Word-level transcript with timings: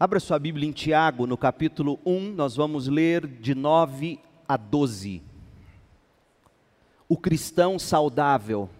Abra 0.00 0.20
sua 0.20 0.38
Bíblia 0.38 0.68
em 0.68 0.70
Tiago, 0.70 1.26
no 1.26 1.36
capítulo 1.36 1.98
1, 2.06 2.30
nós 2.30 2.54
vamos 2.54 2.86
ler 2.86 3.26
de 3.26 3.52
9 3.52 4.20
a 4.46 4.56
12. 4.56 5.20
O 7.08 7.16
cristão 7.16 7.80
saudável. 7.80 8.70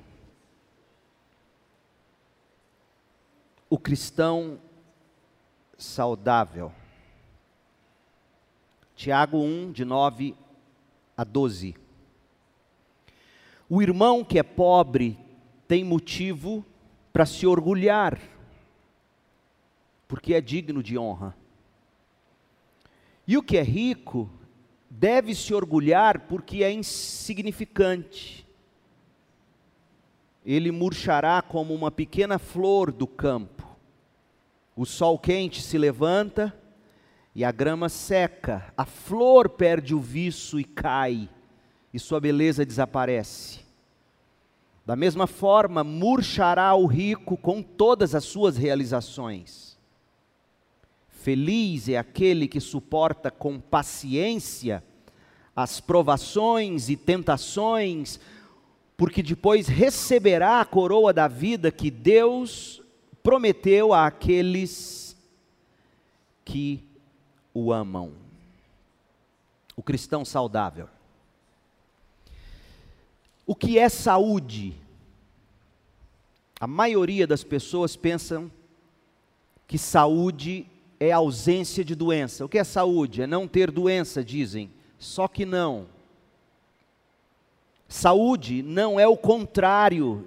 O 3.69 3.77
cristão 3.77 4.61
saudável. 5.77 6.71
Tiago 8.95 9.39
1, 9.39 9.73
de 9.73 9.85
9 9.85 10.37
a 11.17 11.25
12. 11.25 11.75
O 13.69 13.83
irmão 13.83 14.25
que 14.25 14.39
é 14.39 14.45
pobre 14.45 15.19
tem 15.67 15.83
motivo 15.83 16.65
para 17.13 17.27
se 17.27 17.45
orgulhar 17.45 18.21
porque 20.09 20.35
é 20.35 20.41
digno 20.41 20.83
de 20.83 20.99
honra. 20.99 21.37
E 23.27 23.37
o 23.37 23.43
que 23.43 23.59
é 23.59 23.63
rico 23.63 24.29
deve 24.89 25.35
se 25.35 25.53
orgulhar 25.53 26.21
porque 26.21 26.65
é 26.65 26.73
insignificante. 26.73 28.49
Ele 30.45 30.73
murchará 30.73 31.43
como 31.43 31.75
uma 31.75 31.91
pequena 31.91 32.39
flor 32.39 32.91
do 32.91 33.07
campo. 33.07 33.69
O 34.75 34.87
sol 34.87 35.19
quente 35.19 35.61
se 35.61 35.77
levanta 35.77 36.59
e 37.35 37.45
a 37.45 37.53
grama 37.53 37.89
seca, 37.89 38.73
a 38.77 38.87
flor 38.87 39.51
perde 39.51 39.95
o 39.95 40.01
viço 40.01 40.59
e 40.59 40.65
cai, 40.65 41.29
e 41.93 41.99
sua 41.99 42.19
beleza 42.19 42.65
desaparece. 42.65 43.61
Da 44.87 44.97
mesma 44.97 45.27
forma, 45.27 45.85
murchará 45.85 46.75
o 46.75 46.87
rico 46.87 47.37
com 47.37 47.63
todas 47.63 48.15
as 48.15 48.25
suas 48.25 48.57
realizações. 48.57 49.68
Feliz 51.19 51.89
é 51.89 51.99
aquele 51.99 52.47
que 52.47 52.61
suporta 52.61 53.29
com 53.29 53.59
paciência 53.59 54.85
as 55.55 55.81
provações 55.81 56.89
e 56.89 56.97
tentações, 56.97 58.21
porque 58.97 59.21
depois 59.21 59.67
receberá 59.67 60.61
a 60.61 60.65
coroa 60.65 61.13
da 61.13 61.27
vida 61.27 61.73
que 61.73 61.91
Deus 61.91 62.81
prometeu 63.21 63.93
àqueles 63.93 65.17
que 66.45 66.85
o 67.53 67.73
amam. 67.73 68.13
O 69.77 69.83
cristão 69.83 70.25
saudável. 70.25 70.89
O 73.45 73.57
que 73.57 73.77
é 73.77 73.89
saúde? 73.89 74.77
A 76.61 76.69
maioria 76.69 77.27
das 77.27 77.43
pessoas 77.43 77.97
pensam 77.97 78.49
que 79.67 79.77
saúde 79.77 80.65
é 81.01 81.13
ausência 81.13 81.85
de 81.85 81.95
doença. 81.95 82.45
O 82.45 82.49
que 82.49 82.59
é 82.59 82.65
saúde? 82.65 83.23
É 83.23 83.27
não 83.27 83.47
ter 83.47 83.71
doença, 83.71 84.25
dizem. 84.25 84.71
Só 84.99 85.29
que 85.29 85.45
não. 85.45 85.87
Saúde 87.89 88.63
não 88.63 88.99
é 88.99 89.07
o 89.07 89.17
contrário 89.17 90.27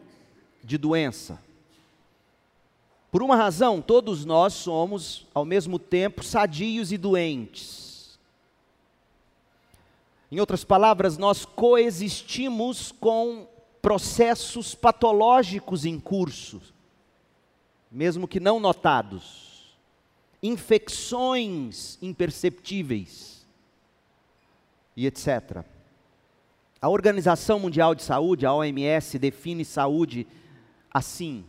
de 0.63 0.77
doença. 0.77 1.39
Por 3.11 3.21
uma 3.21 3.35
razão, 3.35 3.81
todos 3.81 4.23
nós 4.23 4.53
somos, 4.53 5.27
ao 5.33 5.43
mesmo 5.43 5.77
tempo, 5.77 6.23
sadios 6.23 6.91
e 6.93 6.97
doentes. 6.97 8.17
Em 10.31 10.39
outras 10.39 10.63
palavras, 10.63 11.17
nós 11.17 11.43
coexistimos 11.43 12.93
com 12.93 13.45
processos 13.81 14.73
patológicos 14.73 15.85
em 15.85 15.99
curso, 15.99 16.61
mesmo 17.91 18.27
que 18.27 18.39
não 18.39 18.59
notados 18.59 19.50
infecções 20.41 21.97
imperceptíveis 22.01 23.45
e 24.95 25.05
etc. 25.05 25.63
A 26.81 26.89
Organização 26.89 27.59
Mundial 27.59 27.93
de 27.93 28.01
Saúde, 28.01 28.45
a 28.45 28.53
OMS, 28.53 29.19
define 29.19 29.63
saúde 29.63 30.25
assim: 30.91 31.45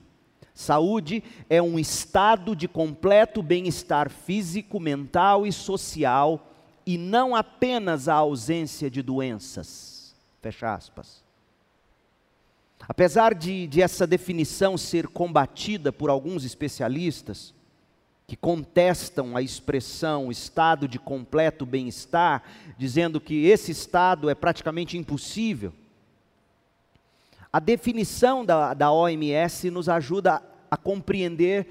saúde 0.55 1.25
é 1.49 1.63
um 1.63 1.79
estado 1.79 2.55
de 2.55 2.69
completo 2.69 3.43
bem-estar 3.43 4.11
físico, 4.11 4.79
mental 4.79 5.47
e 5.47 5.53
social, 5.53 6.53
e 6.85 6.99
não 6.99 7.35
apenas 7.35 8.09
a 8.09 8.15
ausência 8.15 8.91
de 8.91 9.01
doenças. 9.01 10.15
Fecha 10.43 10.75
aspas. 10.75 11.23
Apesar 12.89 13.33
de, 13.33 13.67
de 13.69 13.81
essa 13.81 14.07
definição 14.07 14.77
ser 14.77 15.07
combatida 15.07 15.93
por 15.93 16.11
alguns 16.11 16.45
especialistas, 16.45 17.55
que 18.27 18.37
contestam 18.37 19.37
a 19.37 19.43
expressão 19.43 20.31
estado 20.31 20.89
de 20.89 20.99
completo 20.99 21.67
bem-estar, 21.67 22.43
dizendo 22.79 23.21
que 23.21 23.47
esse 23.47 23.73
estado 23.73 24.31
é 24.31 24.35
praticamente 24.35 24.97
impossível. 24.97 25.73
A 27.53 27.61
definição 27.61 28.45
da, 28.45 28.73
da 28.73 28.91
OMS 28.91 29.71
nos 29.71 29.89
ajuda 29.89 30.35
a, 30.35 30.43
a 30.71 30.77
compreender 30.77 31.67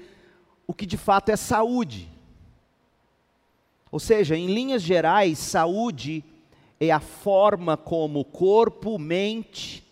o 0.66 0.72
que 0.72 0.86
de 0.86 0.96
fato 0.96 1.30
é 1.30 1.36
saúde. 1.36 2.08
Ou 3.90 3.98
seja, 3.98 4.36
em 4.36 4.46
linhas 4.46 4.82
gerais, 4.82 5.38
saúde 5.38 6.24
é 6.78 6.90
a 6.90 7.00
forma 7.00 7.76
como 7.76 8.24
corpo, 8.24 8.98
mente, 8.98 9.84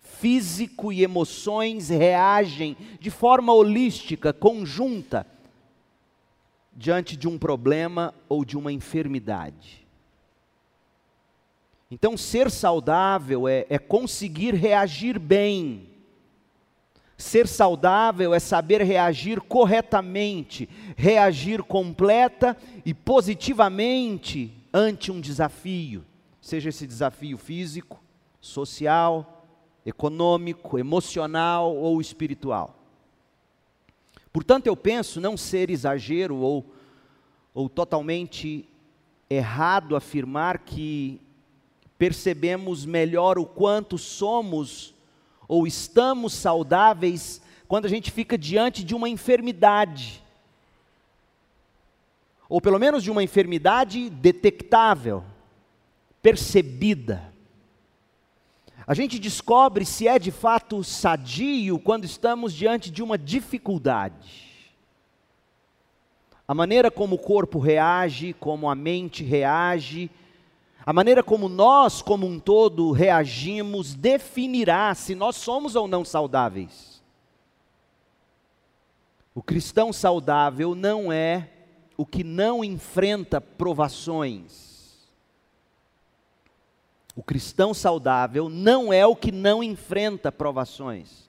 físico 0.00 0.92
e 0.92 1.02
emoções 1.02 1.88
reagem 1.88 2.76
de 2.98 3.10
forma 3.10 3.52
holística, 3.54 4.32
conjunta 4.32 5.26
diante 6.80 7.14
de 7.14 7.28
um 7.28 7.36
problema 7.36 8.14
ou 8.26 8.42
de 8.42 8.56
uma 8.56 8.72
enfermidade. 8.72 9.86
Então, 11.90 12.16
ser 12.16 12.50
saudável 12.50 13.46
é, 13.46 13.66
é, 13.68 13.78
conseguir 13.78 14.54
reagir 14.54 15.18
bem. 15.18 15.90
Ser 17.18 17.46
saudável 17.46 18.32
é 18.32 18.40
saber 18.40 18.80
reagir 18.80 19.42
corretamente, 19.42 20.70
reagir 20.96 21.62
completa 21.62 22.56
e 22.82 22.94
positivamente 22.94 24.50
ante 24.72 25.12
um 25.12 25.20
desafio, 25.20 26.02
seja 26.40 26.70
esse 26.70 26.86
desafio 26.86 27.36
físico, 27.36 28.02
social, 28.40 29.46
econômico, 29.84 30.78
emocional 30.78 31.76
ou 31.76 32.00
espiritual. 32.00 32.79
Portanto, 34.32 34.66
eu 34.66 34.76
penso 34.76 35.20
não 35.20 35.36
ser 35.36 35.70
exagero 35.70 36.36
ou, 36.36 36.64
ou 37.52 37.68
totalmente 37.68 38.68
errado 39.28 39.96
afirmar 39.96 40.58
que 40.58 41.20
percebemos 41.98 42.84
melhor 42.84 43.38
o 43.38 43.44
quanto 43.44 43.98
somos 43.98 44.94
ou 45.46 45.66
estamos 45.66 46.32
saudáveis 46.32 47.42
quando 47.66 47.86
a 47.86 47.88
gente 47.88 48.10
fica 48.10 48.38
diante 48.38 48.82
de 48.82 48.94
uma 48.94 49.08
enfermidade. 49.08 50.22
Ou 52.48 52.60
pelo 52.60 52.78
menos 52.78 53.02
de 53.02 53.10
uma 53.10 53.22
enfermidade 53.22 54.10
detectável, 54.10 55.24
percebida. 56.22 57.29
A 58.90 58.94
gente 58.94 59.20
descobre 59.20 59.84
se 59.84 60.08
é 60.08 60.18
de 60.18 60.32
fato 60.32 60.82
sadio 60.82 61.78
quando 61.78 62.04
estamos 62.04 62.52
diante 62.52 62.90
de 62.90 63.04
uma 63.04 63.16
dificuldade. 63.16 64.50
A 66.48 66.52
maneira 66.52 66.90
como 66.90 67.14
o 67.14 67.18
corpo 67.18 67.60
reage, 67.60 68.32
como 68.32 68.68
a 68.68 68.74
mente 68.74 69.22
reage, 69.22 70.10
a 70.84 70.92
maneira 70.92 71.22
como 71.22 71.48
nós, 71.48 72.02
como 72.02 72.26
um 72.26 72.40
todo, 72.40 72.90
reagimos, 72.90 73.94
definirá 73.94 74.92
se 74.96 75.14
nós 75.14 75.36
somos 75.36 75.76
ou 75.76 75.86
não 75.86 76.04
saudáveis. 76.04 77.00
O 79.32 79.40
cristão 79.40 79.92
saudável 79.92 80.74
não 80.74 81.12
é 81.12 81.48
o 81.96 82.04
que 82.04 82.24
não 82.24 82.64
enfrenta 82.64 83.40
provações 83.40 84.69
o 87.16 87.22
cristão 87.22 87.74
saudável 87.74 88.48
não 88.48 88.92
é 88.92 89.06
o 89.06 89.16
que 89.16 89.32
não 89.32 89.62
enfrenta 89.62 90.30
provações, 90.30 91.28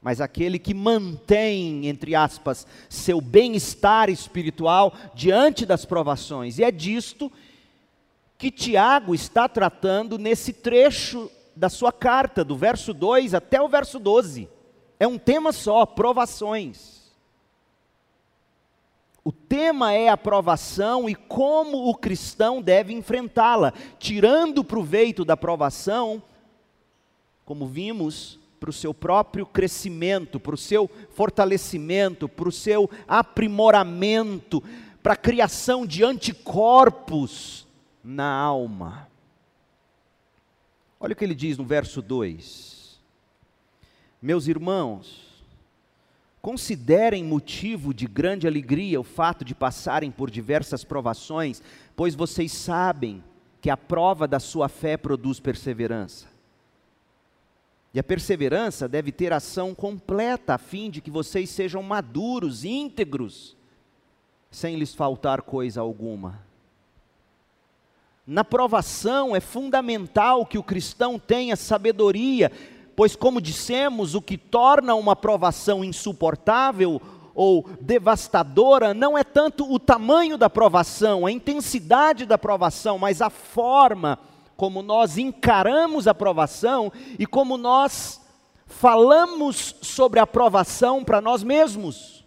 mas 0.00 0.20
aquele 0.20 0.58
que 0.58 0.72
mantém, 0.72 1.86
entre 1.86 2.14
aspas, 2.14 2.66
seu 2.88 3.20
bem-estar 3.20 4.08
espiritual 4.08 4.94
diante 5.14 5.66
das 5.66 5.84
provações. 5.84 6.58
E 6.58 6.64
é 6.64 6.70
disto 6.70 7.30
que 8.38 8.50
Tiago 8.50 9.14
está 9.14 9.48
tratando 9.48 10.18
nesse 10.18 10.52
trecho 10.52 11.30
da 11.54 11.68
sua 11.68 11.90
carta, 11.90 12.44
do 12.44 12.56
verso 12.56 12.92
2 12.92 13.34
até 13.34 13.60
o 13.60 13.68
verso 13.68 13.98
12. 13.98 14.48
É 15.00 15.06
um 15.06 15.18
tema 15.18 15.52
só, 15.52 15.84
provações. 15.84 16.95
O 19.26 19.32
tema 19.32 19.92
é 19.92 20.08
a 20.08 20.16
provação 20.16 21.08
e 21.08 21.14
como 21.16 21.90
o 21.90 21.96
cristão 21.96 22.62
deve 22.62 22.92
enfrentá-la, 22.92 23.72
tirando 23.98 24.62
proveito 24.62 25.24
da 25.24 25.36
provação, 25.36 26.22
como 27.44 27.66
vimos, 27.66 28.38
para 28.60 28.70
o 28.70 28.72
seu 28.72 28.94
próprio 28.94 29.44
crescimento, 29.44 30.38
para 30.38 30.54
o 30.54 30.56
seu 30.56 30.88
fortalecimento, 31.10 32.28
para 32.28 32.48
o 32.48 32.52
seu 32.52 32.88
aprimoramento, 33.08 34.62
para 35.02 35.14
a 35.14 35.16
criação 35.16 35.84
de 35.84 36.04
anticorpos 36.04 37.66
na 38.04 38.32
alma. 38.32 39.08
Olha 41.00 41.14
o 41.14 41.16
que 41.16 41.24
ele 41.24 41.34
diz 41.34 41.58
no 41.58 41.64
verso 41.64 42.00
2: 42.00 43.00
Meus 44.22 44.46
irmãos, 44.46 45.25
considerem 46.46 47.24
motivo 47.24 47.92
de 47.92 48.06
grande 48.06 48.46
alegria 48.46 49.00
o 49.00 49.02
fato 49.02 49.44
de 49.44 49.52
passarem 49.52 50.12
por 50.12 50.30
diversas 50.30 50.84
provações, 50.84 51.60
pois 51.96 52.14
vocês 52.14 52.52
sabem 52.52 53.20
que 53.60 53.68
a 53.68 53.76
prova 53.76 54.28
da 54.28 54.38
sua 54.38 54.68
fé 54.68 54.96
produz 54.96 55.40
perseverança. 55.40 56.28
E 57.92 57.98
a 57.98 58.04
perseverança 58.04 58.86
deve 58.86 59.10
ter 59.10 59.32
ação 59.32 59.74
completa, 59.74 60.54
a 60.54 60.58
fim 60.58 60.88
de 60.88 61.00
que 61.00 61.10
vocês 61.10 61.50
sejam 61.50 61.82
maduros, 61.82 62.64
íntegros, 62.64 63.56
sem 64.48 64.76
lhes 64.76 64.94
faltar 64.94 65.42
coisa 65.42 65.80
alguma. 65.80 66.46
Na 68.24 68.44
provação 68.44 69.34
é 69.34 69.40
fundamental 69.40 70.46
que 70.46 70.58
o 70.58 70.62
cristão 70.62 71.18
tenha 71.18 71.56
sabedoria, 71.56 72.52
pois, 72.96 73.14
como 73.14 73.40
dissemos, 73.40 74.14
o 74.14 74.22
que 74.22 74.38
torna 74.38 74.94
uma 74.94 75.14
provação 75.14 75.84
insuportável 75.84 77.00
ou 77.34 77.68
devastadora 77.80 78.94
não 78.94 79.16
é 79.16 79.22
tanto 79.22 79.70
o 79.70 79.78
tamanho 79.78 80.38
da 80.38 80.48
provação, 80.48 81.26
a 81.26 81.30
intensidade 81.30 82.24
da 82.24 82.38
provação, 82.38 82.98
mas 82.98 83.20
a 83.20 83.28
forma 83.28 84.18
como 84.56 84.80
nós 84.80 85.18
encaramos 85.18 86.08
a 86.08 86.14
provação 86.14 86.90
e 87.18 87.26
como 87.26 87.58
nós 87.58 88.22
falamos 88.64 89.76
sobre 89.82 90.18
a 90.18 90.26
provação 90.26 91.04
para 91.04 91.20
nós 91.20 91.42
mesmos. 91.42 92.24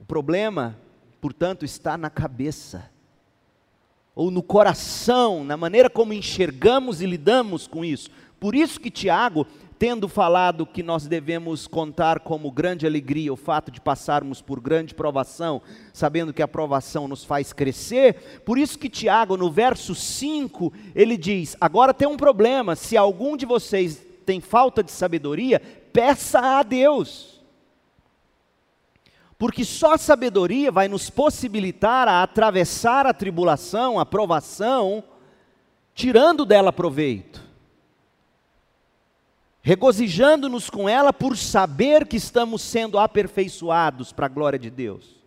O 0.00 0.04
problema, 0.04 0.76
portanto, 1.20 1.64
está 1.64 1.96
na 1.96 2.10
cabeça, 2.10 2.90
ou 4.12 4.32
no 4.32 4.42
coração, 4.42 5.44
na 5.44 5.56
maneira 5.56 5.88
como 5.88 6.12
enxergamos 6.12 7.00
e 7.00 7.06
lidamos 7.06 7.68
com 7.68 7.84
isso. 7.84 8.10
Por 8.38 8.54
isso 8.54 8.80
que 8.80 8.90
Tiago 8.90 9.46
tendo 9.78 10.08
falado 10.08 10.66
que 10.66 10.82
nós 10.82 11.06
devemos 11.06 11.68
contar 11.68 12.20
como 12.20 12.50
grande 12.50 12.84
alegria 12.84 13.32
o 13.32 13.36
fato 13.36 13.70
de 13.70 13.80
passarmos 13.80 14.42
por 14.42 14.60
grande 14.60 14.92
provação, 14.92 15.62
sabendo 15.92 16.32
que 16.32 16.42
a 16.42 16.48
provação 16.48 17.06
nos 17.06 17.24
faz 17.24 17.52
crescer, 17.52 18.42
por 18.44 18.58
isso 18.58 18.78
que 18.78 18.88
Tiago, 18.88 19.36
no 19.36 19.50
verso 19.50 19.94
5, 19.94 20.72
ele 20.94 21.16
diz: 21.16 21.56
Agora 21.60 21.94
tem 21.94 22.08
um 22.08 22.16
problema, 22.16 22.74
se 22.74 22.96
algum 22.96 23.36
de 23.36 23.46
vocês 23.46 24.04
tem 24.26 24.40
falta 24.40 24.82
de 24.82 24.90
sabedoria, 24.90 25.60
peça 25.92 26.40
a 26.40 26.62
Deus. 26.62 27.38
Porque 29.38 29.64
só 29.64 29.94
a 29.94 29.98
sabedoria 29.98 30.72
vai 30.72 30.88
nos 30.88 31.08
possibilitar 31.08 32.08
a 32.08 32.24
atravessar 32.24 33.06
a 33.06 33.14
tribulação, 33.14 34.00
a 34.00 34.04
provação, 34.04 35.04
tirando 35.94 36.44
dela 36.44 36.72
proveito 36.72 37.47
regozijando-nos 39.68 40.70
com 40.70 40.88
ela 40.88 41.12
por 41.12 41.36
saber 41.36 42.06
que 42.06 42.16
estamos 42.16 42.62
sendo 42.62 42.98
aperfeiçoados 42.98 44.14
para 44.14 44.24
a 44.24 44.28
glória 44.30 44.58
de 44.58 44.70
Deus. 44.70 45.18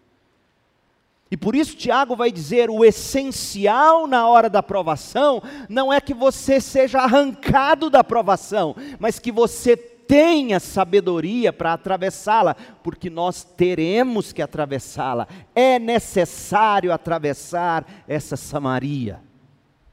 E 1.30 1.38
por 1.38 1.54
isso 1.54 1.78
Tiago 1.78 2.16
vai 2.16 2.32
dizer: 2.32 2.68
o 2.68 2.84
essencial 2.84 4.08
na 4.08 4.28
hora 4.28 4.50
da 4.50 4.64
provação 4.64 5.44
não 5.70 5.94
é 5.94 6.02
que 6.02 6.16
você 6.16 6.60
seja 6.60 7.02
arrancado 7.02 7.88
da 7.88 8.04
provação, 8.04 8.76
mas 8.98 9.20
que 9.20 9.32
você 9.32 9.78
tenha 9.78 10.60
sabedoria 10.60 11.54
para 11.54 11.74
atravessá-la, 11.74 12.56
porque 12.82 13.12
nós 13.12 13.44
teremos 13.44 14.34
que 14.34 14.42
atravessá-la. 14.42 15.28
É 15.54 15.78
necessário 15.78 16.92
atravessar 16.92 17.86
essa 18.08 18.36
Samaria 18.36 19.22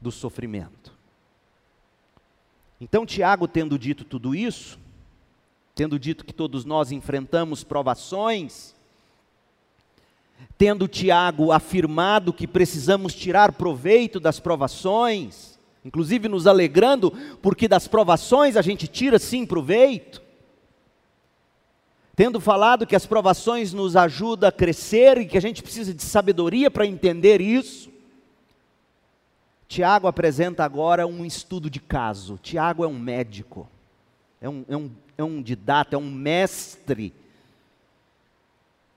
do 0.01 0.11
sofrimento. 0.11 0.98
Então, 2.81 3.05
Tiago, 3.05 3.47
tendo 3.47 3.77
dito 3.77 4.05
tudo 4.05 4.33
isso, 4.33 4.79
tendo 5.75 5.99
dito 5.99 6.23
que 6.23 6.33
todos 6.33 6.63
nós 6.63 6.91
enfrentamos 6.91 7.63
provações, 7.63 8.73
tendo 10.57 10.87
Tiago 10.87 11.51
afirmado 11.51 12.31
que 12.31 12.47
precisamos 12.47 13.13
tirar 13.13 13.51
proveito 13.51 14.19
das 14.19 14.39
provações, 14.39 15.59
inclusive 15.83 16.29
nos 16.29 16.47
alegrando, 16.47 17.11
porque 17.41 17.67
das 17.67 17.87
provações 17.87 18.55
a 18.55 18.61
gente 18.61 18.87
tira 18.87 19.19
sim 19.19 19.45
proveito, 19.45 20.21
tendo 22.15 22.39
falado 22.39 22.87
que 22.87 22.95
as 22.95 23.05
provações 23.05 23.73
nos 23.73 23.95
ajudam 23.95 24.47
a 24.47 24.51
crescer 24.51 25.17
e 25.17 25.25
que 25.25 25.37
a 25.37 25.41
gente 25.41 25.63
precisa 25.63 25.93
de 25.93 26.03
sabedoria 26.03 26.71
para 26.71 26.85
entender 26.85 27.41
isso, 27.41 27.89
Tiago 29.69 30.07
apresenta 30.07 30.65
agora 30.65 31.05
um 31.05 31.23
estudo 31.23 31.69
de 31.69 31.79
caso. 31.79 32.39
Tiago 32.41 32.83
é 32.83 32.87
um 32.87 32.97
médico, 32.97 33.69
é 34.41 34.49
um, 34.49 34.65
é 34.67 34.75
um, 34.75 34.91
é 35.15 35.23
um 35.23 35.43
didata, 35.43 35.95
é 35.95 35.99
um 35.99 36.09
mestre. 36.09 37.13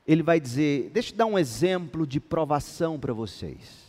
Ele 0.08 0.22
vai 0.22 0.40
dizer: 0.40 0.88
deixa 0.90 1.12
eu 1.12 1.16
dar 1.18 1.26
um 1.26 1.38
exemplo 1.38 2.06
de 2.06 2.18
provação 2.18 2.98
para 2.98 3.12
vocês. 3.12 3.82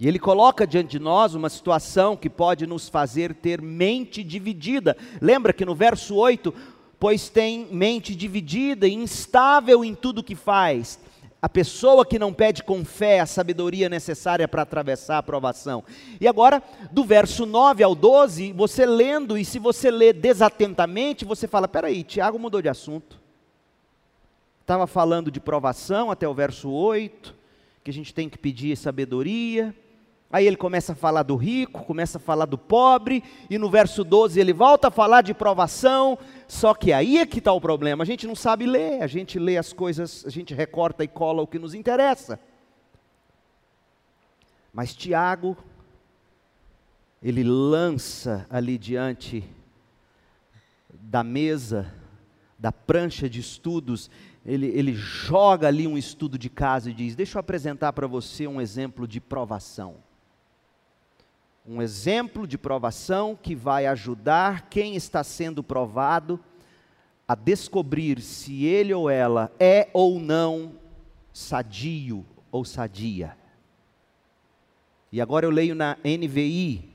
E 0.00 0.08
ele 0.08 0.18
coloca 0.18 0.66
diante 0.66 0.92
de 0.92 0.98
nós 0.98 1.34
uma 1.34 1.50
situação 1.50 2.16
que 2.16 2.30
pode 2.30 2.66
nos 2.66 2.88
fazer 2.88 3.34
ter 3.34 3.60
mente 3.60 4.24
dividida. 4.24 4.96
Lembra 5.20 5.52
que 5.52 5.66
no 5.66 5.74
verso 5.74 6.14
8, 6.14 6.54
pois 6.98 7.28
tem 7.28 7.66
mente 7.70 8.16
dividida, 8.16 8.88
instável 8.88 9.84
em 9.84 9.94
tudo 9.94 10.24
que 10.24 10.34
faz 10.34 10.98
a 11.42 11.48
pessoa 11.48 12.04
que 12.04 12.18
não 12.18 12.32
pede 12.32 12.62
com 12.62 12.84
fé 12.84 13.20
a 13.20 13.26
sabedoria 13.26 13.88
necessária 13.88 14.46
para 14.46 14.62
atravessar 14.62 15.18
a 15.18 15.22
provação. 15.22 15.82
E 16.20 16.28
agora, 16.28 16.62
do 16.90 17.02
verso 17.02 17.46
9 17.46 17.82
ao 17.82 17.94
12, 17.94 18.52
você 18.52 18.84
lendo, 18.84 19.38
e 19.38 19.44
se 19.44 19.58
você 19.58 19.90
lê 19.90 20.12
desatentamente, 20.12 21.24
você 21.24 21.48
fala: 21.48 21.66
peraí, 21.66 22.02
Tiago 22.02 22.38
mudou 22.38 22.60
de 22.60 22.68
assunto. 22.68 23.18
Estava 24.60 24.86
falando 24.86 25.30
de 25.30 25.40
provação 25.40 26.10
até 26.10 26.28
o 26.28 26.34
verso 26.34 26.70
8, 26.70 27.34
que 27.82 27.90
a 27.90 27.94
gente 27.94 28.14
tem 28.14 28.28
que 28.28 28.38
pedir 28.38 28.76
sabedoria. 28.76 29.74
Aí 30.32 30.46
ele 30.46 30.56
começa 30.56 30.92
a 30.92 30.94
falar 30.94 31.24
do 31.24 31.34
rico, 31.34 31.84
começa 31.84 32.18
a 32.18 32.20
falar 32.20 32.44
do 32.44 32.56
pobre, 32.56 33.24
e 33.48 33.58
no 33.58 33.68
verso 33.68 34.04
12 34.04 34.38
ele 34.38 34.52
volta 34.52 34.86
a 34.86 34.90
falar 34.90 35.22
de 35.22 35.34
provação, 35.34 36.16
só 36.50 36.74
que 36.74 36.92
aí 36.92 37.18
é 37.18 37.24
que 37.24 37.38
está 37.38 37.52
o 37.52 37.60
problema, 37.60 38.02
a 38.02 38.06
gente 38.06 38.26
não 38.26 38.34
sabe 38.34 38.66
ler, 38.66 39.00
a 39.04 39.06
gente 39.06 39.38
lê 39.38 39.56
as 39.56 39.72
coisas, 39.72 40.26
a 40.26 40.30
gente 40.30 40.52
recorta 40.52 41.04
e 41.04 41.06
cola 41.06 41.40
o 41.40 41.46
que 41.46 41.60
nos 41.60 41.74
interessa. 41.74 42.40
Mas 44.72 44.92
Tiago, 44.92 45.56
ele 47.22 47.44
lança 47.44 48.48
ali 48.50 48.76
diante 48.78 49.44
da 50.92 51.22
mesa, 51.22 51.94
da 52.58 52.72
prancha 52.72 53.30
de 53.30 53.38
estudos, 53.38 54.10
ele, 54.44 54.66
ele 54.74 54.92
joga 54.92 55.68
ali 55.68 55.86
um 55.86 55.96
estudo 55.96 56.36
de 56.36 56.50
caso 56.50 56.90
e 56.90 56.92
diz: 56.92 57.14
Deixa 57.14 57.38
eu 57.38 57.40
apresentar 57.40 57.92
para 57.92 58.08
você 58.08 58.48
um 58.48 58.60
exemplo 58.60 59.06
de 59.06 59.20
provação 59.20 59.98
um 61.66 61.82
exemplo 61.82 62.46
de 62.46 62.56
provação 62.56 63.38
que 63.40 63.54
vai 63.54 63.86
ajudar 63.86 64.68
quem 64.68 64.96
está 64.96 65.22
sendo 65.22 65.62
provado 65.62 66.40
a 67.28 67.34
descobrir 67.34 68.20
se 68.20 68.64
ele 68.64 68.92
ou 68.92 69.08
ela 69.08 69.52
é 69.58 69.88
ou 69.92 70.18
não 70.18 70.74
sadio 71.32 72.24
ou 72.50 72.64
sadia. 72.64 73.36
E 75.12 75.20
agora 75.20 75.46
eu 75.46 75.50
leio 75.50 75.74
na 75.74 75.96
NVI, 76.04 76.88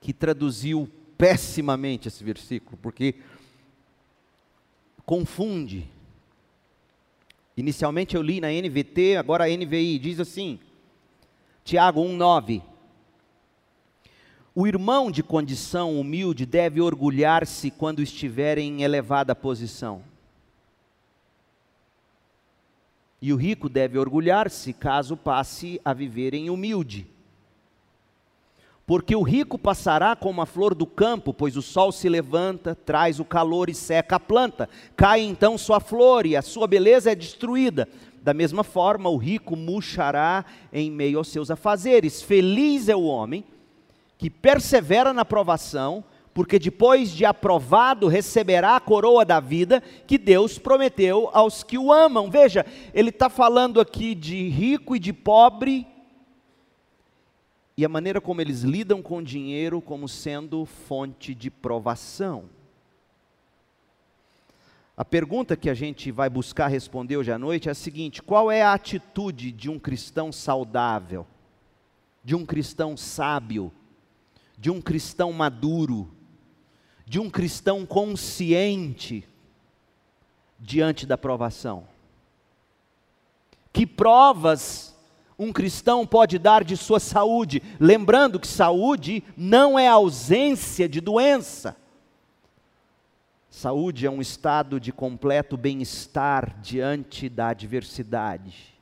que 0.00 0.12
traduziu 0.12 0.88
pessimamente 1.16 2.08
esse 2.08 2.22
versículo, 2.22 2.76
porque 2.76 3.16
confunde. 5.04 5.88
Inicialmente 7.56 8.14
eu 8.14 8.22
li 8.22 8.40
na 8.40 8.48
NVT, 8.48 9.16
agora 9.16 9.44
a 9.44 9.48
NVI 9.48 9.98
diz 9.98 10.20
assim: 10.20 10.60
Tiago 11.64 12.02
1,9 12.02 12.75
o 14.58 14.66
irmão 14.66 15.10
de 15.10 15.22
condição 15.22 16.00
humilde 16.00 16.46
deve 16.46 16.80
orgulhar-se 16.80 17.70
quando 17.70 18.00
estiver 18.00 18.56
em 18.56 18.82
elevada 18.82 19.34
posição. 19.34 20.00
E 23.20 23.34
o 23.34 23.36
rico 23.36 23.68
deve 23.68 23.98
orgulhar-se 23.98 24.72
caso 24.72 25.14
passe 25.14 25.78
a 25.84 25.92
viver 25.92 26.32
em 26.32 26.48
humilde. 26.48 27.06
Porque 28.86 29.14
o 29.14 29.20
rico 29.20 29.58
passará 29.58 30.16
como 30.16 30.40
a 30.40 30.46
flor 30.46 30.74
do 30.74 30.86
campo, 30.86 31.34
pois 31.34 31.54
o 31.54 31.60
sol 31.60 31.92
se 31.92 32.08
levanta, 32.08 32.74
traz 32.74 33.20
o 33.20 33.26
calor 33.26 33.68
e 33.68 33.74
seca 33.74 34.16
a 34.16 34.20
planta. 34.20 34.70
Cai 34.96 35.20
então 35.20 35.58
sua 35.58 35.80
flor 35.80 36.24
e 36.24 36.34
a 36.34 36.40
sua 36.40 36.66
beleza 36.66 37.12
é 37.12 37.14
destruída. 37.14 37.86
Da 38.22 38.32
mesma 38.32 38.64
forma, 38.64 39.10
o 39.10 39.18
rico 39.18 39.54
murchará 39.54 40.46
em 40.72 40.90
meio 40.90 41.18
aos 41.18 41.28
seus 41.28 41.50
afazeres. 41.50 42.22
Feliz 42.22 42.88
é 42.88 42.96
o 42.96 43.02
homem 43.02 43.44
que 44.18 44.30
persevera 44.30 45.12
na 45.12 45.24
provação, 45.24 46.04
porque 46.32 46.58
depois 46.58 47.10
de 47.10 47.24
aprovado 47.24 48.08
receberá 48.08 48.76
a 48.76 48.80
coroa 48.80 49.24
da 49.24 49.40
vida 49.40 49.82
que 50.06 50.18
Deus 50.18 50.58
prometeu 50.58 51.30
aos 51.32 51.62
que 51.62 51.78
o 51.78 51.92
amam. 51.92 52.30
Veja, 52.30 52.64
ele 52.92 53.08
está 53.08 53.30
falando 53.30 53.80
aqui 53.80 54.14
de 54.14 54.48
rico 54.48 54.94
e 54.94 54.98
de 54.98 55.12
pobre, 55.12 55.86
e 57.76 57.84
a 57.84 57.88
maneira 57.88 58.20
como 58.20 58.40
eles 58.40 58.62
lidam 58.62 59.02
com 59.02 59.22
dinheiro 59.22 59.82
como 59.82 60.08
sendo 60.08 60.64
fonte 60.64 61.34
de 61.34 61.50
provação. 61.50 62.44
A 64.96 65.04
pergunta 65.04 65.56
que 65.56 65.68
a 65.68 65.74
gente 65.74 66.10
vai 66.10 66.30
buscar 66.30 66.68
responder 66.68 67.18
hoje 67.18 67.30
à 67.30 67.38
noite 67.38 67.68
é 67.68 67.72
a 67.72 67.74
seguinte: 67.74 68.22
qual 68.22 68.50
é 68.50 68.62
a 68.62 68.72
atitude 68.72 69.52
de 69.52 69.68
um 69.68 69.78
cristão 69.78 70.32
saudável, 70.32 71.26
de 72.24 72.34
um 72.34 72.46
cristão 72.46 72.96
sábio, 72.96 73.70
de 74.58 74.70
um 74.70 74.80
cristão 74.80 75.32
maduro, 75.32 76.10
de 77.04 77.20
um 77.20 77.30
cristão 77.30 77.84
consciente 77.84 79.26
diante 80.58 81.06
da 81.06 81.18
provação? 81.18 81.86
Que 83.72 83.86
provas 83.86 84.96
um 85.38 85.52
cristão 85.52 86.06
pode 86.06 86.38
dar 86.38 86.64
de 86.64 86.76
sua 86.76 86.98
saúde? 86.98 87.62
Lembrando 87.78 88.40
que 88.40 88.46
saúde 88.46 89.22
não 89.36 89.78
é 89.78 89.86
ausência 89.86 90.88
de 90.88 91.00
doença. 91.00 91.76
Saúde 93.50 94.06
é 94.06 94.10
um 94.10 94.20
estado 94.20 94.78
de 94.78 94.92
completo 94.92 95.56
bem-estar 95.56 96.60
diante 96.60 97.28
da 97.28 97.48
adversidade. 97.48 98.74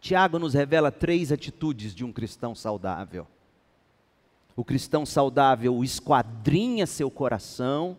Tiago 0.00 0.38
nos 0.38 0.54
revela 0.54 0.90
três 0.90 1.32
atitudes 1.32 1.94
de 1.94 2.04
um 2.04 2.12
cristão 2.12 2.54
saudável. 2.54 3.26
O 4.56 4.64
cristão 4.64 5.04
saudável 5.04 5.82
esquadrinha 5.82 6.86
seu 6.86 7.10
coração, 7.10 7.96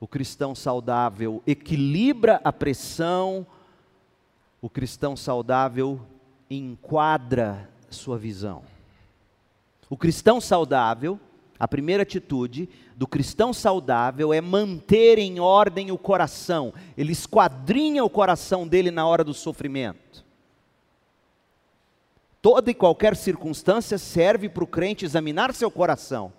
o 0.00 0.06
cristão 0.06 0.54
saudável 0.54 1.42
equilibra 1.46 2.40
a 2.44 2.52
pressão, 2.52 3.46
o 4.62 4.70
cristão 4.70 5.16
saudável 5.16 6.00
enquadra 6.50 7.68
sua 7.90 8.16
visão. 8.16 8.62
O 9.90 9.96
cristão 9.96 10.40
saudável 10.40 11.20
a 11.58 11.66
primeira 11.66 12.04
atitude 12.04 12.68
do 12.96 13.06
cristão 13.06 13.52
saudável 13.52 14.32
é 14.32 14.40
manter 14.40 15.18
em 15.18 15.40
ordem 15.40 15.90
o 15.90 15.98
coração. 15.98 16.72
Ele 16.96 17.12
esquadrinha 17.12 18.04
o 18.04 18.10
coração 18.10 18.66
dele 18.66 18.90
na 18.90 19.06
hora 19.06 19.24
do 19.24 19.34
sofrimento. 19.34 20.24
Toda 22.40 22.70
e 22.70 22.74
qualquer 22.74 23.16
circunstância 23.16 23.98
serve 23.98 24.48
para 24.48 24.62
o 24.62 24.66
crente 24.66 25.04
examinar 25.04 25.52
seu 25.52 25.70
coração, 25.70 26.32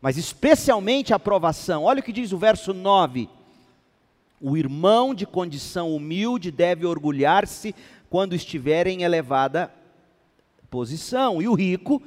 mas 0.00 0.18
especialmente 0.18 1.12
a 1.12 1.16
aprovação. 1.16 1.84
Olha 1.84 2.00
o 2.00 2.02
que 2.02 2.12
diz 2.12 2.32
o 2.32 2.38
verso 2.38 2.74
9: 2.74 3.30
O 4.40 4.56
irmão 4.56 5.14
de 5.14 5.24
condição 5.24 5.94
humilde 5.94 6.50
deve 6.50 6.84
orgulhar-se 6.84 7.74
quando 8.10 8.34
estiver 8.34 8.86
em 8.86 9.04
elevada 9.04 9.72
posição, 10.70 11.40
e 11.40 11.48
o 11.48 11.54
rico 11.54 12.02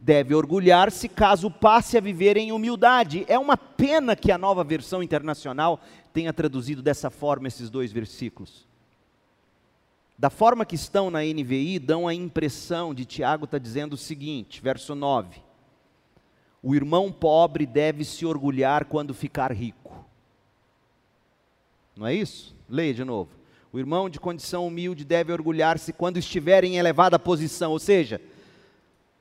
deve 0.00 0.34
orgulhar-se 0.34 1.06
caso 1.06 1.50
passe 1.50 1.98
a 1.98 2.00
viver 2.00 2.38
em 2.38 2.50
humildade. 2.50 3.26
É 3.28 3.38
uma 3.38 3.58
pena 3.58 4.16
que 4.16 4.32
a 4.32 4.38
nova 4.38 4.64
versão 4.64 5.02
internacional 5.02 5.80
tenha 6.14 6.32
traduzido 6.32 6.80
dessa 6.80 7.10
forma 7.10 7.46
esses 7.46 7.68
dois 7.68 7.92
versículos. 7.92 8.69
Da 10.20 10.28
forma 10.28 10.66
que 10.66 10.74
estão 10.74 11.10
na 11.10 11.20
NVI, 11.20 11.78
dão 11.78 12.06
a 12.06 12.12
impressão 12.12 12.92
de 12.92 13.06
Tiago 13.06 13.46
está 13.46 13.56
dizendo 13.56 13.94
o 13.94 13.96
seguinte, 13.96 14.60
verso 14.60 14.94
9: 14.94 15.40
O 16.62 16.74
irmão 16.74 17.10
pobre 17.10 17.64
deve 17.64 18.04
se 18.04 18.26
orgulhar 18.26 18.84
quando 18.84 19.14
ficar 19.14 19.50
rico. 19.50 20.04
Não 21.96 22.06
é 22.06 22.14
isso? 22.14 22.54
Leia 22.68 22.92
de 22.92 23.02
novo. 23.02 23.30
O 23.72 23.78
irmão 23.78 24.10
de 24.10 24.20
condição 24.20 24.66
humilde 24.66 25.06
deve 25.06 25.32
orgulhar-se 25.32 25.90
quando 25.90 26.18
estiver 26.18 26.64
em 26.64 26.76
elevada 26.76 27.18
posição, 27.18 27.72
ou 27.72 27.78
seja, 27.78 28.20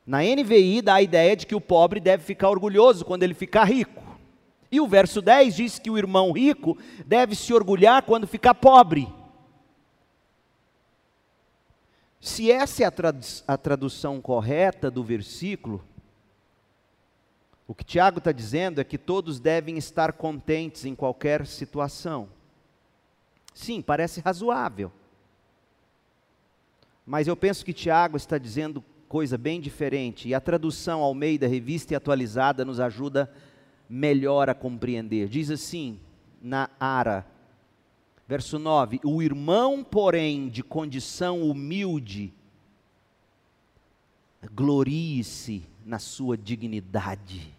na 0.06 0.20
NVI 0.22 0.82
dá 0.82 0.96
a 0.96 1.02
ideia 1.02 1.34
de 1.34 1.48
que 1.48 1.56
o 1.56 1.62
pobre 1.62 2.02
deve 2.02 2.26
ficar 2.26 2.50
orgulhoso 2.50 3.06
quando 3.06 3.24
ele 3.24 3.34
ficar 3.34 3.64
rico. 3.64 4.04
E 4.70 4.82
o 4.82 4.88
verso 4.88 5.22
10 5.22 5.56
diz 5.56 5.80
que 5.80 5.90
o 5.90 5.98
irmão 5.98 6.34
rico 6.34 6.78
deve 7.06 7.36
se 7.36 7.54
orgulhar 7.54 8.04
quando 8.04 8.28
ficar 8.28 8.54
pobre. 8.54 9.08
Se 12.20 12.52
essa 12.52 12.84
é 12.84 12.86
a, 12.86 12.92
a 13.48 13.58
tradução 13.58 14.22
correta 14.22 14.92
do 14.92 15.04
versículo, 15.04 15.84
o 17.68 17.74
que 17.74 17.84
Tiago 17.84 18.18
está 18.18 18.32
dizendo 18.32 18.82
é 18.82 18.84
que 18.84 18.98
todos 18.98 19.40
devem 19.40 19.78
estar 19.78 20.14
contentes 20.14 20.86
em 20.86 20.96
qualquer 20.96 21.46
situação. 21.46 22.28
Sim, 23.54 23.82
parece 23.82 24.20
razoável. 24.22 24.92
Mas 27.06 27.28
eu 27.28 27.36
penso 27.36 27.64
que 27.64 27.74
Tiago 27.74 28.18
está 28.18 28.38
dizendo 28.38 28.84
coisa 29.08 29.38
bem 29.38 29.60
diferente. 29.60 30.28
E 30.28 30.34
a 30.34 30.40
tradução 30.40 31.02
ao 31.02 31.14
meio 31.14 31.40
da 31.40 31.48
revista 31.48 31.94
e 31.94 31.96
atualizada 31.96 32.66
nos 32.66 32.80
ajuda 32.80 33.32
melhor 33.90 34.50
a 34.50 34.54
compreender. 34.54 35.28
Diz 35.28 35.50
assim, 35.50 36.00
na 36.42 36.70
Ara, 36.80 37.26
verso 38.30 38.60
9: 38.60 39.00
O 39.04 39.24
irmão, 39.24 39.84
porém, 39.84 40.50
de 40.50 40.62
condição 40.62 41.42
humilde, 41.42 42.32
glorie-se 44.54 45.64
na 45.84 45.98
sua 45.98 46.38
dignidade. 46.38 47.52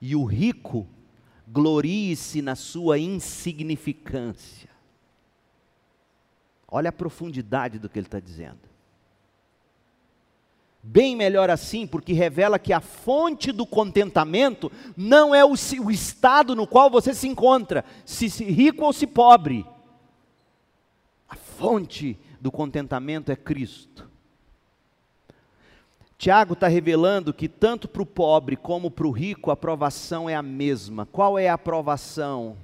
E 0.00 0.16
o 0.16 0.24
rico, 0.24 0.86
glorie-se 1.46 2.40
na 2.40 2.56
sua 2.56 2.98
insignificância. 2.98 4.70
Olha 6.66 6.88
a 6.88 6.92
profundidade 6.92 7.78
do 7.78 7.90
que 7.90 7.98
ele 7.98 8.06
está 8.06 8.18
dizendo. 8.18 8.73
Bem 10.86 11.16
melhor 11.16 11.48
assim, 11.48 11.86
porque 11.86 12.12
revela 12.12 12.58
que 12.58 12.70
a 12.70 12.78
fonte 12.78 13.50
do 13.50 13.64
contentamento 13.64 14.70
não 14.94 15.34
é 15.34 15.42
o, 15.42 15.52
o 15.52 15.90
estado 15.90 16.54
no 16.54 16.66
qual 16.66 16.90
você 16.90 17.14
se 17.14 17.26
encontra, 17.26 17.82
se, 18.04 18.28
se 18.28 18.44
rico 18.44 18.84
ou 18.84 18.92
se 18.92 19.06
pobre. 19.06 19.64
A 21.26 21.36
fonte 21.36 22.18
do 22.38 22.52
contentamento 22.52 23.32
é 23.32 23.36
Cristo. 23.36 24.10
Tiago 26.18 26.52
está 26.52 26.68
revelando 26.68 27.32
que 27.32 27.48
tanto 27.48 27.88
para 27.88 28.02
o 28.02 28.06
pobre 28.06 28.54
como 28.54 28.90
para 28.90 29.06
o 29.06 29.10
rico 29.10 29.48
a 29.48 29.54
aprovação 29.54 30.28
é 30.28 30.34
a 30.34 30.42
mesma. 30.42 31.06
Qual 31.06 31.38
é 31.38 31.48
a 31.48 31.54
aprovação 31.54 32.58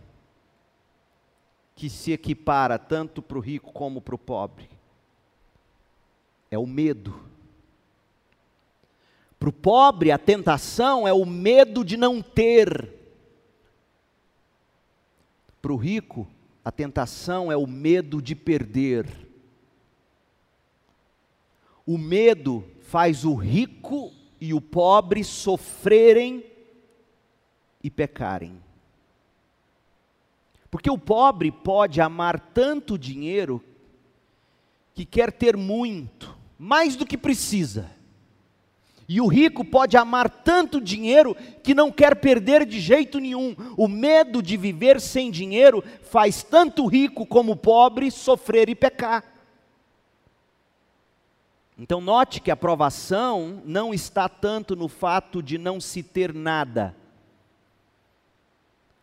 que 1.75 1.89
se 1.89 2.13
equipara 2.13 2.79
tanto 2.79 3.23
para 3.23 3.39
o 3.39 3.41
rico 3.41 3.73
como 3.73 4.03
para 4.03 4.15
o 4.15 4.19
pobre? 4.19 4.69
É 6.51 6.59
o 6.59 6.67
medo 6.67 7.30
para 9.41 9.49
o 9.49 9.53
pobre, 9.53 10.13
a 10.13 10.19
tentação 10.19 11.09
é 11.09 11.15
o 11.15 11.25
medo 11.25 11.83
de 11.83 11.97
não 11.97 12.21
ter. 12.21 12.91
Para 15.63 15.73
o 15.73 15.77
rico, 15.77 16.29
a 16.63 16.71
tentação 16.71 17.51
é 17.51 17.57
o 17.57 17.67
medo 17.67 18.21
de 18.21 18.35
perder. 18.35 19.09
O 21.87 21.97
medo 21.97 22.63
faz 22.83 23.25
o 23.25 23.35
rico 23.35 24.13
e 24.39 24.53
o 24.53 24.61
pobre 24.61 25.25
sofrerem 25.25 26.45
e 27.83 27.91
pecarem. 27.91 28.63
Porque 30.71 30.91
o 30.91 30.99
pobre 30.99 31.51
pode 31.51 31.99
amar 31.99 32.39
tanto 32.39 32.99
dinheiro 32.99 33.65
que 34.93 35.07
quer 35.07 35.33
ter 35.33 35.57
muito, 35.57 36.37
mais 36.59 36.95
do 36.95 37.07
que 37.07 37.17
precisa. 37.17 37.99
E 39.13 39.21
o 39.21 39.27
rico 39.27 39.65
pode 39.65 39.97
amar 39.97 40.31
tanto 40.31 40.81
dinheiro 40.81 41.37
que 41.65 41.75
não 41.75 41.91
quer 41.91 42.15
perder 42.21 42.65
de 42.65 42.79
jeito 42.79 43.19
nenhum. 43.19 43.57
O 43.77 43.89
medo 43.89 44.41
de 44.41 44.57
viver 44.57 45.01
sem 45.01 45.33
dinheiro 45.33 45.83
faz 46.01 46.45
tanto 46.45 46.87
rico 46.87 47.27
como 47.27 47.57
pobre 47.57 48.09
sofrer 48.09 48.69
e 48.69 48.75
pecar. 48.77 49.25
Então, 51.77 52.01
note 52.01 52.41
que 52.41 52.53
a 52.53 52.57
provação 52.57 53.61
não 53.65 53.93
está 53.93 54.29
tanto 54.29 54.77
no 54.77 54.87
fato 54.87 55.43
de 55.43 55.59
não 55.59 55.81
se 55.81 56.05
ter 56.05 56.33
nada. 56.33 56.95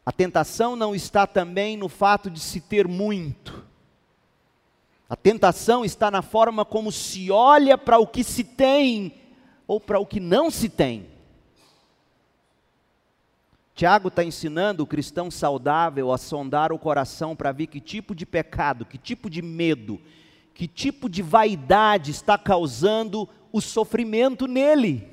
A 0.05 0.11
tentação 0.13 0.77
não 0.77 0.95
está 0.95 1.27
também 1.27 1.75
no 1.75 1.89
fato 1.89 2.29
de 2.29 2.39
se 2.39 2.61
ter 2.61 2.87
muito. 2.87 3.61
A 5.09 5.17
tentação 5.17 5.83
está 5.83 6.09
na 6.09 6.21
forma 6.21 6.63
como 6.63 6.93
se 6.93 7.29
olha 7.29 7.77
para 7.77 7.99
o 7.99 8.07
que 8.07 8.23
se 8.23 8.45
tem 8.45 9.26
ou 9.67 9.79
para 9.79 9.99
o 9.99 10.05
que 10.05 10.19
não 10.19 10.49
se 10.49 10.69
tem. 10.69 11.07
Tiago 13.75 14.07
está 14.07 14.23
ensinando 14.23 14.81
o 14.81 14.87
cristão 14.87 15.29
saudável 15.29 16.11
a 16.11 16.17
sondar 16.17 16.71
o 16.71 16.79
coração 16.79 17.35
para 17.35 17.51
ver 17.51 17.67
que 17.67 17.79
tipo 17.79 18.15
de 18.15 18.25
pecado, 18.25 18.85
que 18.85 18.97
tipo 18.97 19.29
de 19.29 19.41
medo, 19.41 20.01
que 20.53 20.67
tipo 20.67 21.07
de 21.07 21.21
vaidade 21.21 22.09
está 22.09 22.39
causando 22.39 23.29
o 23.51 23.61
sofrimento 23.61 24.47
nele. 24.47 25.07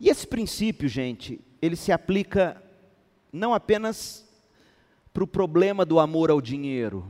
E 0.00 0.08
esse 0.08 0.26
princípio, 0.26 0.88
gente, 0.88 1.38
ele 1.60 1.76
se 1.76 1.92
aplica 1.92 2.62
não 3.30 3.52
apenas 3.52 4.26
para 5.12 5.22
o 5.22 5.26
problema 5.26 5.84
do 5.84 6.00
amor 6.00 6.30
ao 6.30 6.40
dinheiro, 6.40 7.06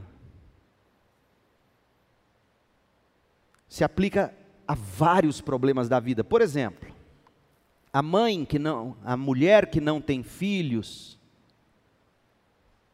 se 3.68 3.84
aplica 3.84 4.34
a 4.70 4.74
vários 4.74 5.40
problemas 5.40 5.88
da 5.88 5.98
vida. 5.98 6.22
Por 6.22 6.40
exemplo, 6.40 6.94
a 7.92 8.00
mãe 8.00 8.44
que 8.44 8.56
não, 8.56 8.96
a 9.02 9.16
mulher 9.16 9.68
que 9.68 9.80
não 9.80 10.00
tem 10.00 10.22
filhos, 10.22 11.18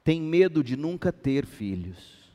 tem 0.02 0.18
medo 0.18 0.64
de 0.64 0.74
nunca 0.74 1.12
ter 1.12 1.44
filhos. 1.44 2.32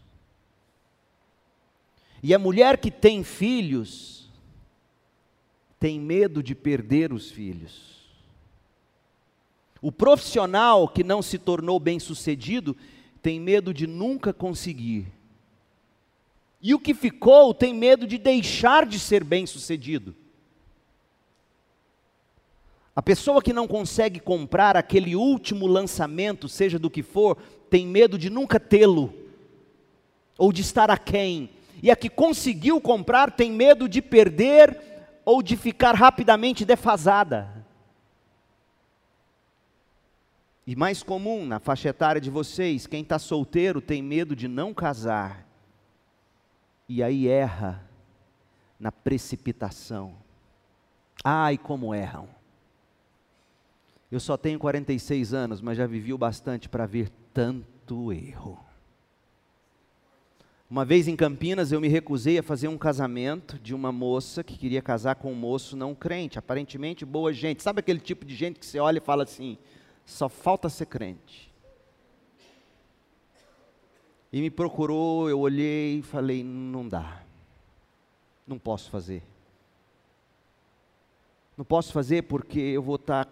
E 2.22 2.36
a 2.36 2.38
mulher 2.38 2.78
que 2.78 2.92
tem 2.92 3.24
filhos, 3.24 4.30
tem 5.80 6.00
medo 6.00 6.44
de 6.44 6.54
perder 6.54 7.12
os 7.12 7.32
filhos. 7.32 8.00
O 9.82 9.92
profissional 9.92 10.88
que 10.88 11.04
não 11.04 11.20
se 11.24 11.40
tornou 11.40 11.80
bem-sucedido 11.80 12.78
tem 13.24 13.40
medo 13.40 13.74
de 13.74 13.88
nunca 13.88 14.32
conseguir. 14.32 15.08
E 16.62 16.74
o 16.74 16.80
que 16.80 16.94
ficou 16.94 17.54
tem 17.54 17.74
medo 17.74 18.06
de 18.06 18.18
deixar 18.18 18.86
de 18.86 19.00
ser 19.00 19.24
bem-sucedido. 19.24 20.16
A 22.96 23.02
pessoa 23.02 23.42
que 23.42 23.54
não 23.54 23.68
consegue 23.68 24.20
comprar 24.20 24.76
aquele 24.76 25.16
último 25.16 25.66
lançamento, 25.66 26.48
seja 26.48 26.78
do 26.78 26.90
que 26.90 27.02
for, 27.02 27.38
tem 27.70 27.88
medo 27.88 28.18
de 28.18 28.30
nunca 28.30 28.60
tê-lo, 28.60 29.14
ou 30.38 30.52
de 30.52 30.62
estar 30.62 30.92
aquém. 30.92 31.50
E 31.82 31.90
a 31.90 31.96
que 31.96 32.10
conseguiu 32.10 32.80
comprar 32.82 33.32
tem 33.32 33.52
medo 33.52 33.88
de 33.88 34.02
perder 34.02 34.80
ou 35.24 35.42
de 35.42 35.56
ficar 35.56 35.96
rapidamente 35.96 36.66
defasada. 36.66 37.66
E 40.68 40.76
mais 40.76 41.02
comum 41.02 41.46
na 41.46 41.60
faixa 41.60 41.90
etária 41.90 42.22
de 42.22 42.30
vocês, 42.30 42.86
quem 42.86 43.02
está 43.02 43.18
solteiro 43.18 43.82
tem 43.82 44.02
medo 44.02 44.36
de 44.36 44.48
não 44.48 44.74
casar. 44.74 45.51
E 46.94 47.02
aí 47.02 47.26
erra 47.26 47.82
na 48.78 48.92
precipitação. 48.92 50.14
Ai, 51.24 51.58
como 51.58 51.96
erram. 51.96 52.28
Eu 54.12 54.20
só 54.20 54.36
tenho 54.36 54.60
46 54.60 55.34
anos, 55.34 55.62
mas 55.62 55.78
já 55.78 55.88
vivi 55.88 56.14
o 56.14 56.18
bastante 56.18 56.68
para 56.68 56.86
ver 56.86 57.10
tanto 57.34 58.12
erro. 58.12 58.60
Uma 60.70 60.84
vez 60.84 61.08
em 61.08 61.16
Campinas, 61.16 61.72
eu 61.72 61.80
me 61.80 61.88
recusei 61.88 62.38
a 62.38 62.44
fazer 62.44 62.68
um 62.68 62.78
casamento 62.78 63.58
de 63.58 63.74
uma 63.74 63.94
moça 63.94 64.44
que 64.44 64.58
queria 64.58 64.82
casar 64.82 65.16
com 65.16 65.32
um 65.32 65.36
moço 65.36 65.78
não 65.78 65.96
crente, 65.96 66.38
aparentemente 66.38 67.06
boa 67.06 67.32
gente. 67.32 67.64
Sabe 67.64 67.80
aquele 67.80 68.02
tipo 68.02 68.26
de 68.26 68.36
gente 68.36 68.60
que 68.60 68.66
você 68.66 68.82
olha 68.82 68.98
e 68.98 69.02
fala 69.02 69.24
assim: 69.24 69.58
só 70.06 70.28
falta 70.28 70.68
ser 70.68 70.88
crente. 70.88 71.51
E 74.32 74.40
me 74.40 74.50
procurou, 74.50 75.30
eu 75.30 75.40
olhei 75.40 76.00
e 76.00 76.02
falei: 76.02 76.44
não 76.44 76.88
dá, 76.88 77.24
não 78.48 78.58
posso 78.58 78.90
fazer. 78.90 79.24
Não 81.58 81.66
posso 81.66 81.92
fazer 81.92 82.24
porque 82.24 82.60
eu 82.60 82.82
vou 82.82 82.96
estar 82.96 83.26
tá 83.26 83.32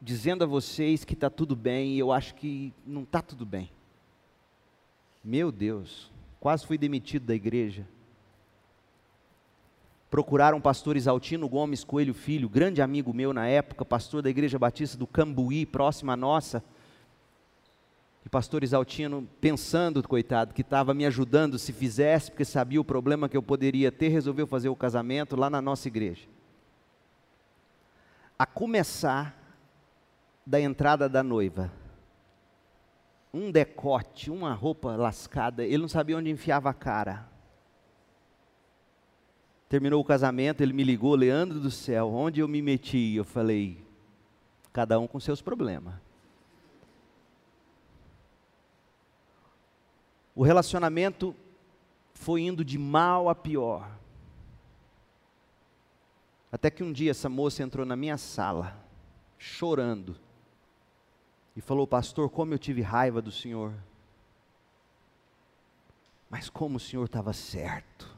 dizendo 0.00 0.42
a 0.42 0.46
vocês 0.46 1.04
que 1.04 1.14
está 1.14 1.30
tudo 1.30 1.54
bem 1.54 1.94
e 1.94 1.98
eu 1.98 2.10
acho 2.10 2.34
que 2.34 2.72
não 2.86 3.02
está 3.02 3.20
tudo 3.20 3.44
bem. 3.44 3.70
Meu 5.22 5.52
Deus, 5.52 6.10
quase 6.40 6.66
fui 6.66 6.76
demitido 6.76 7.26
da 7.26 7.34
igreja. 7.34 7.86
Procuraram 10.10 10.58
o 10.58 10.62
pastor 10.62 10.96
Isaltino 10.96 11.48
Gomes 11.48 11.84
Coelho 11.84 12.12
Filho, 12.12 12.48
grande 12.48 12.82
amigo 12.82 13.14
meu 13.14 13.32
na 13.32 13.46
época, 13.46 13.84
pastor 13.84 14.22
da 14.22 14.28
igreja 14.28 14.58
batista 14.58 14.98
do 14.98 15.06
Cambuí, 15.06 15.64
próxima 15.64 16.14
à 16.14 16.16
nossa. 16.16 16.64
E 18.24 18.28
pastor 18.28 18.62
Isaltino, 18.62 19.28
pensando, 19.40 20.06
coitado, 20.06 20.54
que 20.54 20.62
estava 20.62 20.94
me 20.94 21.04
ajudando 21.04 21.58
se 21.58 21.72
fizesse, 21.72 22.30
porque 22.30 22.44
sabia 22.44 22.80
o 22.80 22.84
problema 22.84 23.28
que 23.28 23.36
eu 23.36 23.42
poderia 23.42 23.90
ter, 23.90 24.08
resolveu 24.08 24.46
fazer 24.46 24.68
o 24.68 24.76
casamento 24.76 25.34
lá 25.34 25.50
na 25.50 25.60
nossa 25.60 25.88
igreja. 25.88 26.28
A 28.38 28.46
começar 28.46 29.36
da 30.46 30.60
entrada 30.60 31.08
da 31.08 31.22
noiva. 31.22 31.72
Um 33.34 33.50
decote, 33.50 34.30
uma 34.30 34.52
roupa 34.52 34.94
lascada, 34.94 35.64
ele 35.64 35.78
não 35.78 35.88
sabia 35.88 36.16
onde 36.16 36.30
enfiava 36.30 36.70
a 36.70 36.74
cara. 36.74 37.28
Terminou 39.68 40.00
o 40.00 40.04
casamento, 40.04 40.60
ele 40.60 40.74
me 40.74 40.84
ligou, 40.84 41.14
Leandro 41.14 41.58
do 41.58 41.70
céu, 41.70 42.12
onde 42.12 42.40
eu 42.40 42.46
me 42.46 42.60
meti? 42.60 43.14
Eu 43.14 43.24
falei, 43.24 43.82
cada 44.70 44.98
um 45.00 45.06
com 45.06 45.18
seus 45.18 45.40
problemas. 45.40 45.94
O 50.34 50.42
relacionamento 50.42 51.34
foi 52.14 52.42
indo 52.42 52.64
de 52.64 52.78
mal 52.78 53.28
a 53.28 53.34
pior. 53.34 53.98
Até 56.50 56.70
que 56.70 56.82
um 56.82 56.92
dia 56.92 57.10
essa 57.10 57.28
moça 57.28 57.62
entrou 57.62 57.84
na 57.84 57.96
minha 57.96 58.16
sala, 58.16 58.78
chorando 59.38 60.16
e 61.56 61.60
falou: 61.60 61.86
Pastor, 61.86 62.30
como 62.30 62.54
eu 62.54 62.58
tive 62.58 62.82
raiva 62.82 63.20
do 63.20 63.30
Senhor. 63.30 63.74
Mas 66.30 66.48
como 66.48 66.76
o 66.76 66.80
Senhor 66.80 67.04
estava 67.04 67.32
certo. 67.32 68.16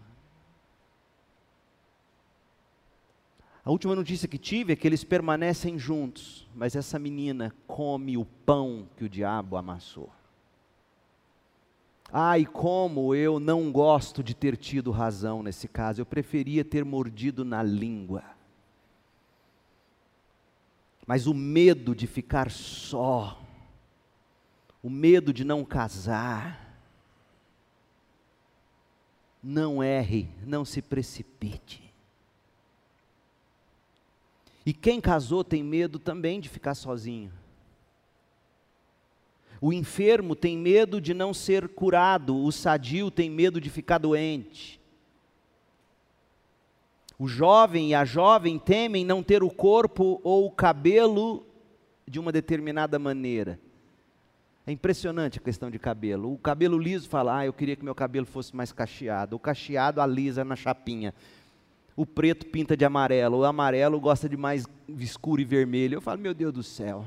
A 3.65 3.71
última 3.71 3.95
notícia 3.95 4.29
que 4.29 4.37
tive 4.37 4.75
é 4.75 4.77
que 4.77 4.87
eles 4.87 5.03
permanecem 5.03 5.79
juntos, 5.79 6.47
mas 6.55 6.77
essa 6.77 6.99
menina 6.99 7.55
come 7.67 8.17
o 8.19 8.25
pão 8.25 8.87
que 8.95 9.05
o 9.05 9.09
diabo 9.09 9.57
amassou. 9.57 10.13
Ai, 12.17 12.47
como 12.47 13.13
eu 13.13 13.41
não 13.41 13.73
gosto 13.73 14.23
de 14.23 14.37
ter 14.37 14.57
tido 14.57 14.93
razão 14.93 15.43
nesse 15.43 15.67
caso, 15.67 16.01
eu 16.01 16.07
preferia 16.07 16.65
ter 16.65 16.85
mordido 16.85 17.45
na 17.45 17.61
língua. 17.61 18.23
Mas 21.05 21.27
o 21.27 21.35
medo 21.35 21.93
de 21.93 22.07
ficar 22.07 22.53
só, 22.53 23.43
o 24.81 24.89
medo 24.89 25.33
de 25.33 25.43
não 25.43 25.65
casar, 25.65 26.79
não 29.43 29.83
erre, 29.83 30.29
não 30.47 30.65
se 30.65 30.81
precipite. 30.81 31.93
E 34.65 34.73
quem 34.73 35.01
casou 35.01 35.43
tem 35.43 35.65
medo 35.65 35.99
também 35.99 36.39
de 36.39 36.49
ficar 36.49 36.77
sozinho. 36.77 37.33
O 39.67 39.73
enfermo 39.73 40.37
tem 40.37 40.59
medo 40.59 41.01
de 41.01 41.15
não 41.15 41.33
ser 41.33 41.69
curado, 41.69 42.37
o 42.37 42.53
sadio 42.53 43.11
tem 43.11 43.31
medo 43.31 43.59
de 43.59 43.71
ficar 43.71 43.97
doente. 43.97 44.79
O 47.19 47.27
jovem 47.27 47.89
e 47.89 47.95
a 47.95 48.05
jovem 48.05 48.59
temem 48.59 49.07
não 49.07 49.23
ter 49.23 49.43
o 49.43 49.49
corpo 49.49 50.21
ou 50.23 50.45
o 50.45 50.51
cabelo 50.51 51.47
de 52.07 52.21
uma 52.21 52.31
determinada 52.31 52.99
maneira. 52.99 53.59
É 54.67 54.73
impressionante 54.73 55.39
a 55.39 55.43
questão 55.43 55.71
de 55.71 55.79
cabelo. 55.79 56.35
O 56.35 56.37
cabelo 56.37 56.77
liso 56.77 57.09
fala, 57.09 57.39
ah, 57.39 57.47
eu 57.47 57.53
queria 57.55 57.75
que 57.75 57.87
meu 57.87 57.95
cabelo 57.95 58.27
fosse 58.27 58.55
mais 58.55 58.71
cacheado. 58.71 59.35
O 59.35 59.39
cacheado 59.39 60.03
alisa 60.03 60.45
na 60.45 60.57
chapinha. 60.57 61.15
O 61.97 62.05
preto 62.05 62.45
pinta 62.45 62.77
de 62.77 62.85
amarelo. 62.85 63.39
O 63.39 63.45
amarelo 63.45 63.99
gosta 63.99 64.29
de 64.29 64.37
mais 64.37 64.67
escuro 64.99 65.41
e 65.41 65.45
vermelho. 65.47 65.95
Eu 65.95 66.03
falo, 66.03 66.21
meu 66.21 66.35
Deus 66.35 66.53
do 66.53 66.63
céu. 66.63 67.07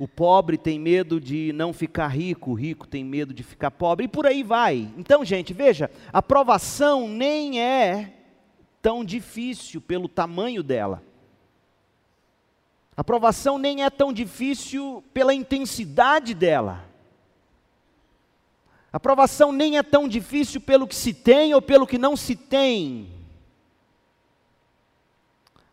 O 0.00 0.08
pobre 0.08 0.56
tem 0.56 0.78
medo 0.78 1.20
de 1.20 1.52
não 1.52 1.74
ficar 1.74 2.08
rico, 2.08 2.52
o 2.52 2.54
rico 2.54 2.88
tem 2.88 3.04
medo 3.04 3.34
de 3.34 3.42
ficar 3.42 3.70
pobre, 3.70 4.06
e 4.06 4.08
por 4.08 4.26
aí 4.26 4.42
vai. 4.42 4.90
Então, 4.96 5.22
gente, 5.22 5.52
veja, 5.52 5.90
a 6.10 6.22
provação 6.22 7.06
nem 7.06 7.60
é 7.60 8.14
tão 8.80 9.04
difícil 9.04 9.78
pelo 9.78 10.08
tamanho 10.08 10.62
dela. 10.62 11.02
A 12.96 13.04
provação 13.04 13.58
nem 13.58 13.84
é 13.84 13.90
tão 13.90 14.10
difícil 14.10 15.04
pela 15.12 15.34
intensidade 15.34 16.32
dela. 16.32 16.82
A 18.90 18.98
provação 18.98 19.52
nem 19.52 19.76
é 19.76 19.82
tão 19.82 20.08
difícil 20.08 20.62
pelo 20.62 20.88
que 20.88 20.96
se 20.96 21.12
tem 21.12 21.52
ou 21.52 21.60
pelo 21.60 21.86
que 21.86 21.98
não 21.98 22.16
se 22.16 22.34
tem. 22.34 23.06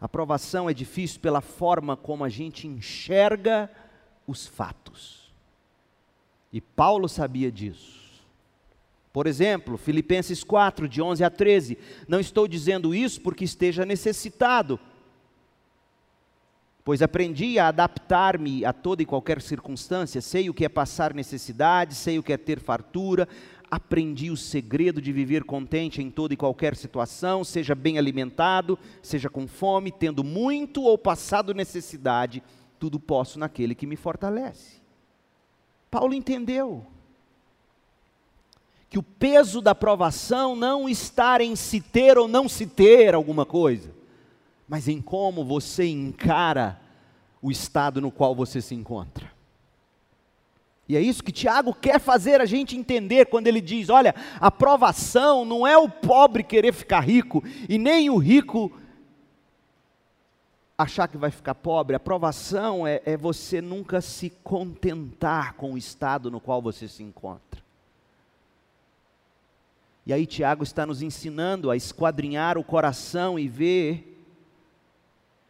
A 0.02 0.10
provação 0.10 0.70
é 0.70 0.74
difícil 0.74 1.22
pela 1.22 1.40
forma 1.40 1.96
como 1.96 2.26
a 2.26 2.30
gente 2.30 2.68
enxerga 2.68 3.72
os 4.28 4.46
fatos. 4.46 5.34
E 6.52 6.62
Paulo 6.62 7.08
sabia 7.08 7.52
disso. 7.52 8.08
Por 9.12 9.26
exemplo, 9.26 9.78
Filipenses 9.78 10.44
4, 10.44 10.88
de 10.88 11.02
11 11.02 11.24
a 11.24 11.30
13. 11.30 11.78
Não 12.08 12.20
estou 12.20 12.48
dizendo 12.48 12.94
isso 12.94 13.20
porque 13.22 13.46
esteja 13.46 13.86
necessitado, 13.86 14.80
pois 16.84 17.02
aprendi 17.02 17.58
a 17.58 17.70
adaptar-me 17.70 18.63
a 18.63 18.72
toda 18.72 19.02
e 19.02 19.06
qualquer 19.06 19.42
circunstância. 19.42 20.22
Sei 20.22 20.50
o 20.50 20.54
que 20.54 20.66
é 20.66 20.70
passar 20.70 21.13
necessidade, 21.13 21.96
sei 21.96 22.20
o 22.20 22.24
que 22.24 22.32
é 22.32 22.38
ter 22.38 22.60
fartura. 22.60 23.28
aprendi 23.70 24.32
o 24.32 24.38
segredo 24.38 25.02
de 25.02 25.12
viver 25.12 25.44
contente 25.44 26.02
em 26.02 26.10
toda 26.10 26.34
e 26.34 26.38
qualquer 26.38 26.76
situação, 26.76 27.44
seja 27.44 27.76
bem 27.76 27.98
alimentado, 27.98 28.80
seja 29.02 29.30
com 29.30 29.48
fome, 29.48 29.92
tendo 29.92 30.24
muito 30.24 30.84
ou 30.84 30.98
passado 30.98 31.54
necessidade, 31.54 32.42
tudo 32.80 33.00
posso 33.00 33.40
naquele 33.40 33.76
que 33.76 33.88
me 33.88 33.96
fortalece. 33.96 34.82
Paulo 35.90 36.13
entendeu 36.13 36.86
que 38.90 38.98
o 38.98 39.04
peso 39.04 39.62
da 39.62 39.76
provação 39.76 40.56
não 40.56 40.88
está 40.88 41.42
em 41.44 41.56
se 41.56 41.82
ter 41.82 42.18
ou 42.18 42.28
não 42.28 42.48
se 42.48 42.66
ter 42.66 43.13
alguma 43.13 43.46
coisa, 43.46 43.94
mas 44.68 44.88
em 44.88 45.02
como 45.02 45.44
você 45.44 45.88
encara 45.88 46.80
o 47.42 47.52
estado 47.52 48.00
no 48.02 48.12
qual 48.12 48.36
você 48.36 48.62
se 48.62 48.74
encontra. 48.74 49.32
E 50.90 50.96
é 50.96 51.02
isso 51.02 51.24
que 51.24 51.34
Tiago 51.34 51.74
quer 51.74 52.00
fazer 52.00 52.40
a 52.40 52.46
gente 52.46 52.78
entender 52.78 53.26
quando 53.26 53.48
ele 53.48 53.60
diz: 53.60 53.90
olha, 53.90 54.16
a 54.40 54.50
provação 54.50 55.44
não 55.44 55.68
é 55.68 55.78
o 55.78 55.90
pobre 55.90 56.44
querer 56.44 56.74
ficar 56.74 57.02
rico, 57.02 57.44
e 57.68 57.78
nem 57.78 58.10
o 58.10 58.18
rico 58.18 58.72
achar 60.78 61.08
que 61.08 61.18
vai 61.18 61.32
ficar 61.32 61.56
pobre. 61.56 61.96
A 61.96 62.00
provação 62.00 62.86
é, 62.86 63.02
é 63.04 63.18
você 63.18 63.62
nunca 63.62 64.00
se 64.00 64.30
contentar 64.44 65.56
com 65.56 65.74
o 65.74 65.78
estado 65.78 66.30
no 66.30 66.40
qual 66.40 66.62
você 66.62 66.88
se 66.88 67.02
encontra. 67.02 67.62
E 70.06 70.13
aí, 70.13 70.26
Tiago 70.26 70.63
está 70.63 70.86
nos 70.86 71.02
ensinando 71.02 71.70
a 71.70 71.76
esquadrinhar 71.76 72.58
o 72.58 72.63
coração 72.63 73.38
e 73.38 73.48
ver 73.48 74.16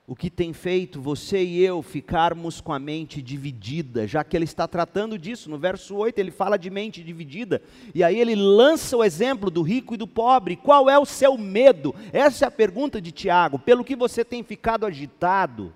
o 0.10 0.15
que 0.15 0.30
tem 0.30 0.54
feito 0.54 1.02
você 1.02 1.43
e 1.43 1.62
eu 1.62 1.82
ficarmos 1.82 2.62
com 2.62 2.72
a 2.72 2.80
mente 2.80 3.22
dividida, 3.22 4.08
já 4.08 4.24
que 4.24 4.38
ele 4.38 4.46
está 4.46 4.65
tratando 4.65 5.20
disso. 5.20 5.50
No 5.50 5.58
verso 5.58 5.98
8 5.98 6.17
ele 6.17 6.32
fala 6.32 6.58
de 6.58 6.70
mente 6.70 7.04
dividida, 7.04 7.62
e 7.93 8.02
aí 8.02 8.17
ele 8.17 8.34
lança 8.34 8.96
o 8.96 9.04
exemplo 9.04 9.52
do 9.52 9.62
rico 9.62 9.93
e 9.93 9.98
do 9.98 10.08
pobre. 10.08 10.56
Qual 10.56 10.89
é 10.89 10.98
o 10.98 11.06
seu 11.06 11.38
medo? 11.38 11.93
Essa 12.13 12.46
é 12.46 12.48
a 12.48 12.52
pergunta 12.52 13.02
de 13.02 13.12
Tiago. 13.12 13.60
Pelo 13.60 13.84
que 13.84 13.98
você 13.98 14.24
tem 14.24 14.41
ficado 14.43 14.86
agitado? 14.86 15.74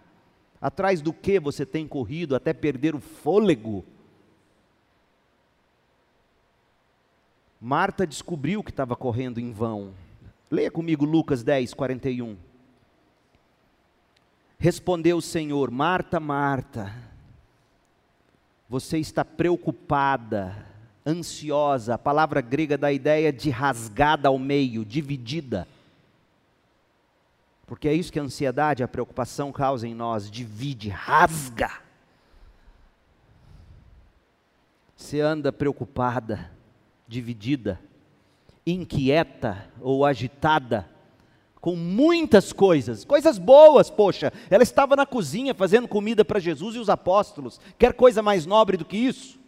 Atrás 0.61 1.01
do 1.01 1.11
que 1.11 1.37
você 1.37 1.65
tem 1.65 1.85
corrido 1.85 2.33
até 2.33 2.53
perder 2.53 2.95
o 2.95 3.01
fôlego? 3.01 3.83
Marta 7.59 8.07
descobriu 8.07 8.63
que 8.63 8.69
estava 8.69 8.95
correndo 8.95 9.39
em 9.39 9.51
vão. 9.51 9.93
Leia 10.49 10.71
comigo 10.71 11.03
Lucas 11.03 11.43
10, 11.43 11.73
41. 11.73 12.50
Respondeu 14.61 15.17
o 15.17 15.21
Senhor: 15.23 15.71
Marta, 15.71 16.19
Marta, 16.19 16.93
você 18.69 18.99
está 18.99 19.25
preocupada, 19.25 20.55
ansiosa. 21.03 21.95
A 21.95 21.97
palavra 21.97 22.41
grega 22.41 22.77
dá 22.77 22.87
a 22.87 22.93
ideia 22.93 23.33
de 23.33 23.49
rasgada 23.49 24.27
ao 24.27 24.37
meio, 24.37 24.85
dividida. 24.85 25.67
Porque 27.65 27.87
é 27.87 27.93
isso 27.95 28.13
que 28.13 28.19
a 28.19 28.23
ansiedade, 28.23 28.83
a 28.83 28.87
preocupação 28.87 29.51
causa 29.51 29.87
em 29.87 29.95
nós: 29.95 30.29
divide, 30.29 30.89
rasga. 30.89 31.81
Você 34.95 35.21
anda 35.21 35.51
preocupada, 35.51 36.51
dividida, 37.07 37.81
inquieta 38.63 39.67
ou 39.79 40.05
agitada 40.05 40.87
com 41.61 41.75
muitas 41.75 42.51
coisas, 42.51 43.05
coisas 43.05 43.37
boas, 43.37 43.89
poxa. 43.89 44.33
Ela 44.49 44.63
estava 44.63 44.95
na 44.95 45.05
cozinha 45.05 45.53
fazendo 45.53 45.87
comida 45.87 46.25
para 46.25 46.39
Jesus 46.39 46.75
e 46.75 46.79
os 46.79 46.89
apóstolos. 46.89 47.61
Quer 47.77 47.93
coisa 47.93 48.23
mais 48.23 48.47
nobre 48.47 48.75
do 48.75 48.83
que 48.83 48.97
isso? 48.97 49.39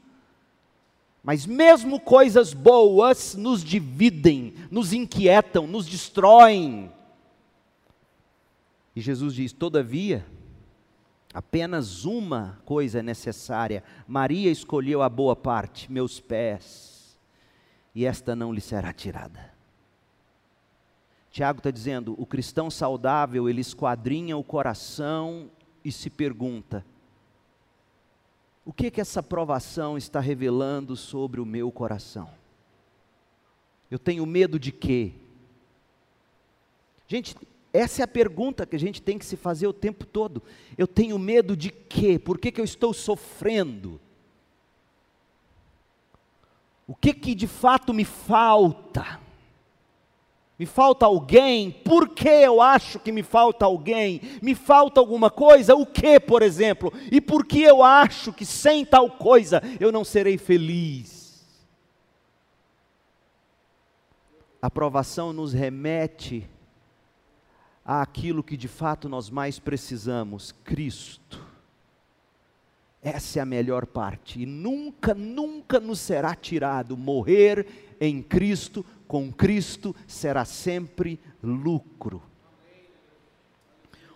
Mas 1.24 1.46
mesmo 1.46 2.00
coisas 2.00 2.54
boas 2.54 3.34
nos 3.34 3.64
dividem, 3.64 4.54
nos 4.70 4.94
inquietam, 4.94 5.66
nos 5.66 5.88
destroem. 5.88 6.92
E 8.96 9.02
Jesus 9.02 9.34
diz: 9.34 9.52
todavia, 9.52 10.24
apenas 11.34 12.06
uma 12.06 12.62
coisa 12.64 13.00
é 13.00 13.02
necessária. 13.02 13.84
Maria 14.08 14.52
escolheu 14.52 15.02
a 15.02 15.10
boa 15.10 15.36
parte, 15.36 15.92
meus 15.92 16.20
pés, 16.20 17.18
e 17.96 18.06
esta 18.06 18.36
não 18.36 18.54
lhe 18.54 18.62
será 18.62 18.94
tirada. 18.94 19.53
Tiago 21.34 21.58
está 21.58 21.72
dizendo: 21.72 22.14
o 22.20 22.28
cristão 22.28 22.70
saudável, 22.70 23.50
ele 23.50 23.60
esquadrinha 23.60 24.38
o 24.38 24.44
coração 24.44 25.50
e 25.84 25.92
se 25.92 26.08
pergunta: 26.08 26.86
o 28.64 28.72
que 28.72 28.92
que 28.92 29.02
essa 29.02 29.24
provação 29.24 29.98
está 29.98 30.20
revelando 30.20 30.96
sobre 30.96 31.42
o 31.42 31.46
meu 31.46 31.72
coração? 31.72 32.30
Eu 33.90 33.98
tenho 33.98 34.24
medo 34.28 34.60
de 34.60 34.72
quê? 34.72 35.12
Gente, 37.08 37.36
essa 37.74 38.04
é 38.04 38.06
a 38.06 38.08
pergunta 38.08 38.64
que 38.68 38.76
a 38.76 38.80
gente 38.80 39.02
tem 39.02 39.18
que 39.18 39.26
se 39.26 39.36
fazer 39.36 39.66
o 39.66 39.74
tempo 39.74 40.06
todo. 40.06 40.42
Eu 40.78 40.86
tenho 40.86 41.18
medo 41.18 41.58
de 41.58 41.72
quê? 41.72 42.20
Por 42.20 42.38
que, 42.38 42.52
que 42.52 42.62
eu 42.62 42.66
estou 42.66 42.94
sofrendo? 42.94 44.00
O 46.88 46.94
que 46.94 47.12
que 47.12 47.34
de 47.34 47.48
fato 47.48 47.92
me 47.92 48.06
falta? 48.06 49.23
Me 50.58 50.66
falta 50.66 51.06
alguém? 51.06 51.72
Por 51.72 52.10
que 52.10 52.30
eu 52.30 52.62
acho 52.62 53.00
que 53.00 53.12
me 53.12 53.24
falta 53.24 53.66
alguém? 53.66 54.22
Me 54.42 54.54
falta 54.54 55.00
alguma 55.00 55.30
coisa? 55.30 55.76
O 55.76 55.86
que, 55.86 56.20
por 56.20 56.42
exemplo? 56.42 56.94
E 57.12 57.20
por 57.20 57.46
que 57.46 57.62
eu 57.62 57.84
acho 57.84 58.32
que 58.32 58.46
sem 58.46 58.86
tal 58.86 59.10
coisa 59.10 59.62
eu 59.80 59.92
não 59.92 60.04
serei 60.04 60.38
feliz? 60.38 61.44
A 64.62 64.70
provação 64.70 65.34
nos 65.34 65.52
remete 65.54 66.48
àquilo 67.84 68.44
que 68.44 68.56
de 68.56 68.68
fato 68.68 69.10
nós 69.10 69.30
mais 69.30 69.60
precisamos: 69.60 70.54
Cristo. 70.64 71.44
Essa 73.02 73.40
é 73.40 73.42
a 73.42 73.46
melhor 73.46 73.86
parte, 73.86 74.42
e 74.42 74.46
nunca, 74.46 75.14
nunca 75.14 75.78
nos 75.78 76.00
será 76.00 76.34
tirado 76.34 76.96
morrer 76.96 77.96
em 78.00 78.22
Cristo 78.22 78.86
com 79.14 79.32
Cristo 79.32 79.96
será 80.08 80.44
sempre 80.44 81.20
lucro. 81.44 82.20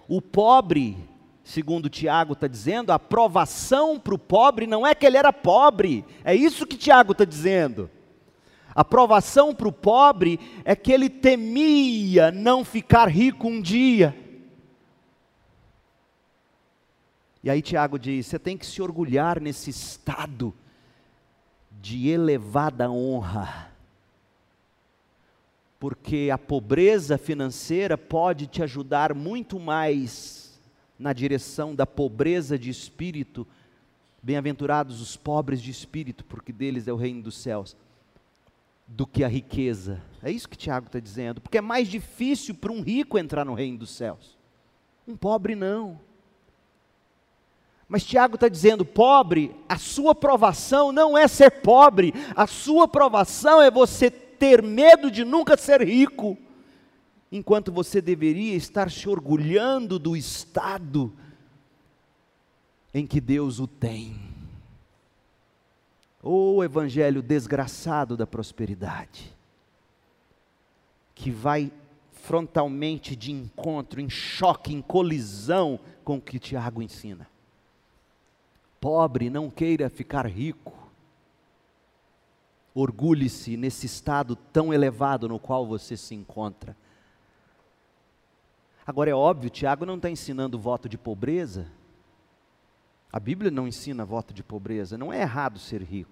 O 0.07 0.19
pobre, 0.19 0.97
segundo 1.43 1.88
Tiago 1.88 2.33
está 2.33 2.47
dizendo, 2.47 2.91
a 2.91 2.97
provação 2.97 3.99
para 3.99 4.15
o 4.15 4.17
pobre 4.17 4.65
não 4.65 4.88
é 4.88 4.95
que 4.95 5.05
ele 5.05 5.15
era 5.15 5.31
pobre, 5.31 6.03
é 6.23 6.33
isso 6.33 6.65
que 6.65 6.75
Tiago 6.75 7.12
está 7.12 7.25
dizendo. 7.25 7.91
A 8.73 8.83
provação 8.83 9.53
para 9.53 9.67
o 9.67 9.71
pobre 9.71 10.39
é 10.65 10.75
que 10.75 10.91
ele 10.91 11.12
temia 11.12 12.31
não 12.31 12.65
ficar 12.65 13.07
rico 13.07 13.47
um 13.47 13.62
dia. 13.62 14.17
E 17.43 17.51
aí 17.51 17.62
Tiago 17.62 17.99
diz: 17.99 18.25
você 18.25 18.39
tem 18.39 18.57
que 18.57 18.65
se 18.65 18.81
orgulhar 18.81 19.39
nesse 19.39 19.69
estado 19.69 20.55
de 21.69 22.10
elevada 22.10 22.89
honra 22.89 23.76
porque 25.79 26.29
a 26.33 26.37
pobreza 26.37 27.17
financeira 27.17 27.97
pode 27.97 28.47
te 28.47 28.63
ajudar 28.63 29.13
muito 29.13 29.59
mais 29.59 30.59
na 30.97 31.13
direção 31.13 31.75
da 31.75 31.85
pobreza 31.85 32.57
de 32.57 32.69
espírito. 32.69 33.45
Bem-aventurados 34.21 34.99
os 34.99 35.15
pobres 35.15 35.61
de 35.61 35.69
espírito, 35.69 36.25
porque 36.25 36.51
deles 36.51 36.87
é 36.87 36.93
o 36.93 36.97
reino 36.97 37.21
dos 37.21 37.37
céus, 37.37 37.77
do 38.87 39.05
que 39.05 39.23
a 39.23 39.27
riqueza. 39.27 40.01
É 40.23 40.31
isso 40.31 40.49
que 40.49 40.57
Tiago 40.57 40.87
está 40.87 40.99
dizendo, 40.99 41.39
porque 41.39 41.59
é 41.59 41.61
mais 41.61 41.87
difícil 41.87 42.55
para 42.55 42.71
um 42.71 42.81
rico 42.81 43.17
entrar 43.17 43.45
no 43.45 43.53
reino 43.53 43.77
dos 43.77 43.91
céus, 43.91 44.35
um 45.07 45.15
pobre 45.15 45.55
não. 45.55 45.99
Mas 47.87 48.03
Tiago 48.03 48.35
está 48.35 48.49
dizendo: 48.49 48.83
pobre, 48.83 49.55
a 49.69 49.77
sua 49.77 50.13
provação 50.15 50.91
não 50.91 51.17
é 51.17 51.27
ser 51.27 51.61
pobre, 51.61 52.13
a 52.35 52.47
sua 52.47 52.87
provação 52.87 53.61
é 53.61 53.71
você 53.71 54.09
ter 54.09 54.26
medo 54.63 55.10
de 55.10 55.26
nunca 55.26 55.58
ser 55.58 55.82
rico, 55.82 56.38
enquanto 57.32 57.71
você 57.71 58.02
deveria 58.02 58.56
estar 58.56 58.89
se 58.89 59.10
orgulhando 59.10 60.00
do 60.00 60.15
estado 60.15 61.13
em 62.93 63.06
que 63.06 63.19
Deus 63.19 63.60
o 63.60 63.67
tem. 63.67 64.19
O 66.21 66.63
evangelho 66.63 67.21
desgraçado 67.21 68.17
da 68.17 68.28
prosperidade, 68.28 69.36
que 71.15 71.32
vai 71.32 71.71
frontalmente 72.12 73.15
de 73.15 73.32
encontro, 73.32 74.02
em 74.02 74.10
choque, 74.10 74.73
em 74.73 74.82
colisão 74.82 75.80
com 76.04 76.17
o 76.17 76.21
que 76.21 76.39
Tiago 76.39 76.82
ensina. 76.82 77.28
Pobre, 78.80 79.30
não 79.30 79.50
queira 79.50 79.89
ficar 79.89 80.28
rico 80.28 80.76
orgulhe-se 82.81 83.57
nesse 83.57 83.87
estado 83.87 84.35
tão 84.35 84.71
elevado 84.71 85.27
no 85.27 85.39
qual 85.39 85.65
você 85.65 85.97
se 85.97 86.13
encontra. 86.13 86.77
Agora 88.85 89.09
é 89.09 89.15
óbvio, 89.15 89.49
Tiago 89.49 89.85
não 89.85 89.95
está 89.95 90.09
ensinando 90.09 90.59
voto 90.59 90.87
de 90.87 90.97
pobreza. 90.97 91.71
A 93.11 93.19
Bíblia 93.19 93.49
não 93.49 93.67
ensina 93.67 94.05
voto 94.05 94.31
de 94.31 94.43
pobreza. 94.43 94.97
Não 94.97 95.11
é 95.11 95.21
errado 95.21 95.57
ser 95.57 95.81
rico. 95.81 96.11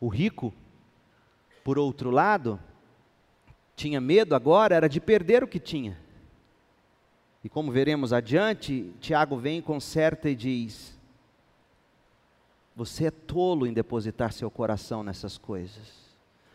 O 0.00 0.08
rico, 0.08 0.54
por 1.64 1.78
outro 1.78 2.10
lado, 2.10 2.60
tinha 3.74 4.00
medo 4.00 4.36
agora 4.36 4.76
era 4.76 4.88
de 4.88 5.00
perder 5.00 5.42
o 5.42 5.48
que 5.48 5.58
tinha. 5.58 5.98
E 7.42 7.48
como 7.48 7.72
veremos 7.72 8.12
adiante, 8.12 8.94
Tiago 9.00 9.36
vem, 9.36 9.60
conserta 9.60 10.30
e 10.30 10.34
diz: 10.36 10.94
Você 12.76 13.06
é 13.06 13.10
tolo 13.10 13.66
em 13.66 13.72
depositar 13.72 14.32
seu 14.32 14.50
coração 14.50 15.02
nessas 15.02 15.38
coisas. 15.38 16.04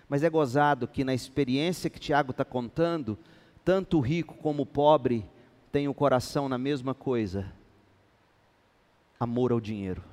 Mas 0.07 0.23
é 0.23 0.29
gozado 0.29 0.87
que 0.87 1.03
na 1.03 1.13
experiência 1.13 1.89
que 1.89 1.99
Tiago 1.99 2.31
está 2.31 2.43
contando, 2.43 3.17
tanto 3.63 3.97
o 3.97 4.01
rico 4.01 4.35
como 4.35 4.63
o 4.63 4.65
pobre 4.65 5.25
têm 5.71 5.87
o 5.87 5.93
coração 5.93 6.49
na 6.49 6.57
mesma 6.57 6.93
coisa: 6.93 7.53
amor 9.19 9.51
ao 9.51 9.61
dinheiro. 9.61 10.03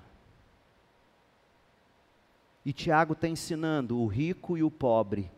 E 2.64 2.72
Tiago 2.72 3.14
está 3.14 3.28
ensinando 3.28 3.98
o 3.98 4.06
rico 4.06 4.58
e 4.58 4.62
o 4.62 4.70
pobre 4.70 5.30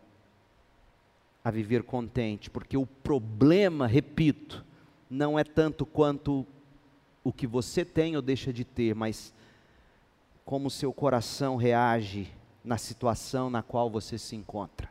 a 1.45 1.51
viver 1.51 1.83
contente, 1.83 2.51
porque 2.51 2.77
o 2.77 2.87
problema, 2.87 3.87
repito, 3.87 4.65
não 5.09 5.39
é 5.39 5.45
tanto 5.45 5.87
quanto 5.87 6.47
o 7.23 7.33
que 7.33 7.47
você 7.47 7.85
tem 7.85 8.17
ou 8.17 8.23
deixa 8.23 8.53
de 8.53 8.65
ter, 8.65 8.95
mas 8.95 9.33
como 10.49 10.71
seu 10.71 10.95
coração 10.95 11.57
reage 11.57 12.33
na 12.65 12.79
situação 12.79 13.51
na 13.51 13.63
qual 13.63 13.91
você 13.91 14.17
se 14.17 14.35
encontra. 14.35 14.89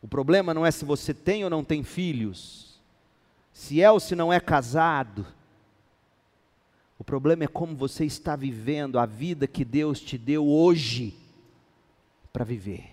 O 0.00 0.06
problema 0.06 0.54
não 0.54 0.64
é 0.64 0.70
se 0.70 0.84
você 0.84 1.12
tem 1.12 1.42
ou 1.42 1.50
não 1.50 1.64
tem 1.64 1.82
filhos, 1.82 2.80
se 3.52 3.82
é 3.82 3.90
ou 3.90 3.98
se 3.98 4.14
não 4.14 4.32
é 4.32 4.38
casado, 4.38 5.26
o 6.96 7.02
problema 7.02 7.42
é 7.42 7.48
como 7.48 7.74
você 7.74 8.04
está 8.04 8.36
vivendo 8.36 8.96
a 8.96 9.06
vida 9.06 9.48
que 9.48 9.64
Deus 9.64 10.00
te 10.00 10.16
deu 10.16 10.46
hoje 10.46 11.18
para 12.32 12.44
viver. 12.44 12.92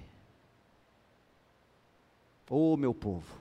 Oh, 2.50 2.76
meu 2.76 2.92
povo, 2.92 3.38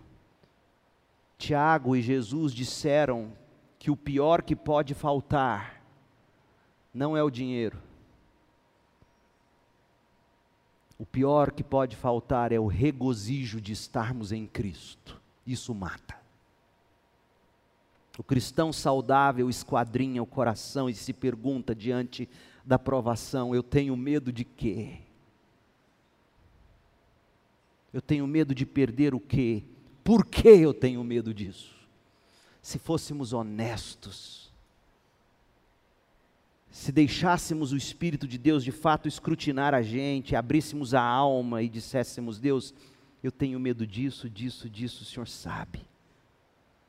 Tiago 1.39 1.97
e 1.97 2.03
Jesus 2.03 2.53
disseram 2.53 3.33
que 3.79 3.91
o 3.91 3.97
pior 3.97 4.43
que 4.43 4.55
pode 4.55 4.93
faltar 4.93 5.83
não 6.93 7.17
é 7.17 7.23
o 7.23 7.31
dinheiro. 7.31 7.89
O 11.01 11.07
pior 11.07 11.51
que 11.51 11.65
pode 11.65 11.97
faltar 11.97 12.53
é 12.53 12.61
o 12.61 12.67
regozijo 12.67 13.59
de 13.59 13.73
estarmos 13.73 14.33
em 14.33 14.47
Cristo. 14.47 15.19
Isso 15.47 15.75
mata. 15.75 16.15
O 18.19 18.23
cristão 18.23 18.71
saudável 18.71 19.49
esquadrinha 19.49 20.23
o 20.23 20.27
coração 20.27 20.91
e 20.91 20.95
se 20.95 21.15
pergunta 21.15 21.75
diante 21.75 22.29
da 22.67 22.79
provação: 22.79 23.55
eu 23.55 23.63
tenho 23.63 23.97
medo 23.97 24.31
de 24.31 24.45
quê? 24.45 24.99
Eu 27.95 28.03
tenho 28.03 28.27
medo 28.27 28.55
de 28.55 28.67
perder 28.67 29.15
o 29.15 29.21
quê? 29.21 29.65
Por 30.05 30.27
que 30.27 30.49
eu 30.49 30.75
tenho 30.75 31.03
medo 31.03 31.33
disso? 31.33 31.75
Se 32.61 32.79
fôssemos 32.79 33.33
honestos, 33.33 34.50
se 36.71 36.93
deixássemos 36.93 37.73
o 37.73 37.77
Espírito 37.77 38.29
de 38.29 38.39
Deus 38.39 38.63
de 38.63 38.71
fato 38.71 39.09
escrutinar 39.09 39.75
a 39.75 39.83
gente, 39.83 40.37
abríssemos 40.37 40.95
a 40.95 41.03
alma 41.03 41.63
e 41.63 41.69
disséssemos: 41.69 42.39
Deus, 42.39 42.73
eu 43.23 43.33
tenho 43.33 43.59
medo 43.59 43.87
disso, 43.87 44.31
disso, 44.31 44.69
disso, 44.71 45.03
o 45.03 45.07
Senhor 45.07 45.27
sabe. 45.27 45.81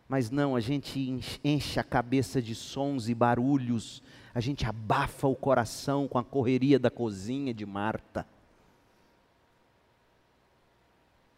Mas 0.07 0.29
não, 0.29 0.55
a 0.55 0.59
gente 0.59 1.19
enche 1.43 1.79
a 1.79 1.83
cabeça 1.83 2.41
de 2.41 2.53
sons 2.53 3.07
e 3.09 3.15
barulhos, 3.15 4.03
a 4.35 4.39
gente 4.39 4.65
abafa 4.65 5.27
o 5.27 5.35
coração 5.35 6.07
com 6.07 6.17
a 6.17 6.23
correria 6.23 6.77
da 6.77 6.91
cozinha 6.91 7.53
de 7.53 7.65
Marta 7.65 8.25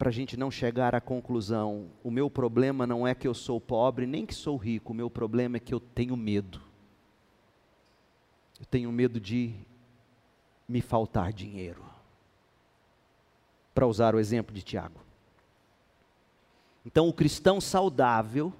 para 0.04 0.10
a 0.10 0.12
gente 0.12 0.36
não 0.36 0.50
chegar 0.50 0.94
à 0.94 1.00
conclusão: 1.00 1.86
o 2.02 2.10
meu 2.10 2.28
problema 2.28 2.86
não 2.86 3.06
é 3.06 3.14
que 3.14 3.26
eu 3.26 3.32
sou 3.32 3.60
pobre, 3.60 4.06
nem 4.06 4.26
que 4.26 4.34
sou 4.34 4.56
rico, 4.56 4.92
o 4.92 4.94
meu 4.94 5.08
problema 5.08 5.56
é 5.56 5.60
que 5.60 5.72
eu 5.72 5.80
tenho 5.80 6.16
medo. 6.16 6.60
Eu 8.58 8.66
tenho 8.66 8.90
medo 8.92 9.20
de 9.20 9.54
me 10.68 10.80
faltar 10.80 11.32
dinheiro. 11.32 11.84
Para 13.74 13.86
usar 13.86 14.14
o 14.14 14.20
exemplo 14.20 14.54
de 14.54 14.62
Tiago. 14.62 15.00
Então, 16.86 17.08
o 17.08 17.12
cristão 17.12 17.60
saudável 17.60 18.52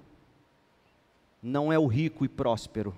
não 1.41 1.71
é 1.71 1.77
o 1.77 1.87
rico 1.87 2.25
e 2.25 2.27
próspero, 2.27 2.93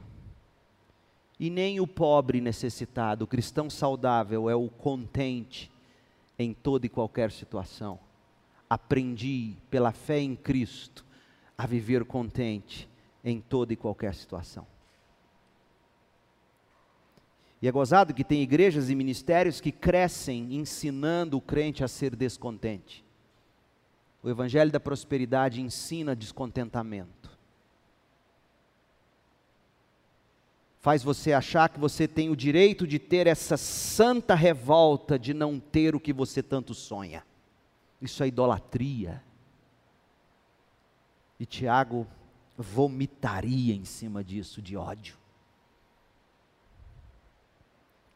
e 1.40 1.50
nem 1.50 1.80
o 1.80 1.86
pobre 1.86 2.42
necessitado. 2.42 3.26
O 3.26 3.28
cristão 3.28 3.70
saudável 3.70 4.50
é 4.50 4.56
o 4.56 4.70
contente 4.70 5.72
em 6.40 6.54
toda 6.54 6.86
e 6.86 6.90
qualquer 6.90 7.32
situação 7.32 8.00
aprendi 8.70 9.56
pela 9.70 9.92
fé 9.92 10.20
em 10.20 10.36
Cristo 10.36 11.06
a 11.58 11.66
viver 11.66 12.06
contente 12.06 12.88
em 13.24 13.40
toda 13.40 13.74
e 13.74 13.76
qualquer 13.76 14.14
situação. 14.14 14.66
E 17.62 17.68
é 17.68 17.72
gozado 17.72 18.14
que 18.14 18.24
tem 18.24 18.42
igrejas 18.42 18.90
e 18.90 18.96
ministérios 18.96 19.60
que 19.60 19.72
crescem 19.72 20.56
ensinando 20.56 21.38
o 21.38 21.42
crente 21.42 21.84
a 21.84 21.88
ser 21.88 22.16
descontente. 22.16 23.04
O 24.22 24.30
Evangelho 24.30 24.72
da 24.72 24.80
Prosperidade 24.80 25.62
ensina 25.62 26.16
descontentamento. 26.16 27.36
Faz 30.80 31.04
você 31.04 31.34
achar 31.34 31.70
que 31.70 31.80
você 31.80 32.08
tem 32.08 32.30
o 32.30 32.36
direito 32.36 32.86
de 32.86 33.00
ter 33.00 33.26
essa 33.26 33.58
santa 33.58 34.36
revolta 34.36 35.18
de 35.18 35.34
não 35.34 35.60
ter 35.60 35.96
o 35.96 36.00
que 36.00 36.14
você 36.14 36.44
tanto 36.44 36.74
sonha. 36.74 37.26
Isso 38.02 38.24
é 38.24 38.28
idolatria. 38.28 39.24
E 41.40 41.46
Tiago 41.46 42.08
vomitaria 42.56 43.74
em 43.74 43.86
cima 43.86 44.24
disso 44.24 44.62
de 44.62 44.78
ódio. 44.78 45.18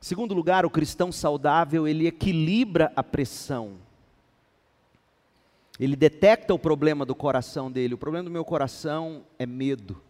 Segundo 0.01 0.33
lugar, 0.33 0.65
o 0.65 0.69
cristão 0.69 1.11
saudável, 1.11 1.87
ele 1.87 2.07
equilibra 2.07 2.91
a 2.95 3.03
pressão. 3.03 3.73
Ele 5.79 5.95
detecta 5.95 6.55
o 6.55 6.59
problema 6.59 7.05
do 7.05 7.13
coração 7.13 7.71
dele. 7.71 7.93
O 7.93 7.99
problema 7.99 8.23
do 8.25 8.31
meu 8.31 8.43
coração 8.43 9.23
é 9.37 9.45
medo, 9.45 10.01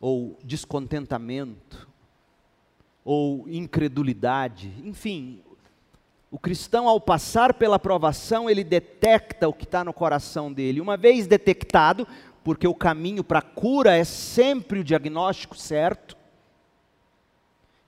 ou 0.00 0.36
descontentamento, 0.42 1.88
ou 3.04 3.48
incredulidade. 3.48 4.74
Enfim, 4.84 5.42
o 6.28 6.38
cristão, 6.38 6.88
ao 6.88 7.00
passar 7.00 7.54
pela 7.54 7.78
provação, 7.78 8.50
ele 8.50 8.64
detecta 8.64 9.48
o 9.48 9.52
que 9.52 9.64
está 9.64 9.84
no 9.84 9.92
coração 9.92 10.52
dele. 10.52 10.80
Uma 10.80 10.96
vez 10.96 11.28
detectado, 11.28 12.04
porque 12.42 12.66
o 12.66 12.74
caminho 12.74 13.22
para 13.22 13.38
a 13.38 13.42
cura 13.42 13.96
é 13.96 14.02
sempre 14.02 14.80
o 14.80 14.84
diagnóstico 14.84 15.56
certo, 15.56 16.17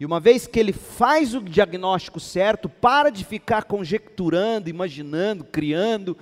e 0.00 0.06
uma 0.06 0.18
vez 0.18 0.46
que 0.46 0.58
ele 0.58 0.72
faz 0.72 1.34
o 1.34 1.42
diagnóstico 1.42 2.18
certo, 2.18 2.68
para 2.68 3.10
de 3.10 3.22
ficar 3.22 3.64
conjecturando, 3.64 4.70
imaginando, 4.70 5.44
criando, 5.44 6.16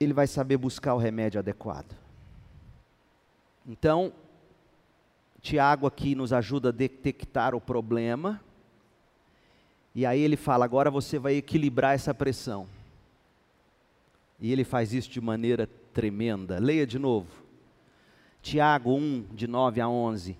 ele 0.00 0.14
vai 0.14 0.26
saber 0.26 0.56
buscar 0.56 0.94
o 0.94 0.98
remédio 0.98 1.38
adequado. 1.38 1.94
Então, 3.66 4.10
Tiago 5.42 5.86
aqui 5.86 6.14
nos 6.14 6.32
ajuda 6.32 6.70
a 6.70 6.72
detectar 6.72 7.54
o 7.54 7.60
problema 7.60 8.40
e 9.94 10.06
aí 10.06 10.20
ele 10.20 10.36
fala: 10.36 10.64
agora 10.64 10.90
você 10.90 11.18
vai 11.18 11.34
equilibrar 11.34 11.94
essa 11.94 12.14
pressão. 12.14 12.66
E 14.40 14.50
ele 14.50 14.64
faz 14.64 14.94
isso 14.94 15.10
de 15.10 15.20
maneira 15.20 15.68
tremenda. 15.92 16.58
Leia 16.58 16.86
de 16.86 16.98
novo. 16.98 17.28
Tiago 18.40 18.94
1, 18.94 19.26
de 19.34 19.46
9 19.46 19.80
a 19.80 19.88
11. 19.88 20.36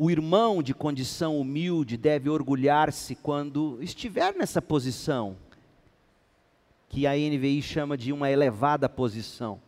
O 0.00 0.08
irmão 0.12 0.62
de 0.62 0.72
condição 0.72 1.40
humilde 1.40 1.96
deve 1.96 2.30
orgulhar-se 2.30 3.16
quando 3.16 3.82
estiver 3.82 4.32
nessa 4.36 4.62
posição, 4.62 5.36
que 6.88 7.04
a 7.04 7.14
NVI 7.14 7.60
chama 7.60 7.96
de 7.96 8.12
uma 8.12 8.30
elevada 8.30 8.88
posição. 8.88 9.60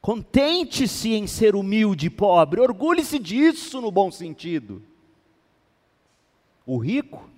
Contente-se 0.00 1.12
em 1.12 1.26
ser 1.26 1.54
humilde 1.54 2.06
e 2.06 2.10
pobre, 2.10 2.62
orgulhe-se 2.62 3.18
disso 3.18 3.78
no 3.78 3.90
bom 3.90 4.10
sentido. 4.10 4.82
O 6.64 6.78
rico 6.78 7.28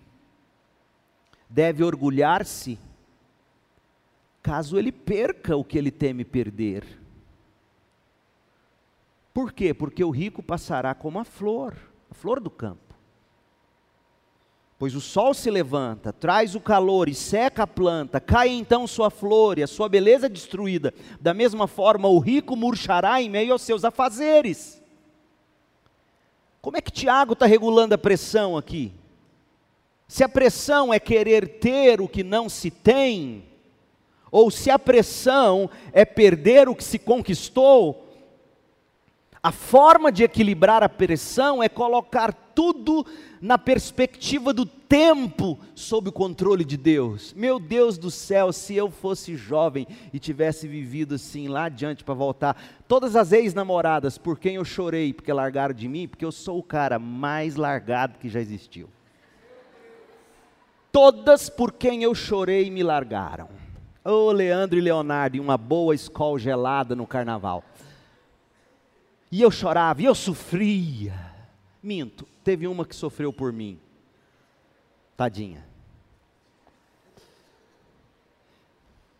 deve 1.50 1.82
orgulhar-se 1.82 2.78
caso 4.40 4.78
ele 4.78 4.92
perca 4.92 5.56
o 5.56 5.64
que 5.64 5.76
ele 5.76 5.90
teme 5.90 6.24
perder. 6.24 7.01
Por 9.32 9.52
quê? 9.52 9.72
Porque 9.72 10.04
o 10.04 10.10
rico 10.10 10.42
passará 10.42 10.94
como 10.94 11.18
a 11.18 11.24
flor, 11.24 11.74
a 12.10 12.14
flor 12.14 12.38
do 12.38 12.50
campo. 12.50 12.92
Pois 14.78 14.96
o 14.96 15.00
sol 15.00 15.32
se 15.32 15.48
levanta, 15.48 16.12
traz 16.12 16.56
o 16.56 16.60
calor 16.60 17.08
e 17.08 17.14
seca 17.14 17.62
a 17.62 17.66
planta, 17.68 18.20
cai 18.20 18.48
então 18.48 18.84
sua 18.86 19.10
flor 19.10 19.56
e 19.56 19.62
a 19.62 19.66
sua 19.68 19.88
beleza 19.88 20.28
destruída. 20.28 20.92
Da 21.20 21.32
mesma 21.32 21.68
forma, 21.68 22.08
o 22.08 22.18
rico 22.18 22.56
murchará 22.56 23.22
em 23.22 23.30
meio 23.30 23.52
aos 23.52 23.62
seus 23.62 23.84
afazeres. 23.84 24.82
Como 26.60 26.76
é 26.76 26.80
que 26.80 26.90
Tiago 26.90 27.34
está 27.34 27.46
regulando 27.46 27.94
a 27.94 27.98
pressão 27.98 28.56
aqui? 28.56 28.92
Se 30.08 30.24
a 30.24 30.28
pressão 30.28 30.92
é 30.92 30.98
querer 30.98 31.60
ter 31.60 32.00
o 32.00 32.08
que 32.08 32.24
não 32.24 32.48
se 32.48 32.70
tem, 32.70 33.44
ou 34.32 34.50
se 34.50 34.68
a 34.68 34.78
pressão 34.78 35.70
é 35.92 36.04
perder 36.04 36.68
o 36.68 36.74
que 36.74 36.82
se 36.82 36.98
conquistou, 36.98 38.01
a 39.42 39.50
forma 39.50 40.12
de 40.12 40.22
equilibrar 40.22 40.84
a 40.84 40.88
pressão 40.88 41.60
é 41.60 41.68
colocar 41.68 42.32
tudo 42.32 43.04
na 43.40 43.58
perspectiva 43.58 44.52
do 44.52 44.64
tempo 44.64 45.58
sob 45.74 46.10
o 46.10 46.12
controle 46.12 46.64
de 46.64 46.76
Deus. 46.76 47.34
Meu 47.34 47.58
Deus 47.58 47.98
do 47.98 48.08
céu, 48.08 48.52
se 48.52 48.76
eu 48.76 48.88
fosse 48.88 49.34
jovem 49.34 49.84
e 50.12 50.20
tivesse 50.20 50.68
vivido 50.68 51.16
assim 51.16 51.48
lá 51.48 51.64
adiante 51.64 52.04
para 52.04 52.14
voltar, 52.14 52.56
todas 52.86 53.16
as 53.16 53.32
ex-namoradas 53.32 54.16
por 54.16 54.38
quem 54.38 54.54
eu 54.54 54.64
chorei 54.64 55.12
porque 55.12 55.32
largaram 55.32 55.74
de 55.74 55.88
mim, 55.88 56.06
porque 56.06 56.24
eu 56.24 56.30
sou 56.30 56.58
o 56.58 56.62
cara 56.62 57.00
mais 57.00 57.56
largado 57.56 58.20
que 58.20 58.28
já 58.28 58.38
existiu. 58.38 58.88
Todas 60.92 61.50
por 61.50 61.72
quem 61.72 62.04
eu 62.04 62.14
chorei 62.14 62.70
me 62.70 62.84
largaram. 62.84 63.48
Ô 64.04 64.10
oh, 64.10 64.32
Leandro 64.32 64.78
e 64.78 64.82
Leonardo, 64.82 65.36
e 65.36 65.40
uma 65.40 65.56
boa 65.56 65.94
escola 65.94 66.38
gelada 66.38 66.94
no 66.94 67.06
carnaval. 67.06 67.64
E 69.32 69.40
eu 69.40 69.50
chorava, 69.50 70.02
e 70.02 70.04
eu 70.04 70.14
sofria. 70.14 71.14
Minto, 71.82 72.28
teve 72.44 72.66
uma 72.66 72.84
que 72.84 72.94
sofreu 72.94 73.32
por 73.32 73.50
mim. 73.50 73.80
Tadinha. 75.16 75.66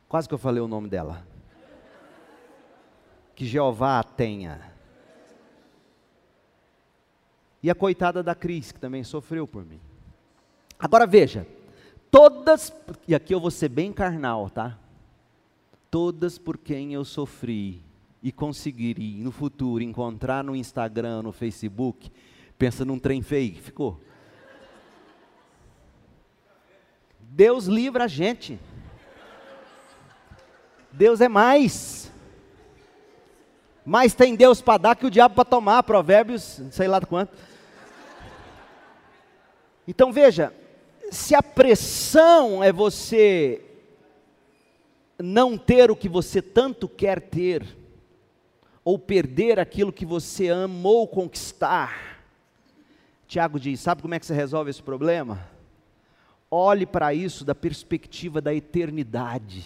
Quase 0.06 0.28
que 0.28 0.34
eu 0.34 0.38
falei 0.38 0.60
o 0.60 0.68
nome 0.68 0.90
dela. 0.90 1.26
Que 3.34 3.46
Jeová 3.46 4.00
a 4.00 4.04
tenha. 4.04 4.70
E 7.62 7.70
a 7.70 7.74
coitada 7.74 8.22
da 8.22 8.34
Cris, 8.34 8.70
que 8.70 8.78
também 8.78 9.02
sofreu 9.02 9.48
por 9.48 9.64
mim. 9.64 9.80
Agora 10.78 11.06
veja, 11.06 11.46
todas, 12.10 12.70
e 13.08 13.14
aqui 13.14 13.32
eu 13.32 13.40
vou 13.40 13.50
ser 13.50 13.70
bem 13.70 13.90
carnal, 13.94 14.50
tá? 14.50 14.78
Todas 15.90 16.36
por 16.36 16.58
quem 16.58 16.92
eu 16.92 17.02
sofri 17.02 17.82
e 18.22 18.30
conseguir 18.30 18.98
no 19.18 19.32
futuro 19.32 19.82
encontrar 19.82 20.44
no 20.44 20.54
Instagram, 20.54 21.22
no 21.22 21.32
Facebook, 21.32 22.10
pensa 22.56 22.84
num 22.84 22.98
trem 22.98 23.20
que 23.22 23.60
ficou. 23.60 24.00
Deus 27.18 27.64
livra 27.64 28.04
a 28.04 28.08
gente. 28.08 28.58
Deus 30.92 31.20
é 31.20 31.28
mais. 31.28 32.12
Mais 33.84 34.14
tem 34.14 34.36
Deus 34.36 34.60
para 34.60 34.78
dar 34.78 34.96
que 34.96 35.06
o 35.06 35.10
diabo 35.10 35.34
para 35.34 35.44
tomar, 35.44 35.82
provérbios, 35.82 36.60
sei 36.70 36.86
lá 36.86 37.00
quanto. 37.00 37.36
Então 39.88 40.12
veja, 40.12 40.54
se 41.10 41.34
a 41.34 41.42
pressão 41.42 42.62
é 42.62 42.72
você 42.72 43.60
não 45.18 45.58
ter 45.58 45.90
o 45.90 45.96
que 45.96 46.08
você 46.08 46.40
tanto 46.40 46.88
quer 46.88 47.20
ter, 47.20 47.81
ou 48.84 48.98
perder 48.98 49.58
aquilo 49.60 49.92
que 49.92 50.04
você 50.04 50.48
amou 50.48 51.06
conquistar. 51.06 52.24
Tiago 53.26 53.58
diz: 53.58 53.80
sabe 53.80 54.02
como 54.02 54.14
é 54.14 54.18
que 54.18 54.26
você 54.26 54.34
resolve 54.34 54.70
esse 54.70 54.82
problema? 54.82 55.48
Olhe 56.50 56.84
para 56.84 57.14
isso 57.14 57.44
da 57.44 57.54
perspectiva 57.54 58.40
da 58.40 58.54
eternidade. 58.54 59.64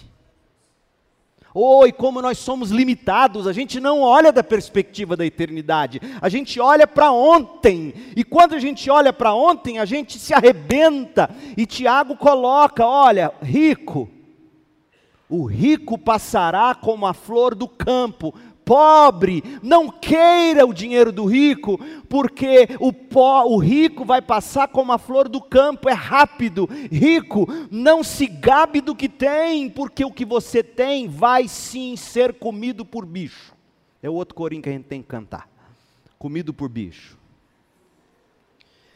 Oi, 1.59 1.91
como 1.91 2.21
nós 2.21 2.37
somos 2.37 2.71
limitados, 2.71 3.47
a 3.47 3.53
gente 3.53 3.81
não 3.81 4.03
olha 4.03 4.31
da 4.31 4.45
perspectiva 4.45 5.17
da 5.17 5.25
eternidade, 5.25 6.03
a 6.21 6.29
gente 6.29 6.61
olha 6.61 6.87
para 6.87 7.11
ontem, 7.11 7.95
e 8.15 8.23
quando 8.23 8.55
a 8.55 8.59
gente 8.59 8.91
olha 8.91 9.11
para 9.11 9.33
ontem, 9.35 9.79
a 9.79 9.87
gente 9.87 10.19
se 10.19 10.35
arrebenta, 10.35 11.31
e 11.57 11.65
Tiago 11.65 12.15
coloca: 12.15 12.87
olha, 12.87 13.33
rico, 13.41 14.07
o 15.31 15.47
rico 15.47 15.97
passará 15.97 16.75
como 16.75 17.07
a 17.07 17.15
flor 17.15 17.55
do 17.55 17.67
campo, 17.67 18.35
pobre, 18.67 19.45
não 19.63 19.89
queira 19.89 20.67
o 20.67 20.75
dinheiro 20.75 21.13
do 21.13 21.25
rico, 21.25 21.79
porque 22.09 22.67
o, 22.81 22.93
o 23.55 23.59
rico 23.59 24.05
vai 24.05 24.21
passar 24.21 24.67
como 24.67 24.91
a 24.93 24.99
flor 24.99 25.29
do 25.29 25.41
campo, 25.41 25.89
é 25.89 25.93
rápido. 25.93 26.69
Rico, 26.91 27.47
não 27.71 28.03
se 28.03 28.27
gabe 28.27 28.81
do 28.81 28.97
que 28.97 29.09
tem, 29.09 29.71
porque 29.71 30.05
o 30.05 30.11
que 30.11 30.25
você 30.25 30.65
tem 30.65 31.07
vai 31.07 31.47
sim 31.47 31.95
ser 31.95 32.35
comido 32.35 32.85
por 32.85 33.07
bicho. 33.07 33.55
É 34.03 34.11
o 34.11 34.15
outro 34.15 34.35
corinho 34.35 34.63
que 34.63 34.69
a 34.69 34.73
gente 34.73 34.87
tem 34.87 35.01
que 35.01 35.09
cantar. 35.09 35.49
Comido 36.19 36.53
por 36.53 36.69
bicho. 36.69 37.17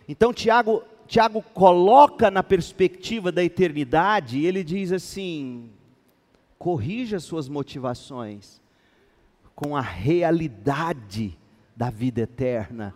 Então 0.09 0.35
Tiago, 0.35 0.83
Tiago 1.07 1.43
coloca 1.55 2.29
na 2.29 2.43
perspectiva 2.43 3.31
da 3.31 3.45
eternidade, 3.45 4.45
ele 4.45 4.65
diz 4.65 4.91
assim: 4.91 5.71
corrija 6.59 7.21
suas 7.21 7.49
motivações 7.49 8.60
com 9.61 9.77
a 9.77 9.83
realidade 9.83 11.39
da 11.77 11.91
vida 11.91 12.23
eterna. 12.23 12.95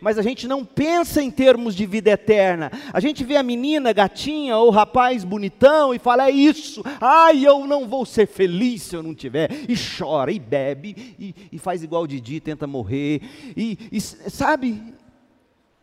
Mas 0.00 0.16
a 0.16 0.22
gente 0.22 0.46
não 0.46 0.64
pensa 0.64 1.20
em 1.20 1.28
termos 1.28 1.74
de 1.74 1.84
vida 1.86 2.10
eterna. 2.10 2.70
A 2.92 3.00
gente 3.00 3.24
vê 3.24 3.36
a 3.36 3.42
menina 3.42 3.92
gatinha 3.92 4.56
ou 4.56 4.70
rapaz 4.70 5.24
bonitão 5.24 5.92
e 5.92 5.98
fala: 5.98 6.28
é 6.28 6.30
isso, 6.30 6.84
ai, 7.00 7.44
eu 7.44 7.66
não 7.66 7.88
vou 7.88 8.06
ser 8.06 8.28
feliz 8.28 8.82
se 8.82 8.94
eu 8.94 9.02
não 9.02 9.12
tiver. 9.12 9.50
E 9.68 9.74
chora, 9.74 10.30
e 10.30 10.38
bebe, 10.38 11.16
e, 11.18 11.34
e 11.50 11.58
faz 11.58 11.82
igual 11.82 12.04
o 12.04 12.06
Didi, 12.06 12.38
tenta 12.38 12.64
morrer. 12.64 13.20
E, 13.56 13.76
e 13.90 14.00
sabe? 14.00 14.94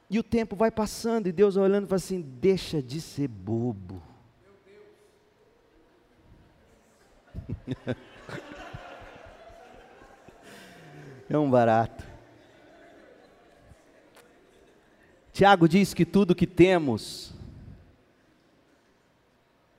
E 0.09 0.17
o 0.17 0.23
tempo 0.23 0.55
vai 0.55 0.71
passando 0.71 1.27
e 1.27 1.31
Deus 1.33 1.57
olhando 1.57 1.83
e 1.85 1.87
fala 1.87 1.97
assim: 1.97 2.21
deixa 2.21 2.81
de 2.81 3.01
ser 3.01 3.27
bobo. 3.27 4.01
É 11.31 11.37
um 11.37 11.49
barato. 11.49 12.03
Tiago 15.31 15.65
diz 15.65 15.93
que 15.93 16.05
tudo 16.05 16.35
que 16.35 16.45
temos, 16.45 17.33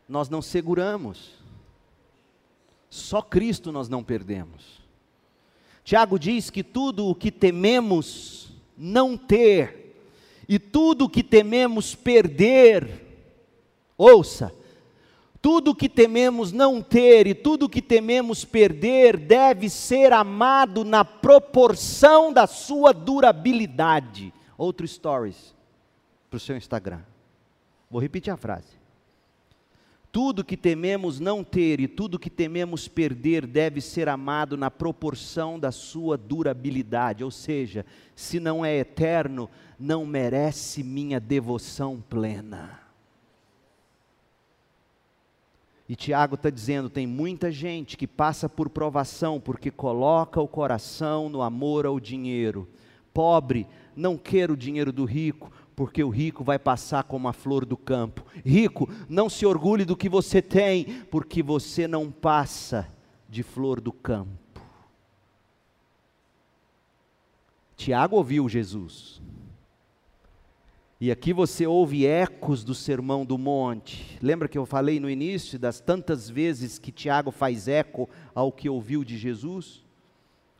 nós 0.08 0.30
não 0.30 0.40
seguramos. 0.40 1.32
Só 2.88 3.20
Cristo 3.20 3.70
nós 3.70 3.86
não 3.86 4.02
perdemos. 4.02 4.80
Tiago 5.84 6.18
diz 6.18 6.48
que 6.48 6.64
tudo 6.64 7.06
o 7.06 7.14
que 7.14 7.30
tememos 7.30 8.50
não 8.74 9.14
ter, 9.14 9.94
e 10.48 10.58
tudo 10.58 11.04
o 11.04 11.10
que 11.10 11.22
tememos 11.22 11.94
perder, 11.94 13.28
ouça, 13.98 14.54
tudo 15.42 15.74
que 15.74 15.88
tememos 15.88 16.52
não 16.52 16.80
ter 16.80 17.26
e 17.26 17.34
tudo 17.34 17.68
que 17.68 17.82
tememos 17.82 18.44
perder 18.44 19.16
deve 19.16 19.68
ser 19.68 20.12
amado 20.12 20.84
na 20.84 21.04
proporção 21.04 22.32
da 22.32 22.46
sua 22.46 22.92
durabilidade. 22.92 24.32
Outro 24.56 24.86
stories 24.86 25.52
para 26.30 26.36
o 26.36 26.40
seu 26.40 26.56
Instagram. 26.56 27.00
Vou 27.90 28.00
repetir 28.00 28.32
a 28.32 28.36
frase. 28.36 28.80
Tudo 30.12 30.44
que 30.44 30.56
tememos 30.56 31.18
não 31.18 31.42
ter 31.42 31.80
e 31.80 31.88
tudo 31.88 32.18
que 32.20 32.30
tememos 32.30 32.86
perder 32.86 33.44
deve 33.44 33.80
ser 33.80 34.08
amado 34.08 34.56
na 34.56 34.70
proporção 34.70 35.58
da 35.58 35.72
sua 35.72 36.16
durabilidade, 36.16 37.24
ou 37.24 37.30
seja, 37.30 37.84
se 38.14 38.38
não 38.38 38.64
é 38.64 38.76
eterno, 38.76 39.50
não 39.76 40.06
merece 40.06 40.84
minha 40.84 41.18
devoção 41.18 42.00
plena. 42.08 42.81
E 45.88 45.96
Tiago 45.96 46.36
está 46.36 46.50
dizendo: 46.50 46.88
tem 46.88 47.06
muita 47.06 47.50
gente 47.50 47.96
que 47.96 48.06
passa 48.06 48.48
por 48.48 48.70
provação 48.70 49.40
porque 49.40 49.70
coloca 49.70 50.40
o 50.40 50.48
coração 50.48 51.28
no 51.28 51.42
amor 51.42 51.86
ao 51.86 51.98
dinheiro. 51.98 52.68
Pobre, 53.12 53.66
não 53.94 54.16
queira 54.16 54.52
o 54.52 54.56
dinheiro 54.56 54.92
do 54.92 55.04
rico, 55.04 55.52
porque 55.76 56.02
o 56.02 56.08
rico 56.08 56.42
vai 56.42 56.58
passar 56.58 57.04
como 57.04 57.28
a 57.28 57.32
flor 57.32 57.66
do 57.66 57.76
campo. 57.76 58.24
Rico, 58.44 58.88
não 59.08 59.28
se 59.28 59.44
orgulhe 59.44 59.84
do 59.84 59.96
que 59.96 60.08
você 60.08 60.40
tem, 60.40 61.02
porque 61.10 61.42
você 61.42 61.86
não 61.86 62.10
passa 62.10 62.88
de 63.28 63.42
flor 63.42 63.80
do 63.80 63.92
campo. 63.92 64.62
Tiago 67.76 68.16
ouviu 68.16 68.48
Jesus. 68.48 69.20
E 71.02 71.10
aqui 71.10 71.32
você 71.32 71.66
ouve 71.66 72.06
ecos 72.06 72.62
do 72.62 72.76
Sermão 72.76 73.26
do 73.26 73.36
Monte. 73.36 74.16
Lembra 74.22 74.46
que 74.46 74.56
eu 74.56 74.64
falei 74.64 75.00
no 75.00 75.10
início 75.10 75.58
das 75.58 75.80
tantas 75.80 76.30
vezes 76.30 76.78
que 76.78 76.92
Tiago 76.92 77.32
faz 77.32 77.66
eco 77.66 78.08
ao 78.32 78.52
que 78.52 78.68
ouviu 78.68 79.02
de 79.02 79.18
Jesus? 79.18 79.84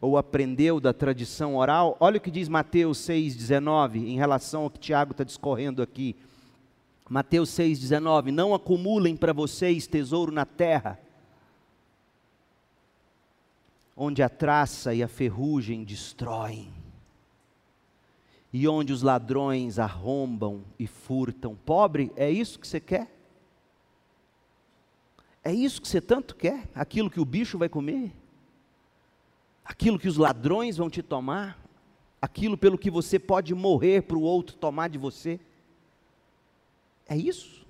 Ou 0.01 0.19
aprendeu 0.19 0.81
da 0.81 0.93
tradição 0.93 1.55
oral? 1.55 1.97
Olha 2.01 2.17
o 2.17 2.21
que 2.21 2.29
diz 2.29 2.49
Mateus 2.49 2.99
6,19 3.07 3.99
em 4.05 4.17
relação 4.17 4.65
ao 4.65 4.71
que 4.71 4.81
Tiago 4.81 5.13
está 5.13 5.23
discorrendo 5.23 5.81
aqui. 5.81 6.17
Mateus 7.09 7.51
6,19: 7.51 8.33
Não 8.33 8.53
acumulem 8.53 9.17
para 9.17 9.33
vocês 9.33 9.87
tesouro 9.87 10.33
na 10.33 10.45
terra, 10.45 10.99
onde 13.97 14.25
a 14.25 14.29
traça 14.29 14.93
e 14.93 15.05
a 15.05 15.09
ferrugem 15.09 15.85
destroem 15.85 16.82
e 18.53 18.69
onde 18.69 18.93
os 18.93 19.03
ladrões 19.03 19.79
arrombam 19.79 20.63
e 20.79 20.87
furtam. 20.87 21.57
Pobre, 21.57 22.13
é 22.15 22.31
isso 22.31 22.59
que 22.59 22.67
você 22.67 22.79
quer? 22.79 23.11
É 25.43 25.53
isso 25.53 25.81
que 25.81 25.89
você 25.89 26.01
tanto 26.01 26.37
quer? 26.37 26.69
Aquilo 26.75 27.11
que 27.11 27.21
o 27.21 27.25
bicho 27.25 27.59
vai 27.59 27.69
comer? 27.69 28.13
Aquilo 29.65 29.99
que 29.99 30.09
os 30.09 30.19
ladrões 30.19 30.77
vão 30.77 30.91
te 30.91 31.03
tomar? 31.03 31.59
Aquilo 32.21 32.57
pelo 32.59 32.79
que 32.79 32.91
você 32.91 33.19
pode 33.19 33.55
morrer 33.55 34.03
para 34.03 34.17
o 34.17 34.23
outro 34.23 34.57
tomar 34.57 34.89
de 34.89 34.99
você? 34.99 35.41
É 37.09 37.17
isso? 37.17 37.67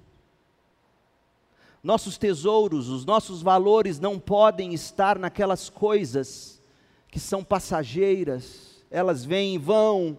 Nossos 1.83 2.19
tesouros, 2.19 2.89
os 2.89 3.05
nossos 3.05 3.41
valores 3.41 3.99
não 3.99 4.19
podem 4.19 4.75
estar 4.75 5.19
naquelas 5.19 5.71
coisas 5.71 6.63
que 7.09 7.19
são 7.19 7.43
passageiras, 7.43 8.85
elas 8.91 9.25
vêm 9.25 9.57
e 9.57 9.59
vão, 9.59 10.17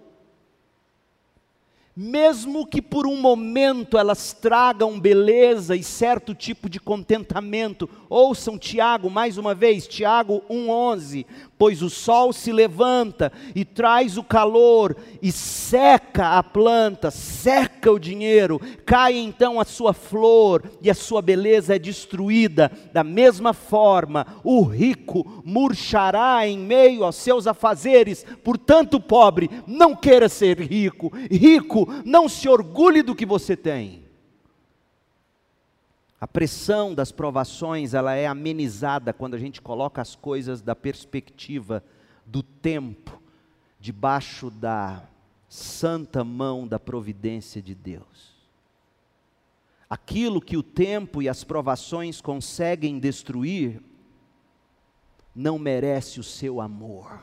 mesmo 1.95 2.65
que 2.65 2.81
por 2.81 3.05
um 3.05 3.19
momento 3.21 3.97
elas 3.97 4.33
tragam 4.33 4.99
beleza 4.99 5.75
e 5.75 5.83
certo 5.83 6.33
tipo 6.33 6.67
de 6.67 6.79
contentamento. 6.79 7.89
Ouçam 8.09 8.57
Tiago 8.57 9.09
mais 9.09 9.37
uma 9.37 9.53
vez, 9.53 9.87
Tiago 9.87 10.43
1:11, 10.49 11.25
pois 11.57 11.81
o 11.81 11.89
sol 11.89 12.33
se 12.33 12.51
levanta 12.51 13.31
e 13.55 13.63
traz 13.63 14.17
o 14.17 14.23
calor 14.23 14.95
e 15.21 15.31
seca 15.31 16.37
a 16.37 16.43
planta, 16.43 17.09
seca 17.11 17.91
o 17.91 17.99
dinheiro, 17.99 18.59
cai 18.85 19.15
então 19.17 19.59
a 19.59 19.65
sua 19.65 19.93
flor 19.93 20.63
e 20.81 20.89
a 20.89 20.93
sua 20.93 21.21
beleza 21.21 21.75
é 21.75 21.79
destruída. 21.79 22.71
Da 22.91 23.03
mesma 23.03 23.53
forma, 23.53 24.25
o 24.43 24.63
rico 24.63 25.41
murchará 25.45 26.47
em 26.47 26.57
meio 26.57 27.03
aos 27.03 27.15
seus 27.15 27.47
afazeres. 27.47 28.25
Portanto, 28.43 28.99
pobre, 28.99 29.49
não 29.65 29.95
queira 29.95 30.27
ser 30.27 30.59
rico. 30.59 31.11
Rico, 31.31 31.87
não 32.05 32.27
se 32.27 32.49
orgulhe 32.49 33.01
do 33.01 33.15
que 33.15 33.25
você 33.25 33.55
tem. 33.55 34.02
A 36.23 36.27
pressão 36.27 36.95
das 36.95 37.11
provações, 37.11 37.93
ela 37.93 38.13
é 38.15 38.27
amenizada 38.27 39.11
quando 39.11 39.33
a 39.33 39.37
gente 39.37 39.61
coloca 39.61 40.01
as 40.01 40.15
coisas 40.15 40.61
da 40.61 40.73
perspectiva 40.73 41.83
do 42.25 42.41
tempo, 42.41 43.21
debaixo 43.77 44.49
da 44.49 45.03
santa 45.49 46.23
mão 46.23 46.65
da 46.65 46.79
providência 46.79 47.61
de 47.61 47.75
Deus. 47.75 48.37
Aquilo 49.89 50.39
que 50.39 50.55
o 50.55 50.63
tempo 50.63 51.21
e 51.21 51.27
as 51.27 51.43
provações 51.43 52.21
conseguem 52.21 52.99
destruir, 52.99 53.83
não 55.35 55.59
merece 55.59 56.21
o 56.21 56.23
seu 56.23 56.61
amor. 56.61 57.21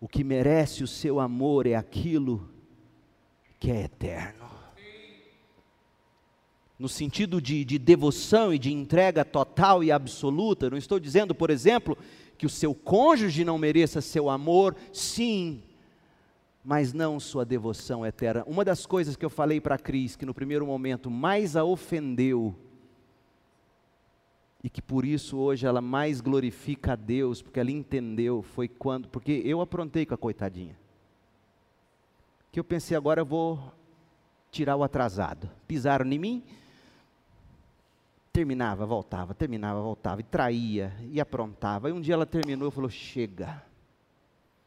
O 0.00 0.08
que 0.08 0.24
merece 0.24 0.82
o 0.82 0.88
seu 0.88 1.20
amor 1.20 1.66
é 1.66 1.74
aquilo 1.74 2.50
que 3.62 3.70
é 3.70 3.84
eterno. 3.84 4.44
No 6.76 6.88
sentido 6.88 7.40
de, 7.40 7.64
de 7.64 7.78
devoção 7.78 8.52
e 8.52 8.58
de 8.58 8.72
entrega 8.72 9.24
total 9.24 9.84
e 9.84 9.92
absoluta, 9.92 10.68
não 10.68 10.76
estou 10.76 10.98
dizendo, 10.98 11.32
por 11.32 11.48
exemplo, 11.48 11.96
que 12.36 12.44
o 12.44 12.50
seu 12.50 12.74
cônjuge 12.74 13.44
não 13.44 13.56
mereça 13.58 14.00
seu 14.00 14.28
amor, 14.28 14.74
sim, 14.92 15.62
mas 16.64 16.92
não 16.92 17.20
sua 17.20 17.44
devoção 17.44 18.04
eterna. 18.04 18.42
Uma 18.48 18.64
das 18.64 18.84
coisas 18.84 19.14
que 19.14 19.24
eu 19.24 19.30
falei 19.30 19.60
para 19.60 19.76
a 19.76 19.78
Cris, 19.78 20.16
que 20.16 20.26
no 20.26 20.34
primeiro 20.34 20.66
momento 20.66 21.08
mais 21.08 21.54
a 21.54 21.62
ofendeu, 21.62 22.56
e 24.60 24.68
que 24.68 24.82
por 24.82 25.04
isso 25.04 25.38
hoje 25.38 25.68
ela 25.68 25.80
mais 25.80 26.20
glorifica 26.20 26.94
a 26.94 26.96
Deus, 26.96 27.40
porque 27.40 27.60
ela 27.60 27.70
entendeu, 27.70 28.42
foi 28.42 28.66
quando, 28.66 29.06
porque 29.06 29.40
eu 29.44 29.60
aprontei 29.60 30.04
com 30.04 30.14
a 30.14 30.18
coitadinha 30.18 30.81
que 32.52 32.60
eu 32.60 32.64
pensei, 32.64 32.94
agora 32.94 33.22
eu 33.22 33.24
vou 33.24 33.72
tirar 34.50 34.76
o 34.76 34.84
atrasado. 34.84 35.50
Pisaram 35.66 36.04
em 36.06 36.18
mim, 36.18 36.44
terminava, 38.30 38.84
voltava, 38.84 39.34
terminava, 39.34 39.80
voltava, 39.80 40.20
e 40.20 40.24
traía, 40.24 40.94
e 41.10 41.18
aprontava. 41.18 41.88
E 41.88 41.92
um 41.92 42.00
dia 42.00 42.12
ela 42.12 42.26
terminou 42.26 42.68
e 42.68 42.70
falou: 42.70 42.90
chega. 42.90 43.64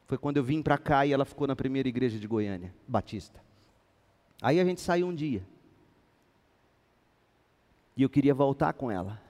Foi 0.08 0.18
quando 0.18 0.38
eu 0.38 0.44
vim 0.44 0.62
para 0.62 0.78
cá 0.78 1.06
e 1.06 1.14
ela 1.14 1.26
ficou 1.26 1.48
na 1.48 1.56
primeira 1.56 1.88
igreja 1.88 2.20
de 2.20 2.28
Goiânia, 2.28 2.74
Batista. 2.88 3.40
Aí 4.42 4.60
a 4.60 4.66
gente 4.66 4.82
saiu 4.82 5.08
um 5.08 5.16
dia. 5.16 5.44
E 7.96 8.04
eu 8.04 8.10
queria 8.10 8.34
voltar 8.34 8.74
com 8.74 8.90
ela. 8.90 9.22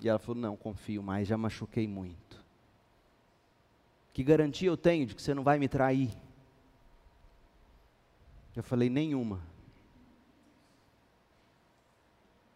E 0.00 0.08
ela 0.08 0.20
falou: 0.20 0.40
não, 0.40 0.56
confio 0.56 1.02
mais, 1.02 1.26
já 1.26 1.36
machuquei 1.36 1.88
muito. 1.88 2.44
Que 4.12 4.22
garantia 4.22 4.68
eu 4.68 4.76
tenho 4.76 5.04
de 5.04 5.16
que 5.16 5.20
você 5.20 5.34
não 5.34 5.42
vai 5.42 5.58
me 5.58 5.68
trair? 5.68 6.10
Eu 8.56 8.62
falei: 8.62 8.88
nenhuma. 8.88 9.42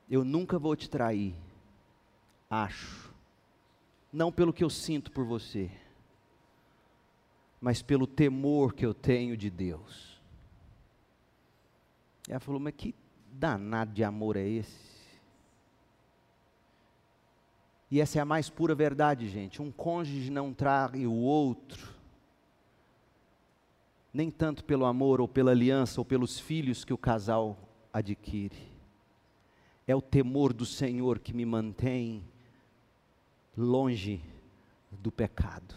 Eu 0.09 0.25
nunca 0.25 0.59
vou 0.59 0.75
te 0.75 0.89
trair. 0.89 1.37
Acho. 2.49 3.15
Não 4.11 4.33
pelo 4.33 4.53
que 4.53 4.65
eu 4.65 4.71
sinto 4.71 5.13
por 5.13 5.25
você, 5.25 5.71
mas 7.61 7.81
pelo 7.81 8.07
temor 8.09 8.73
que 8.75 8.85
eu 8.85 8.95
tenho 8.95 9.37
de 9.37 9.51
Deus. 9.51 10.19
Ela 12.27 12.41
falou: 12.41 12.59
Mas 12.59 12.75
que 12.75 12.95
danado 13.31 13.93
de 13.93 14.03
amor 14.03 14.37
é 14.37 14.49
esse? 14.49 14.91
E 17.91 18.01
essa 18.01 18.19
é 18.19 18.23
a 18.23 18.25
mais 18.25 18.49
pura 18.49 18.75
verdade, 18.75 19.29
gente. 19.29 19.61
Um 19.61 19.71
cônjuge 19.71 20.31
não 20.31 20.55
trai 20.55 21.07
o 21.07 21.13
outro 21.13 22.00
nem 24.13 24.31
tanto 24.31 24.65
pelo 24.65 24.85
amor 24.85 25.21
ou 25.21 25.29
pela 25.29 25.53
aliança 25.53 26.01
ou 26.01 26.05
pelos 26.05 26.39
filhos 26.39 26.85
que 26.85 26.93
o 26.93 26.99
casal 26.99 27.59
adquire. 27.93 28.69
É 29.87 29.95
o 29.95 30.03
temor 30.03 30.53
do 30.53 30.67
Senhor 30.67 31.19
que 31.19 31.33
me 31.33 31.45
mantém 31.45 32.23
longe 33.57 34.21
do 34.91 35.11
pecado. 35.11 35.75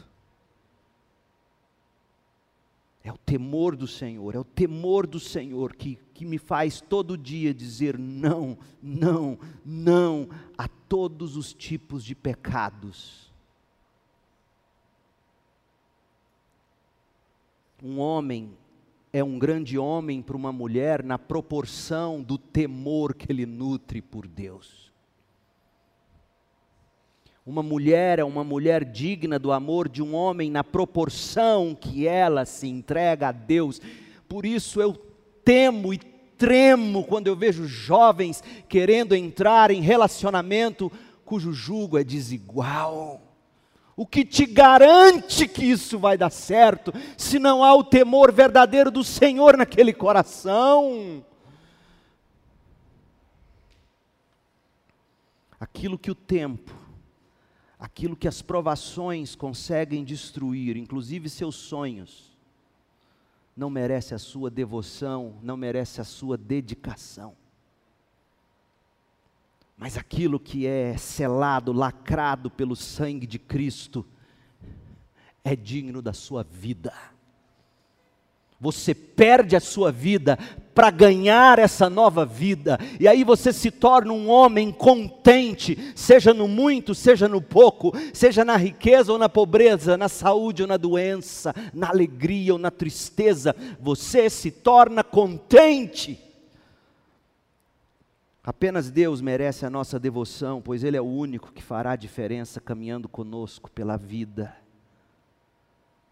É 3.03 3.11
o 3.11 3.17
temor 3.17 3.75
do 3.75 3.85
Senhor, 3.85 4.33
é 4.33 4.39
o 4.39 4.45
temor 4.45 5.05
do 5.05 5.19
Senhor 5.19 5.75
que, 5.75 5.99
que 6.13 6.23
me 6.23 6.37
faz 6.37 6.79
todo 6.79 7.17
dia 7.17 7.53
dizer 7.53 7.97
não, 7.97 8.57
não, 8.81 9.37
não 9.65 10.29
a 10.57 10.69
todos 10.69 11.35
os 11.35 11.53
tipos 11.53 12.03
de 12.05 12.15
pecados 12.15 13.32
Um 17.85 17.99
homem 17.99 18.57
é 19.11 19.21
um 19.21 19.37
grande 19.37 19.77
homem 19.77 20.21
para 20.21 20.37
uma 20.37 20.53
mulher 20.53 21.03
na 21.03 21.19
proporção 21.19 22.23
do 22.23 22.37
temor 22.37 23.13
que 23.13 23.29
ele 23.29 23.45
nutre 23.45 24.01
por 24.01 24.25
Deus. 24.25 24.89
Uma 27.45 27.61
mulher 27.61 28.19
é 28.19 28.23
uma 28.23 28.41
mulher 28.41 28.85
digna 28.85 29.37
do 29.37 29.51
amor 29.51 29.89
de 29.89 30.01
um 30.01 30.15
homem 30.15 30.49
na 30.49 30.63
proporção 30.63 31.75
que 31.75 32.07
ela 32.07 32.45
se 32.45 32.69
entrega 32.69 33.27
a 33.27 33.31
Deus. 33.33 33.81
Por 34.29 34.45
isso 34.45 34.81
eu 34.81 34.93
temo 35.43 35.93
e 35.93 35.97
tremo 35.97 37.03
quando 37.03 37.27
eu 37.27 37.35
vejo 37.35 37.67
jovens 37.67 38.41
querendo 38.69 39.13
entrar 39.13 39.71
em 39.71 39.81
relacionamento 39.81 40.89
cujo 41.25 41.51
jugo 41.51 41.97
é 41.97 42.03
desigual 42.03 43.22
o 43.95 44.05
que 44.07 44.25
te 44.25 44.45
garante 44.45 45.47
que 45.47 45.63
isso 45.63 45.99
vai 45.99 46.17
dar 46.17 46.31
certo, 46.31 46.91
se 47.17 47.37
não 47.37 47.63
há 47.63 47.75
o 47.75 47.83
temor 47.83 48.31
verdadeiro 48.31 48.89
do 48.89 49.03
Senhor 49.03 49.55
naquele 49.55 49.93
coração? 49.93 51.23
Aquilo 55.59 55.97
que 55.97 56.11
o 56.11 56.15
tempo, 56.15 56.73
aquilo 57.79 58.15
que 58.15 58.27
as 58.27 58.41
provações 58.41 59.35
conseguem 59.35 60.03
destruir, 60.03 60.75
inclusive 60.75 61.29
seus 61.29 61.55
sonhos, 61.55 62.33
não 63.55 63.69
merece 63.69 64.15
a 64.15 64.19
sua 64.19 64.49
devoção, 64.49 65.35
não 65.43 65.55
merece 65.55 66.01
a 66.01 66.03
sua 66.03 66.35
dedicação. 66.35 67.35
Mas 69.77 69.97
aquilo 69.97 70.39
que 70.39 70.65
é 70.65 70.95
selado, 70.97 71.73
lacrado 71.73 72.49
pelo 72.49 72.75
sangue 72.75 73.27
de 73.27 73.39
Cristo, 73.39 74.05
é 75.43 75.55
digno 75.55 76.01
da 76.01 76.13
sua 76.13 76.43
vida. 76.43 76.93
Você 78.63 78.95
perde 78.95 79.57
a 79.57 79.59
sua 79.59 79.91
vida 79.91 80.39
para 80.73 80.89
ganhar 80.89 81.59
essa 81.59 81.89
nova 81.89 82.25
vida, 82.25 82.79
e 82.97 83.09
aí 83.09 83.21
você 83.23 83.51
se 83.51 83.69
torna 83.69 84.13
um 84.13 84.29
homem 84.29 84.71
contente, 84.71 85.91
seja 85.93 86.33
no 86.33 86.47
muito, 86.47 86.95
seja 86.95 87.27
no 87.27 87.41
pouco, 87.41 87.91
seja 88.13 88.45
na 88.45 88.55
riqueza 88.55 89.11
ou 89.11 89.17
na 89.17 89.27
pobreza, 89.27 89.97
na 89.97 90.07
saúde 90.07 90.61
ou 90.61 90.67
na 90.67 90.77
doença, 90.77 91.53
na 91.73 91.89
alegria 91.89 92.53
ou 92.53 92.57
na 92.57 92.71
tristeza, 92.71 93.53
você 93.81 94.29
se 94.29 94.49
torna 94.49 95.03
contente. 95.03 96.22
Apenas 98.43 98.91
Deus 98.91 99.21
merece 99.21 99.65
a 99.65 99.69
nossa 99.69 99.97
devoção, 99.97 100.61
pois 100.61 100.83
Ele 100.83 100.97
é 100.97 101.01
o 101.01 101.05
único 101.05 101.53
que 101.53 101.63
fará 101.63 101.91
a 101.91 101.95
diferença 101.95 102.59
caminhando 102.59 103.07
conosco 103.07 103.71
pela 103.71 103.97
vida. 103.97 104.53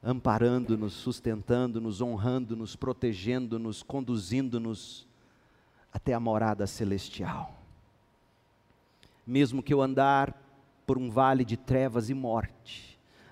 amparando-nos, 0.03 0.93
sustentando-nos, 0.93 2.01
honrando-nos, 2.01 2.75
protegendo-nos, 2.75 3.83
conduzindo-nos 3.83 5.07
até 5.93 6.13
a 6.13 6.19
morada 6.19 6.65
celestial. 6.65 7.53
Mesmo 9.27 9.61
que 9.61 9.73
eu 9.73 9.81
andar 9.81 10.33
por 10.87 10.97
um 10.97 11.09
vale 11.11 11.45
de 11.45 11.55
trevas 11.55 12.09
e 12.09 12.13
morte, 12.13 12.90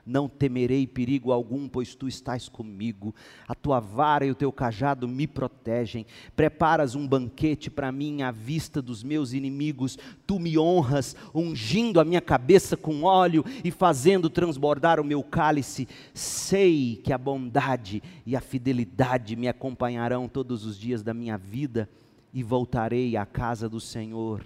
não 0.09 0.27
temerei 0.27 0.87
perigo 0.87 1.31
algum, 1.31 1.69
pois 1.69 1.93
tu 1.93 2.07
estás 2.07 2.49
comigo. 2.49 3.13
A 3.47 3.53
tua 3.53 3.79
vara 3.79 4.25
e 4.25 4.31
o 4.31 4.35
teu 4.35 4.51
cajado 4.51 5.07
me 5.07 5.27
protegem. 5.27 6.05
Preparas 6.35 6.95
um 6.95 7.07
banquete 7.07 7.69
para 7.69 7.91
mim 7.91 8.23
à 8.23 8.31
vista 8.31 8.81
dos 8.81 9.03
meus 9.03 9.33
inimigos. 9.33 9.99
Tu 10.25 10.39
me 10.39 10.57
honras, 10.57 11.15
ungindo 11.33 11.99
a 11.99 12.05
minha 12.05 12.21
cabeça 12.21 12.75
com 12.75 13.03
óleo 13.03 13.45
e 13.63 13.69
fazendo 13.69 14.29
transbordar 14.29 14.99
o 14.99 15.05
meu 15.05 15.21
cálice. 15.21 15.87
Sei 16.13 16.99
que 17.03 17.13
a 17.13 17.17
bondade 17.17 18.01
e 18.25 18.35
a 18.35 18.41
fidelidade 18.41 19.35
me 19.35 19.47
acompanharão 19.47 20.27
todos 20.27 20.65
os 20.65 20.77
dias 20.77 21.03
da 21.03 21.13
minha 21.13 21.37
vida 21.37 21.87
e 22.33 22.41
voltarei 22.41 23.15
à 23.15 23.25
casa 23.25 23.69
do 23.69 23.79
Senhor 23.79 24.43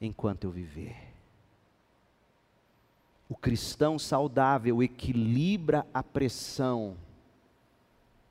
enquanto 0.00 0.44
eu 0.44 0.50
viver. 0.50 1.01
O 3.32 3.34
cristão 3.34 3.98
saudável 3.98 4.82
equilibra 4.82 5.86
a 5.94 6.02
pressão, 6.02 6.94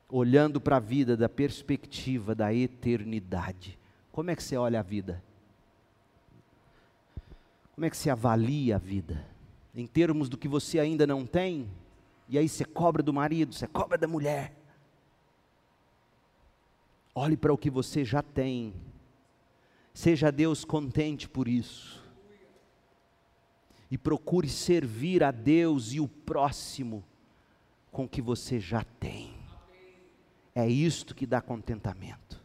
olhando 0.07 0.61
para 0.61 0.77
a 0.77 0.79
vida 0.79 1.17
da 1.17 1.27
perspectiva 1.27 2.35
da 2.35 2.53
eternidade. 2.53 3.79
Como 4.11 4.29
é 4.29 4.35
que 4.35 4.43
você 4.43 4.55
olha 4.55 4.79
a 4.79 4.83
vida? 4.83 5.23
Como 7.73 7.83
é 7.83 7.89
que 7.89 7.97
você 7.97 8.11
avalia 8.11 8.75
a 8.75 8.77
vida? 8.77 9.25
Em 9.73 9.87
termos 9.87 10.29
do 10.29 10.37
que 10.37 10.47
você 10.47 10.77
ainda 10.77 11.07
não 11.07 11.25
tem, 11.25 11.67
e 12.29 12.37
aí 12.37 12.47
você 12.47 12.63
cobra 12.63 13.01
do 13.01 13.11
marido, 13.11 13.55
você 13.55 13.65
cobra 13.65 13.97
da 13.97 14.07
mulher. 14.07 14.53
Olhe 17.15 17.35
para 17.35 17.51
o 17.51 17.57
que 17.57 17.71
você 17.71 18.05
já 18.05 18.21
tem. 18.21 18.71
Seja 19.95 20.31
Deus 20.31 20.63
contente 20.63 21.27
por 21.27 21.47
isso 21.47 22.00
e 23.91 23.97
procure 23.97 24.47
servir 24.47 25.21
a 25.21 25.31
Deus 25.31 25.91
e 25.91 25.99
o 25.99 26.07
próximo 26.07 27.03
com 27.91 28.05
o 28.05 28.09
que 28.09 28.21
você 28.21 28.57
já 28.57 28.85
tem. 28.85 29.35
É 30.55 30.65
isto 30.65 31.13
que 31.13 31.25
dá 31.25 31.41
contentamento. 31.41 32.41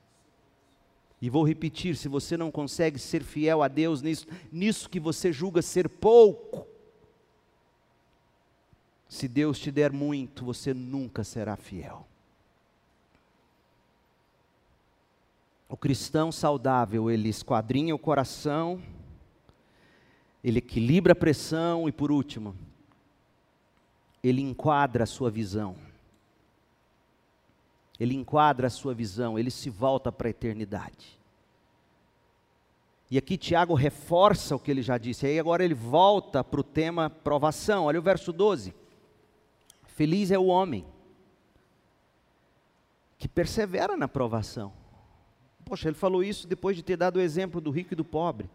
E 1.22 1.30
vou 1.30 1.47
repetir: 1.47 1.97
se 1.97 2.09
você 2.09 2.36
não 2.36 2.51
consegue 2.51 2.99
ser 2.99 3.22
fiel 3.22 3.62
a 3.62 3.68
Deus 3.68 4.03
nisso, 4.03 4.26
nisso 4.51 4.90
que 4.90 4.99
você 4.99 5.32
julga 5.32 5.62
ser 5.62 5.88
pouco, 5.88 6.66
se 9.09 9.28
Deus 9.28 9.59
te 9.59 9.70
der 9.70 9.92
muito, 9.92 10.44
você 10.44 10.74
nunca 10.74 11.22
será 11.22 11.57
fiel. 11.57 12.07
O 15.68 15.76
cristão 15.76 16.30
saudável, 16.30 17.11
ele 17.11 17.28
esquadrinha 17.28 17.94
o 17.94 17.99
coração, 17.99 18.80
ele 20.43 20.59
equilibra 20.59 21.12
a 21.12 21.16
pressão 21.16 21.89
e, 21.89 21.93
por 21.93 22.11
último, 22.11 22.55
ele 24.22 24.43
enquadra 24.43 25.05
a 25.05 25.07
sua 25.07 25.30
visão. 25.30 25.76
Ele 27.99 28.14
enquadra 28.14 28.66
a 28.66 28.70
sua 28.70 28.95
visão, 28.95 29.39
ele 29.39 29.51
se 29.51 29.70
volta 29.70 30.12
para 30.12 30.28
a 30.28 30.30
eternidade. 30.30 31.18
E 33.11 33.16
aqui 33.16 33.37
Tiago 33.37 33.74
reforça 33.74 34.57
o 34.57 34.59
que 34.59 34.70
ele 34.70 34.82
já 34.82 34.99
disse, 34.99 35.26
aí 35.26 35.39
agora 35.39 35.64
ele 35.64 35.74
volta 35.74 36.43
para 36.43 36.61
o 36.61 36.64
tema 36.64 37.09
provação. 37.09 37.84
Olha 37.84 37.99
o 37.99 38.03
verso 38.03 38.32
12. 38.32 38.74
Feliz 39.84 40.30
é 40.30 40.39
o 40.39 40.47
homem 40.47 40.84
que 43.16 43.28
persevera 43.28 43.97
na 43.97 44.09
provação. 44.09 44.72
Poxa, 45.64 45.89
ele 45.89 45.97
falou 45.97 46.22
isso 46.22 46.47
depois 46.47 46.76
de 46.76 46.82
ter 46.82 46.97
dado 46.97 47.16
o 47.16 47.20
exemplo 47.20 47.61
do 47.61 47.70
rico 47.70 47.95
e 47.95 47.97
do 47.97 48.05
pobre. 48.05 48.51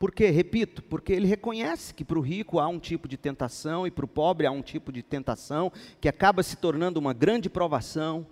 Por 0.00 0.12
quê? 0.12 0.30
Repito, 0.30 0.82
porque 0.82 1.12
ele 1.12 1.26
reconhece 1.26 1.92
que 1.92 2.06
para 2.06 2.18
o 2.18 2.22
rico 2.22 2.58
há 2.58 2.66
um 2.66 2.78
tipo 2.78 3.06
de 3.06 3.18
tentação 3.18 3.86
e 3.86 3.90
para 3.90 4.06
o 4.06 4.08
pobre 4.08 4.46
há 4.46 4.50
um 4.50 4.62
tipo 4.62 4.90
de 4.90 5.02
tentação 5.02 5.70
que 6.00 6.08
acaba 6.08 6.42
se 6.42 6.56
tornando 6.56 6.98
uma 6.98 7.12
grande 7.12 7.50
provação. 7.50 8.26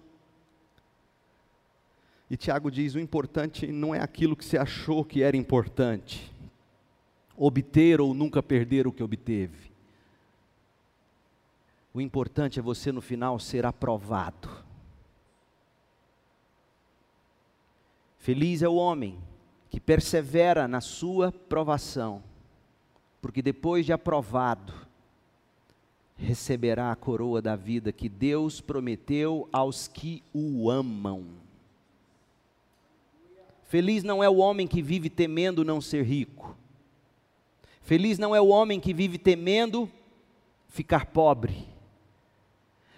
E 2.31 2.39
Tiago 2.39 2.71
diz: 2.71 2.95
o 2.95 2.99
importante 2.99 3.67
não 3.67 3.95
é 3.95 4.01
aquilo 4.01 4.35
que 4.35 4.47
você 4.47 4.57
achou 4.57 5.05
que 5.05 5.23
era 5.23 5.37
importante, 5.37 6.33
obter 7.37 8.01
ou 8.01 8.15
nunca 8.15 8.43
perder 8.43 8.87
o 8.87 8.93
que 8.93 9.03
obteve. 9.03 9.71
O 11.93 12.01
importante 12.01 12.59
é 12.59 12.63
você 12.63 12.91
no 12.91 13.03
final 13.03 13.39
ser 13.39 13.67
aprovado. 13.67 14.49
Feliz 18.19 18.63
é 18.63 18.69
o 18.69 18.77
homem 18.77 19.19
que 19.71 19.81
persevera 19.81 20.67
na 20.67 20.81
sua 20.81 21.31
provação, 21.31 22.23
porque 23.21 23.43
depois 23.43 23.85
de 23.85 23.93
aprovado, 23.93 24.73
receberá 26.17 26.91
a 26.91 26.97
coroa 26.97 27.41
da 27.41 27.55
vida 27.55 27.93
que 27.93 28.09
Deus 28.09 28.61
prometeu 28.61 29.49
aos 29.53 29.87
que 29.87 30.23
o 30.35 30.69
amam. 30.69 31.25
Feliz 33.69 34.03
não 34.03 34.25
é 34.25 34.29
o 34.29 34.39
homem 34.39 34.67
que 34.67 34.83
vive 34.83 35.09
temendo 35.09 35.65
não 35.65 35.81
ser 35.81 36.03
rico. 36.03 36.57
Feliz 37.83 38.19
não 38.19 38.35
é 38.35 38.41
o 38.41 38.49
homem 38.49 38.81
que 38.81 38.93
vive 38.93 39.17
temendo 39.17 39.89
ficar 40.69 41.07
pobre. 41.07 41.67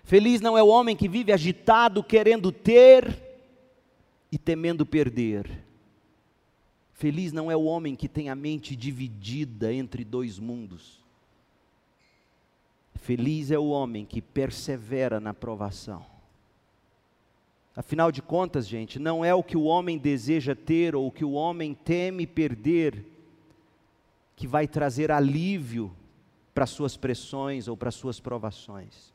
Feliz 0.02 0.40
não 0.40 0.56
é 0.56 0.62
o 0.62 0.68
homem 0.68 0.96
que 0.96 1.08
vive 1.08 1.32
agitado 1.32 2.02
querendo 2.02 2.50
ter 2.50 3.16
e 4.32 4.38
temendo 4.38 4.86
perder. 4.86 5.48
Feliz 7.00 7.32
não 7.32 7.50
é 7.50 7.56
o 7.56 7.64
homem 7.64 7.96
que 7.96 8.06
tem 8.06 8.28
a 8.28 8.34
mente 8.34 8.76
dividida 8.76 9.72
entre 9.72 10.04
dois 10.04 10.38
mundos. 10.38 11.02
Feliz 12.94 13.50
é 13.50 13.58
o 13.58 13.70
homem 13.70 14.04
que 14.04 14.20
persevera 14.20 15.18
na 15.18 15.32
provação. 15.32 16.04
Afinal 17.74 18.12
de 18.12 18.20
contas, 18.20 18.68
gente, 18.68 18.98
não 18.98 19.24
é 19.24 19.34
o 19.34 19.42
que 19.42 19.56
o 19.56 19.62
homem 19.62 19.96
deseja 19.96 20.54
ter 20.54 20.94
ou 20.94 21.06
o 21.06 21.10
que 21.10 21.24
o 21.24 21.32
homem 21.32 21.72
teme 21.72 22.26
perder 22.26 23.02
que 24.36 24.46
vai 24.46 24.68
trazer 24.68 25.10
alívio 25.10 25.90
para 26.52 26.66
suas 26.66 26.98
pressões 26.98 27.66
ou 27.66 27.78
para 27.78 27.90
suas 27.90 28.20
provações. 28.20 29.10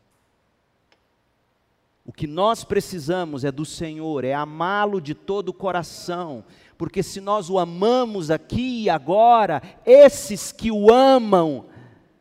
O 2.04 2.12
que 2.12 2.28
nós 2.28 2.64
precisamos 2.64 3.44
é 3.44 3.52
do 3.52 3.66
Senhor, 3.66 4.24
é 4.24 4.34
amá-lo 4.34 5.02
de 5.02 5.16
todo 5.16 5.50
o 5.50 5.54
coração, 5.54 6.44
porque 6.78 7.02
se 7.02 7.22
nós 7.22 7.50
o 7.50 7.58
amamos 7.58 8.30
aqui 8.30 8.84
e 8.84 8.90
agora, 8.90 9.62
esses 9.86 10.52
que 10.52 10.72
o 10.72 10.92
amam 10.92 11.66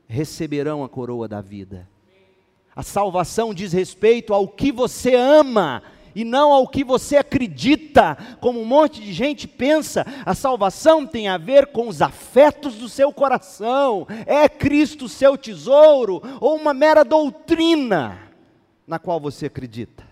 receberão 0.06 0.84
a 0.84 0.88
coroa 0.88 1.26
da 1.26 1.40
vida. 1.40 1.88
A 2.74 2.82
salvação 2.82 3.54
diz 3.54 3.72
respeito 3.72 4.32
ao 4.34 4.48
que 4.48 4.72
você 4.72 5.14
ama 5.14 5.82
e 6.14 6.24
não 6.24 6.52
ao 6.52 6.68
que 6.68 6.84
você 6.84 7.16
acredita, 7.16 8.16
como 8.40 8.60
um 8.60 8.64
monte 8.64 9.00
de 9.00 9.12
gente 9.12 9.48
pensa. 9.48 10.06
A 10.24 10.34
salvação 10.34 11.06
tem 11.06 11.28
a 11.28 11.36
ver 11.36 11.68
com 11.68 11.88
os 11.88 12.00
afetos 12.00 12.76
do 12.76 12.88
seu 12.88 13.12
coração. 13.12 14.06
É 14.26 14.48
Cristo 14.48 15.08
seu 15.08 15.36
tesouro 15.36 16.22
ou 16.40 16.56
uma 16.56 16.72
mera 16.72 17.04
doutrina 17.04 18.18
na 18.86 18.98
qual 18.98 19.18
você 19.18 19.46
acredita? 19.46 20.03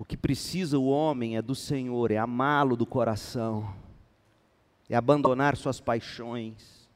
O 0.00 0.04
que 0.04 0.16
precisa 0.16 0.78
o 0.78 0.86
homem 0.86 1.36
é 1.36 1.42
do 1.42 1.54
Senhor, 1.54 2.10
é 2.10 2.16
amá-lo 2.16 2.74
do 2.74 2.86
coração, 2.86 3.74
é 4.88 4.96
abandonar 4.96 5.58
suas 5.58 5.78
paixões, 5.78 6.88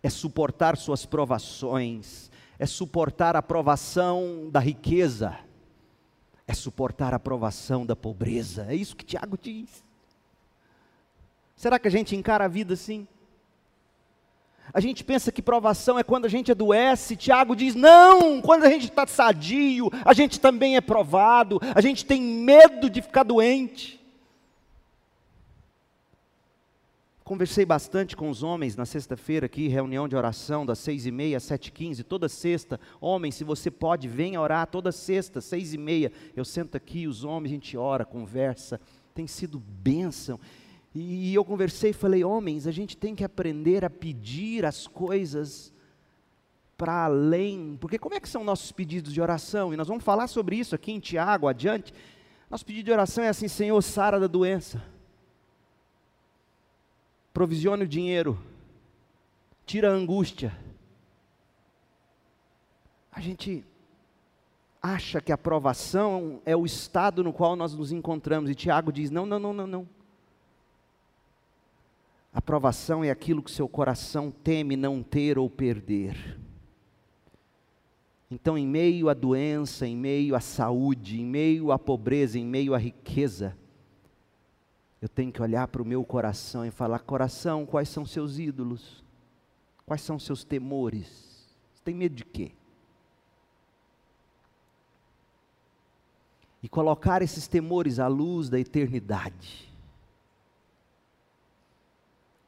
é 0.00 0.08
suportar 0.08 0.76
suas 0.76 1.04
provações, 1.04 2.30
é 2.56 2.66
suportar 2.66 3.34
a 3.34 3.42
provação 3.42 4.48
da 4.48 4.60
riqueza, 4.60 5.40
é 6.46 6.54
suportar 6.54 7.12
a 7.12 7.18
provação 7.18 7.84
da 7.84 7.96
pobreza. 7.96 8.66
É 8.68 8.76
isso 8.76 8.94
que 8.94 9.04
Tiago 9.04 9.36
diz. 9.36 9.82
Será 11.56 11.80
que 11.80 11.88
a 11.88 11.90
gente 11.90 12.14
encara 12.14 12.44
a 12.44 12.48
vida 12.48 12.74
assim? 12.74 13.08
A 14.72 14.80
gente 14.80 15.02
pensa 15.02 15.32
que 15.32 15.40
provação 15.40 15.98
é 15.98 16.02
quando 16.02 16.26
a 16.26 16.28
gente 16.28 16.52
adoece. 16.52 17.16
Tiago 17.16 17.56
diz: 17.56 17.74
não, 17.74 18.40
quando 18.40 18.64
a 18.64 18.70
gente 18.70 18.84
está 18.84 19.06
sadio, 19.06 19.90
a 20.04 20.12
gente 20.12 20.38
também 20.38 20.76
é 20.76 20.80
provado. 20.80 21.60
A 21.74 21.80
gente 21.80 22.04
tem 22.04 22.20
medo 22.20 22.90
de 22.90 23.00
ficar 23.00 23.22
doente. 23.22 23.98
Conversei 27.28 27.66
bastante 27.66 28.16
com 28.16 28.30
os 28.30 28.42
homens 28.42 28.74
na 28.74 28.86
sexta-feira 28.86 29.44
aqui, 29.44 29.68
reunião 29.68 30.08
de 30.08 30.16
oração 30.16 30.64
das 30.64 30.78
seis 30.78 31.04
e 31.04 31.10
meia 31.10 31.36
às 31.36 31.42
sete 31.42 31.70
quinze, 31.70 32.02
toda 32.02 32.26
sexta. 32.26 32.80
Homem, 33.02 33.30
se 33.30 33.44
você 33.44 33.70
pode, 33.70 34.08
venha 34.08 34.40
orar 34.40 34.66
toda 34.66 34.90
sexta, 34.90 35.38
seis 35.42 35.74
e 35.74 35.78
meia. 35.78 36.10
Eu 36.34 36.42
sento 36.42 36.74
aqui, 36.74 37.06
os 37.06 37.24
homens, 37.24 37.50
a 37.50 37.54
gente 37.54 37.76
ora, 37.76 38.06
conversa. 38.06 38.80
Tem 39.14 39.26
sido 39.26 39.58
bênção. 39.58 40.40
E 40.94 41.34
eu 41.34 41.44
conversei 41.44 41.90
e 41.90 41.94
falei: 41.94 42.24
homens, 42.24 42.66
a 42.66 42.70
gente 42.72 42.96
tem 42.96 43.14
que 43.14 43.24
aprender 43.24 43.84
a 43.84 43.90
pedir 43.90 44.64
as 44.64 44.86
coisas 44.86 45.72
para 46.76 47.06
além, 47.06 47.76
porque 47.80 47.98
como 47.98 48.14
é 48.14 48.20
que 48.20 48.28
são 48.28 48.44
nossos 48.44 48.70
pedidos 48.70 49.12
de 49.12 49.20
oração? 49.20 49.74
E 49.74 49.76
nós 49.76 49.88
vamos 49.88 50.04
falar 50.04 50.28
sobre 50.28 50.56
isso 50.56 50.76
aqui 50.76 50.92
em 50.92 51.00
Tiago, 51.00 51.48
adiante. 51.48 51.92
Nosso 52.48 52.64
pedido 52.64 52.86
de 52.86 52.92
oração 52.92 53.24
é 53.24 53.28
assim: 53.28 53.48
Senhor, 53.48 53.82
sara 53.82 54.20
da 54.20 54.28
doença, 54.28 54.82
provisione 57.32 57.82
o 57.84 57.88
dinheiro, 57.88 58.38
tira 59.66 59.90
a 59.90 59.94
angústia. 59.94 60.56
A 63.10 63.20
gente 63.20 63.64
acha 64.80 65.20
que 65.20 65.32
a 65.32 65.38
provação 65.38 66.40
é 66.46 66.56
o 66.56 66.64
estado 66.64 67.24
no 67.24 67.32
qual 67.32 67.56
nós 67.56 67.74
nos 67.74 67.90
encontramos, 67.90 68.48
e 68.48 68.54
Tiago 68.54 68.92
diz: 68.92 69.10
não, 69.10 69.26
não, 69.26 69.38
não, 69.38 69.52
não, 69.52 69.66
não. 69.66 69.97
A 72.32 72.42
provação 72.42 73.02
é 73.02 73.10
aquilo 73.10 73.42
que 73.42 73.50
seu 73.50 73.68
coração 73.68 74.30
teme 74.30 74.76
não 74.76 75.02
ter 75.02 75.38
ou 75.38 75.48
perder. 75.48 76.38
Então, 78.30 78.58
em 78.58 78.66
meio 78.66 79.08
à 79.08 79.14
doença, 79.14 79.86
em 79.86 79.96
meio 79.96 80.34
à 80.34 80.40
saúde, 80.40 81.20
em 81.20 81.24
meio 81.24 81.72
à 81.72 81.78
pobreza, 81.78 82.38
em 82.38 82.44
meio 82.44 82.74
à 82.74 82.78
riqueza, 82.78 83.56
eu 85.00 85.08
tenho 85.08 85.32
que 85.32 85.40
olhar 85.40 85.66
para 85.68 85.80
o 85.80 85.84
meu 85.84 86.04
coração 86.04 86.66
e 86.66 86.70
falar: 86.70 86.98
coração, 87.00 87.64
quais 87.64 87.88
são 87.88 88.04
seus 88.04 88.38
ídolos? 88.38 89.02
Quais 89.86 90.02
são 90.02 90.18
seus 90.18 90.44
temores? 90.44 91.56
Você 91.72 91.82
tem 91.82 91.94
medo 91.94 92.14
de 92.14 92.24
quê? 92.24 92.52
E 96.62 96.68
colocar 96.68 97.22
esses 97.22 97.48
temores 97.48 97.98
à 97.98 98.08
luz 98.08 98.50
da 98.50 98.60
eternidade. 98.60 99.67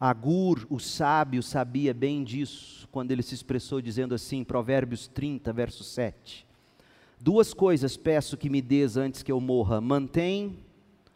Agur, 0.01 0.66
o 0.70 0.78
sábio, 0.78 1.42
sabia 1.42 1.92
bem 1.92 2.24
disso 2.24 2.88
quando 2.90 3.11
ele 3.11 3.22
se 3.22 3.34
expressou 3.34 3.82
dizendo 3.82 4.14
assim, 4.14 4.42
Provérbios 4.42 5.07
30, 5.07 5.53
verso 5.53 5.84
7. 5.84 6.46
Duas 7.20 7.53
coisas 7.53 7.98
peço 7.98 8.38
que 8.38 8.48
me 8.48 8.62
des 8.62 8.96
antes 8.96 9.22
que 9.22 9.30
eu 9.30 9.38
morra: 9.38 9.78
mantém 9.78 10.59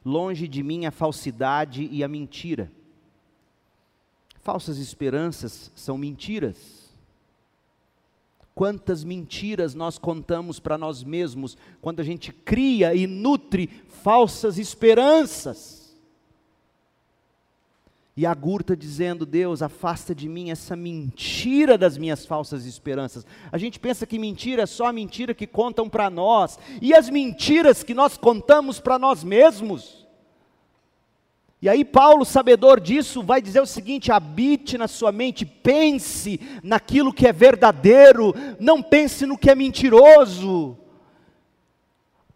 longe 0.05 0.47
de 0.47 0.63
mim 0.63 0.85
a 0.85 0.91
falsidade 0.91 1.89
e 1.91 2.05
a 2.05 2.09
mentira. 2.09 2.71
Falsas 4.43 4.77
esperanças 4.77 5.73
são 5.75 5.97
mentiras. 5.97 6.85
Quantas 8.55 9.03
mentiras 9.03 9.75
nós 9.75 9.97
contamos 9.97 10.61
para 10.61 10.77
nós 10.77 11.03
mesmos 11.03 11.57
quando 11.81 12.01
a 12.01 12.05
gente 12.05 12.33
cria 12.33 12.95
e 12.95 13.07
nutre 13.07 13.67
falsas 14.03 14.59
esperanças. 14.59 15.84
E 18.17 18.25
Agur 18.25 18.61
está 18.61 18.75
dizendo: 18.75 19.27
Deus, 19.27 19.61
afasta 19.61 20.15
de 20.15 20.29
mim 20.29 20.51
essa 20.51 20.77
mentira 20.77 21.77
das 21.77 21.99
minhas 21.99 22.25
falsas 22.25 22.65
esperanças. 22.65 23.27
A 23.51 23.59
gente 23.59 23.81
pensa 23.81 24.07
que 24.07 24.19
mentira 24.19 24.63
é 24.63 24.67
só 24.67 24.87
a 24.87 24.93
mentira 24.93 25.35
que 25.35 25.47
contam 25.47 25.89
para 25.89 26.09
nós, 26.09 26.59
e 26.81 26.95
as 26.95 27.11
mentiras 27.11 27.83
que 27.83 27.95
nós 27.95 28.17
contamos 28.17 28.79
para 28.79 28.99
nós 28.99 29.25
mesmos. 29.25 30.05
E 31.61 31.69
aí, 31.69 31.83
Paulo, 31.83 32.25
sabedor 32.27 32.79
disso, 32.79 33.23
vai 33.23 33.43
dizer 33.43 33.61
o 33.61 33.67
seguinte: 33.67 34.13
habite 34.13 34.79
na 34.79 34.87
sua 34.87 35.11
mente, 35.11 35.45
pense 35.45 36.39
naquilo 36.63 37.13
que 37.13 37.27
é 37.27 37.33
verdadeiro, 37.33 38.33
não 38.61 38.81
pense 38.81 39.27
no 39.27 39.37
que 39.37 39.51
é 39.51 39.55
mentiroso. 39.57 40.79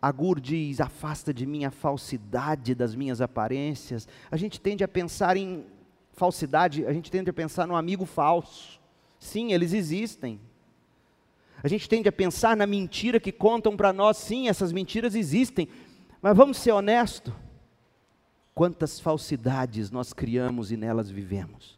Agur 0.01 0.41
diz: 0.41 0.81
afasta 0.81 1.35
de 1.35 1.45
mim 1.45 1.65
a 1.65 1.71
falsidade 1.71 2.75
das 2.75 2.95
minhas 2.95 3.21
aparências. 3.21 4.07
A 4.31 4.37
gente 4.37 4.61
tende 4.61 4.85
a 4.85 4.89
pensar 4.89 5.37
em 5.37 5.67
falsidade, 6.13 6.87
a 6.87 6.93
gente 6.93 7.11
tende 7.11 7.31
a 7.31 7.33
pensar 7.33 7.67
no 7.67 7.77
amigo 7.77 8.05
falso. 8.05 8.81
Sim, 9.19 9.53
eles 9.53 9.73
existem. 9.73 10.41
A 11.63 11.67
gente 11.67 11.89
tende 11.89 12.09
a 12.09 12.13
pensar 12.13 12.57
na 12.57 12.67
mentira 12.67 13.19
que 13.19 13.33
contam 13.33 13.77
para 13.77 13.93
nós. 13.93 14.17
Sim, 14.17 14.49
essas 14.49 14.73
mentiras 14.73 15.17
existem. 15.17 15.69
Mas 16.23 16.37
vamos 16.37 16.59
ser 16.59 16.71
honestos: 16.71 17.35
quantas 18.55 19.01
falsidades 19.01 19.91
nós 19.91 20.13
criamos 20.13 20.71
e 20.71 20.77
nelas 20.77 21.11
vivemos? 21.11 21.77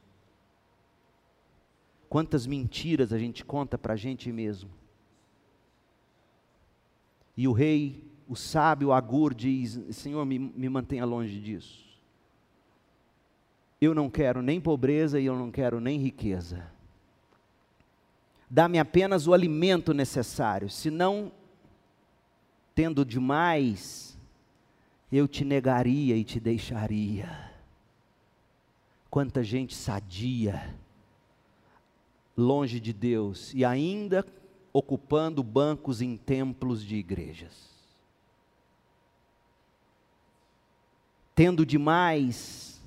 Quantas 2.10 2.46
mentiras 2.46 3.12
a 3.12 3.18
gente 3.18 3.44
conta 3.44 3.78
para 3.78 3.94
a 3.94 3.96
gente 3.96 4.30
mesmo? 4.30 4.68
E 7.36 7.48
o 7.48 7.52
rei 7.52 8.09
o 8.30 8.36
sábio 8.36 8.92
Agur 8.92 9.34
diz: 9.34 9.80
Senhor, 9.90 10.24
me, 10.24 10.38
me 10.38 10.68
mantenha 10.68 11.04
longe 11.04 11.40
disso. 11.40 11.84
Eu 13.80 13.92
não 13.92 14.08
quero 14.08 14.40
nem 14.40 14.60
pobreza 14.60 15.18
e 15.18 15.26
eu 15.26 15.36
não 15.36 15.50
quero 15.50 15.80
nem 15.80 15.98
riqueza. 15.98 16.64
Dá-me 18.48 18.78
apenas 18.78 19.26
o 19.26 19.34
alimento 19.34 19.92
necessário, 19.92 20.70
senão, 20.70 21.32
tendo 22.72 23.04
demais, 23.04 24.16
eu 25.10 25.26
te 25.26 25.44
negaria 25.44 26.16
e 26.16 26.22
te 26.22 26.38
deixaria. 26.38 27.50
Quanta 29.10 29.42
gente 29.42 29.74
sadia, 29.74 30.72
longe 32.36 32.78
de 32.78 32.92
Deus 32.92 33.52
e 33.54 33.64
ainda 33.64 34.24
ocupando 34.72 35.42
bancos 35.42 36.00
em 36.00 36.16
templos 36.16 36.84
de 36.84 36.94
igrejas. 36.94 37.69
Tendo 41.41 41.64
demais, 41.64 42.78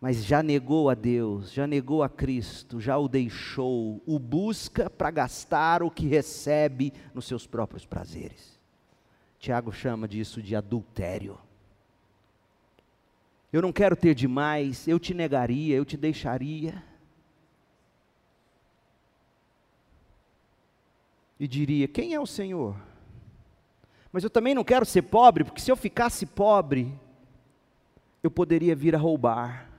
mas 0.00 0.24
já 0.24 0.42
negou 0.42 0.90
a 0.90 0.94
Deus, 0.94 1.52
já 1.52 1.68
negou 1.68 2.02
a 2.02 2.08
Cristo, 2.08 2.80
já 2.80 2.98
o 2.98 3.06
deixou, 3.06 4.02
o 4.04 4.18
busca 4.18 4.90
para 4.90 5.08
gastar 5.12 5.80
o 5.80 5.88
que 5.88 6.04
recebe 6.04 6.92
nos 7.14 7.26
seus 7.26 7.46
próprios 7.46 7.86
prazeres. 7.86 8.58
Tiago 9.38 9.70
chama 9.70 10.08
disso 10.08 10.42
de 10.42 10.56
adultério. 10.56 11.38
Eu 13.52 13.62
não 13.62 13.72
quero 13.72 13.94
ter 13.94 14.16
demais, 14.16 14.88
eu 14.88 14.98
te 14.98 15.14
negaria, 15.14 15.76
eu 15.76 15.84
te 15.84 15.96
deixaria. 15.96 16.82
E 21.38 21.46
diria: 21.46 21.86
Quem 21.86 22.14
é 22.14 22.18
o 22.18 22.26
Senhor? 22.26 22.74
Mas 24.10 24.24
eu 24.24 24.30
também 24.30 24.56
não 24.56 24.64
quero 24.64 24.84
ser 24.84 25.02
pobre, 25.02 25.44
porque 25.44 25.60
se 25.60 25.70
eu 25.70 25.76
ficasse 25.76 26.26
pobre, 26.26 26.98
eu 28.22 28.30
poderia 28.30 28.74
vir 28.74 28.94
a 28.94 28.98
roubar, 28.98 29.70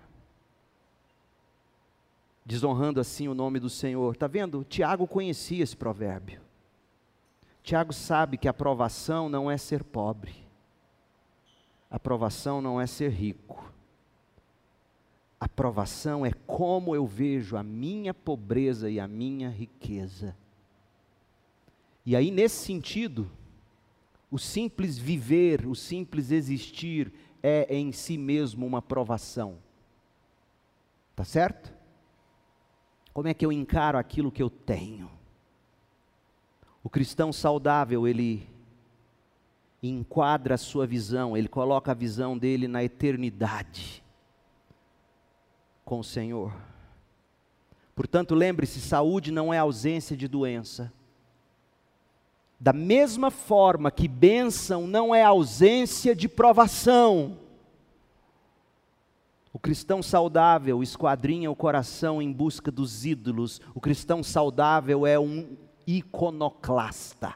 desonrando 2.45 2.99
assim 2.99 3.27
o 3.27 3.35
nome 3.35 3.59
do 3.59 3.69
Senhor. 3.69 4.13
Está 4.13 4.27
vendo? 4.27 4.63
Tiago 4.63 5.07
conhecia 5.07 5.63
esse 5.63 5.75
provérbio. 5.75 6.41
Tiago 7.61 7.93
sabe 7.93 8.37
que 8.37 8.47
a 8.47 8.53
provação 8.53 9.29
não 9.29 9.51
é 9.51 9.57
ser 9.57 9.83
pobre, 9.83 10.33
a 11.91 11.99
provação 11.99 12.61
não 12.61 12.79
é 12.79 12.87
ser 12.87 13.11
rico. 13.11 13.69
A 15.39 15.47
provação 15.47 16.25
é 16.25 16.33
como 16.45 16.93
eu 16.93 17.05
vejo 17.05 17.55
a 17.55 17.63
minha 17.63 18.13
pobreza 18.13 18.89
e 18.89 18.99
a 18.99 19.07
minha 19.07 19.49
riqueza. 19.49 20.35
E 22.05 22.15
aí, 22.15 22.29
nesse 22.29 22.65
sentido, 22.65 23.29
o 24.29 24.37
simples 24.37 24.97
viver, 24.97 25.65
o 25.65 25.75
simples 25.75 26.31
existir, 26.31 27.13
é 27.41 27.65
em 27.73 27.91
si 27.91 28.17
mesmo 28.17 28.65
uma 28.65 28.81
provação. 28.81 29.57
Tá 31.15 31.23
certo? 31.23 31.73
Como 33.13 33.27
é 33.27 33.33
que 33.33 33.45
eu 33.45 33.51
encaro 33.51 33.97
aquilo 33.97 34.31
que 34.31 34.41
eu 34.41 34.49
tenho? 34.49 35.09
O 36.83 36.89
cristão 36.89 37.33
saudável, 37.33 38.07
ele 38.07 38.47
enquadra 39.81 40.55
a 40.55 40.57
sua 40.57 40.85
visão, 40.85 41.35
ele 41.35 41.47
coloca 41.47 41.91
a 41.91 41.95
visão 41.95 42.37
dele 42.37 42.67
na 42.67 42.83
eternidade 42.83 44.03
com 45.83 45.99
o 45.99 46.03
Senhor. 46.03 46.53
Portanto, 47.95 48.35
lembre-se: 48.35 48.79
saúde 48.79 49.31
não 49.31 49.53
é 49.53 49.57
ausência 49.57 50.15
de 50.15 50.27
doença. 50.27 50.93
Da 52.60 52.74
mesma 52.74 53.32
forma 53.32 53.89
que 53.89 54.05
bênção 54.05 54.86
não 54.86 55.16
é 55.16 55.24
ausência 55.24 56.14
de 56.14 56.28
provação. 56.28 57.38
O 59.53 59.57
cristão 59.57 60.03
saudável 60.03 60.84
esquadrinha 60.84 61.49
o 61.49 61.55
coração 61.55 62.22
em 62.22 62.32
busca 62.34 62.70
dos 62.70 63.05
ídolos. 63.05 63.62
O 63.74 63.80
cristão 63.80 64.22
saudável 64.22 65.07
é 65.07 65.18
um 65.18 65.55
iconoclasta, 65.88 67.34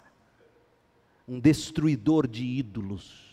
um 1.26 1.40
destruidor 1.40 2.28
de 2.28 2.44
ídolos. 2.44 3.32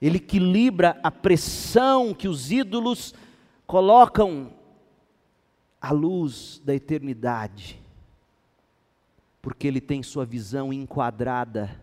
Ele 0.00 0.16
equilibra 0.16 0.98
a 1.02 1.10
pressão 1.10 2.14
que 2.14 2.26
os 2.26 2.50
ídolos 2.50 3.14
colocam 3.66 4.50
à 5.78 5.92
luz 5.92 6.58
da 6.64 6.74
eternidade 6.74 7.82
porque 9.40 9.66
ele 9.66 9.80
tem 9.80 10.02
sua 10.02 10.24
visão 10.24 10.72
enquadrada 10.72 11.80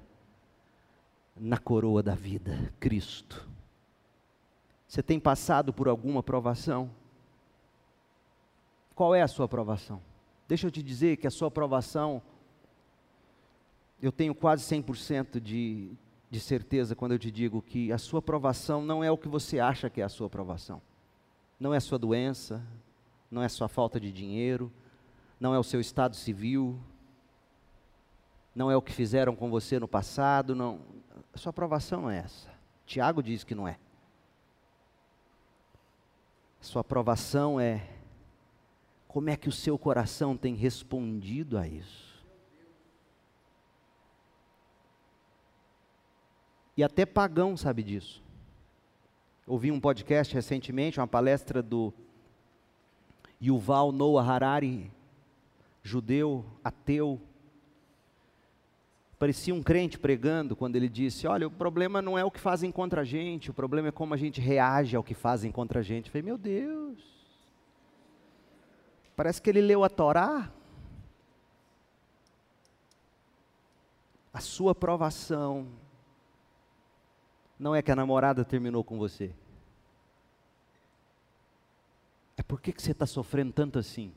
na 1.36 1.58
coroa 1.58 2.02
da 2.02 2.16
vida, 2.16 2.74
Cristo. 2.80 3.48
Você 4.88 5.04
tem 5.04 5.20
passado 5.20 5.74
por 5.74 5.88
alguma 5.88 6.24
provação? 6.24 6.90
Qual 8.94 9.14
é 9.14 9.22
a 9.22 9.28
sua 9.28 9.48
provação? 9.48 10.02
Deixa 10.48 10.68
eu 10.68 10.72
te 10.72 10.82
dizer 10.82 11.18
que 11.18 11.28
a 11.28 11.32
sua 11.32 11.52
provação, 11.52 12.22
eu 14.02 14.12
tenho 14.12 14.34
quase 14.34 14.64
100% 14.64 15.40
de, 15.40 15.92
de 16.30 16.40
certeza 16.40 16.96
quando 16.96 17.12
eu 17.14 17.20
te 17.20 17.32
digo 17.32 17.62
que 17.62 17.92
a 17.92 17.98
sua 17.98 18.22
provação 18.22 18.86
não 18.86 19.04
é 19.04 19.12
o 19.12 19.18
que 19.18 19.28
você 19.28 19.60
acha 19.60 19.90
que 19.90 20.02
é 20.02 20.04
a 20.04 20.10
sua 20.10 20.30
provação. 20.30 20.82
Não 21.60 21.74
é 21.74 21.78
a 21.78 21.82
sua 21.82 21.98
doença, 21.98 22.66
não 23.30 23.42
é 23.42 23.46
a 23.46 23.50
sua 23.50 23.68
falta 23.68 24.00
de 24.00 24.12
dinheiro, 24.12 24.72
não 25.40 25.54
é 25.54 25.60
o 25.60 25.64
seu 25.64 25.82
estado 25.82 26.16
civil, 26.16 26.80
não 28.56 28.72
é 28.72 28.78
o 28.78 28.82
que 28.82 28.94
fizeram 28.94 29.36
com 29.36 29.50
você 29.50 29.78
no 29.78 29.88
passado, 29.88 30.56
não. 30.56 30.80
A 31.34 31.38
sua 31.38 31.50
aprovação 31.50 32.04
não 32.04 32.10
é 32.10 32.20
essa. 32.20 32.50
Tiago 32.86 33.22
diz 33.22 33.44
que 33.44 33.54
não 33.54 33.68
é. 33.68 33.78
A 36.62 36.64
sua 36.64 36.80
aprovação 36.80 37.60
é 37.60 37.86
como 39.10 39.30
é 39.30 39.36
que 39.36 39.50
o 39.50 39.52
seu 39.52 39.78
coração 39.78 40.38
tem 40.38 40.56
respondido 40.56 41.58
a 41.58 41.68
isso. 41.68 42.26
E 46.78 46.84
até 46.84 47.06
pagão 47.06 47.56
sabe 47.58 47.84
disso. 47.84 48.24
Ouvi 49.46 49.72
um 49.72 49.80
podcast 49.80 50.34
recentemente, 50.34 51.00
uma 51.00 51.08
palestra 51.08 51.62
do 51.62 51.94
Yuval 53.42 53.92
Noah 53.92 54.28
Harari, 54.28 54.92
judeu, 55.84 56.44
ateu, 56.64 57.22
Parecia 59.18 59.56
um 59.56 59.64
crente 59.64 59.98
pregando 59.98 60.56
quando 60.56 60.76
ele 60.76 60.90
disse: 60.90 61.26
Olha, 61.26 61.48
o 61.48 61.52
problema 61.52 62.02
não 62.02 62.18
é 62.18 62.24
o 62.24 62.32
que 62.32 62.40
fazem 62.40 62.72
contra 62.72 63.02
a 63.02 63.06
gente, 63.06 63.50
o 63.50 63.54
problema 63.54 63.88
é 63.88 63.92
como 63.92 64.14
a 64.14 64.18
gente 64.18 64.42
reage 64.42 64.96
ao 64.96 65.04
que 65.04 65.14
fazem 65.14 65.52
contra 65.52 65.80
a 65.80 65.84
gente. 65.84 66.08
Eu 66.08 66.12
falei: 66.12 66.24
Meu 66.24 66.38
Deus, 66.38 67.00
parece 69.16 69.42
que 69.42 69.50
ele 69.50 69.62
leu 69.62 69.84
a 69.84 69.90
Torá. 69.90 70.52
A 74.34 74.42
sua 74.42 74.76
provação 74.76 75.66
não 77.58 77.74
é 77.74 77.82
que 77.82 77.90
a 77.90 77.96
namorada 77.96 78.44
terminou 78.44 78.84
com 78.84 78.98
você. 78.98 79.34
É 82.36 82.44
por 82.44 82.60
que, 82.60 82.74
que 82.74 82.82
você 82.82 82.92
está 82.92 83.06
sofrendo 83.06 83.54
tanto 83.54 83.80
assim? 83.80 84.12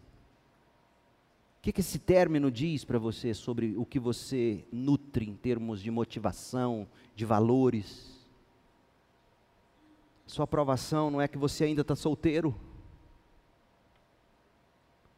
O 1.58 1.60
que, 1.60 1.72
que 1.72 1.80
esse 1.80 1.98
término 1.98 2.50
diz 2.50 2.84
para 2.84 2.98
você 2.98 3.34
sobre 3.34 3.76
o 3.76 3.84
que 3.84 3.98
você 3.98 4.64
nutre 4.72 5.28
em 5.28 5.34
termos 5.34 5.82
de 5.82 5.90
motivação, 5.90 6.86
de 7.16 7.24
valores? 7.24 8.16
Sua 10.24 10.44
aprovação 10.44 11.10
não 11.10 11.20
é 11.20 11.26
que 11.26 11.36
você 11.36 11.64
ainda 11.64 11.80
está 11.80 11.96
solteiro. 11.96 12.54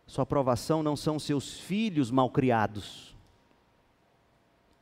Sua 0.06 0.22
aprovação 0.22 0.82
não 0.82 0.96
são 0.96 1.18
seus 1.18 1.60
filhos 1.60 2.10
mal 2.10 2.30
criados. 2.30 3.14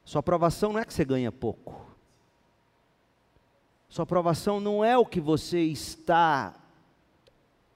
Sua 0.04 0.20
aprovação 0.20 0.72
não 0.72 0.80
é 0.80 0.84
que 0.84 0.94
você 0.94 1.04
ganha 1.04 1.32
pouco. 1.32 1.84
Sua 3.88 4.04
aprovação 4.04 4.60
não 4.60 4.84
é 4.84 4.96
o 4.96 5.04
que 5.04 5.20
você 5.20 5.60
está. 5.60 6.54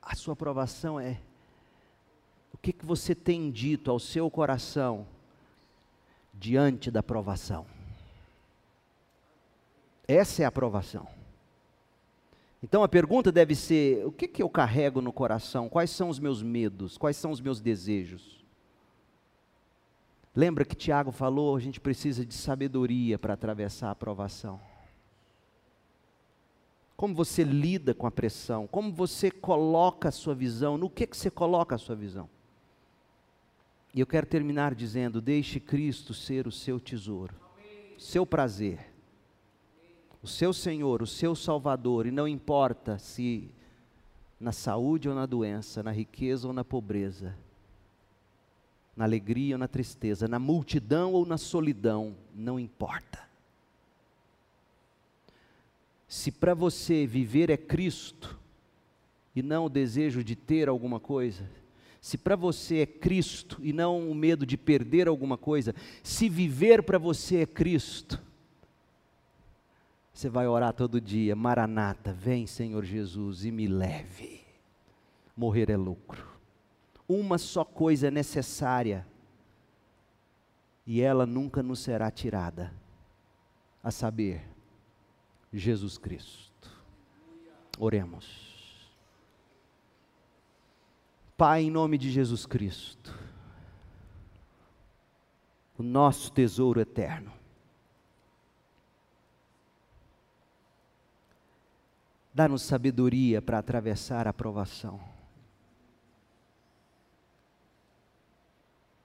A 0.00 0.14
sua 0.14 0.34
aprovação 0.34 1.00
é 1.00 1.20
que, 2.62 2.72
que 2.72 2.86
você 2.86 3.12
tem 3.12 3.50
dito 3.50 3.90
ao 3.90 3.98
seu 3.98 4.30
coração 4.30 5.04
diante 6.32 6.92
da 6.92 7.02
provação? 7.02 7.66
Essa 10.06 10.44
é 10.44 10.46
a 10.46 10.52
provação. 10.52 11.08
Então 12.62 12.84
a 12.84 12.88
pergunta 12.88 13.32
deve 13.32 13.56
ser: 13.56 14.06
o 14.06 14.12
que, 14.12 14.28
que 14.28 14.42
eu 14.42 14.48
carrego 14.48 15.00
no 15.02 15.12
coração? 15.12 15.68
Quais 15.68 15.90
são 15.90 16.08
os 16.08 16.20
meus 16.20 16.40
medos? 16.40 16.96
Quais 16.96 17.16
são 17.16 17.32
os 17.32 17.40
meus 17.40 17.60
desejos? 17.60 18.40
Lembra 20.34 20.64
que 20.64 20.76
Tiago 20.76 21.10
falou, 21.10 21.56
a 21.56 21.60
gente 21.60 21.80
precisa 21.80 22.24
de 22.24 22.32
sabedoria 22.32 23.18
para 23.18 23.34
atravessar 23.34 23.90
a 23.90 23.94
provação. 23.94 24.60
Como 26.96 27.14
você 27.14 27.42
lida 27.42 27.92
com 27.92 28.06
a 28.06 28.10
pressão? 28.10 28.66
Como 28.68 28.92
você 28.92 29.30
coloca 29.30 30.08
a 30.08 30.12
sua 30.12 30.34
visão? 30.34 30.78
No 30.78 30.88
que, 30.88 31.06
que 31.06 31.16
você 31.16 31.30
coloca 31.30 31.74
a 31.74 31.78
sua 31.78 31.96
visão? 31.96 32.30
E 33.94 34.00
eu 34.00 34.06
quero 34.06 34.26
terminar 34.26 34.74
dizendo: 34.74 35.20
deixe 35.20 35.60
Cristo 35.60 36.14
ser 36.14 36.46
o 36.46 36.52
seu 36.52 36.80
tesouro, 36.80 37.34
seu 37.98 38.24
prazer, 38.24 38.90
o 40.22 40.26
seu 40.26 40.52
Senhor, 40.52 41.02
o 41.02 41.06
seu 41.06 41.34
Salvador, 41.34 42.06
e 42.06 42.10
não 42.10 42.26
importa 42.26 42.98
se 42.98 43.50
na 44.40 44.52
saúde 44.52 45.08
ou 45.08 45.14
na 45.14 45.26
doença, 45.26 45.82
na 45.82 45.92
riqueza 45.92 46.48
ou 46.48 46.52
na 46.52 46.64
pobreza, 46.64 47.36
na 48.96 49.04
alegria 49.04 49.54
ou 49.54 49.58
na 49.58 49.68
tristeza, 49.68 50.26
na 50.26 50.38
multidão 50.38 51.12
ou 51.12 51.26
na 51.26 51.36
solidão, 51.36 52.16
não 52.34 52.58
importa. 52.58 53.20
Se 56.08 56.30
para 56.30 56.54
você 56.54 57.06
viver 57.06 57.50
é 57.50 57.56
Cristo 57.56 58.38
e 59.34 59.42
não 59.42 59.66
o 59.66 59.70
desejo 59.70 60.22
de 60.22 60.36
ter 60.36 60.68
alguma 60.68 61.00
coisa, 61.00 61.48
se 62.02 62.18
para 62.18 62.34
você 62.34 62.78
é 62.78 62.86
Cristo 62.86 63.60
e 63.62 63.72
não 63.72 64.10
o 64.10 64.14
medo 64.14 64.44
de 64.44 64.56
perder 64.56 65.06
alguma 65.06 65.38
coisa, 65.38 65.72
se 66.02 66.28
viver 66.28 66.82
para 66.82 66.98
você 66.98 67.42
é 67.42 67.46
Cristo, 67.46 68.20
você 70.12 70.28
vai 70.28 70.48
orar 70.48 70.72
todo 70.74 71.00
dia: 71.00 71.36
Maranata, 71.36 72.12
vem 72.12 72.44
Senhor 72.44 72.84
Jesus 72.84 73.44
e 73.44 73.52
me 73.52 73.68
leve. 73.68 74.40
Morrer 75.36 75.70
é 75.70 75.76
lucro. 75.76 76.26
Uma 77.08 77.38
só 77.38 77.64
coisa 77.64 78.08
é 78.08 78.10
necessária 78.10 79.06
e 80.84 81.00
ela 81.00 81.24
nunca 81.24 81.62
nos 81.62 81.78
será 81.78 82.10
tirada, 82.10 82.74
a 83.80 83.92
saber, 83.92 84.44
Jesus 85.52 85.98
Cristo. 85.98 86.68
Oremos. 87.78 88.51
Pai, 91.42 91.62
em 91.64 91.70
nome 91.72 91.98
de 91.98 92.08
Jesus 92.08 92.46
Cristo, 92.46 93.12
o 95.76 95.82
nosso 95.82 96.30
tesouro 96.30 96.80
eterno. 96.80 97.32
Dá-nos 102.32 102.62
sabedoria 102.62 103.42
para 103.42 103.58
atravessar 103.58 104.28
a 104.28 104.32
provação. 104.32 105.00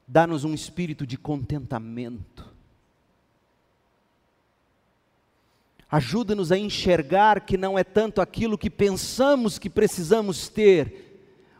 Dá-nos 0.07 0.43
um 0.43 0.53
espírito 0.53 1.07
de 1.07 1.17
contentamento. 1.17 2.53
Ajuda-nos 5.89 6.51
a 6.51 6.57
enxergar 6.59 7.47
que 7.47 7.57
não 7.57 7.79
é 7.79 7.83
tanto 7.83 8.21
aquilo 8.21 8.59
que 8.59 8.69
pensamos 8.69 9.57
que 9.57 9.71
precisamos 9.71 10.47
ter, 10.47 11.06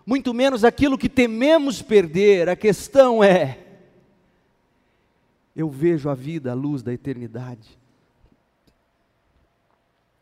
muito 0.08 0.34
menos 0.34 0.64
aquilo 0.64 0.98
que 0.98 1.10
tememos 1.10 1.82
perder. 1.82 2.48
A 2.48 2.56
questão 2.56 3.22
é: 3.22 3.60
eu 5.54 5.70
vejo 5.70 6.08
a 6.10 6.16
vida 6.16 6.52
à 6.52 6.54
luz 6.54 6.82
da 6.82 6.94
eternidade. 6.94 7.78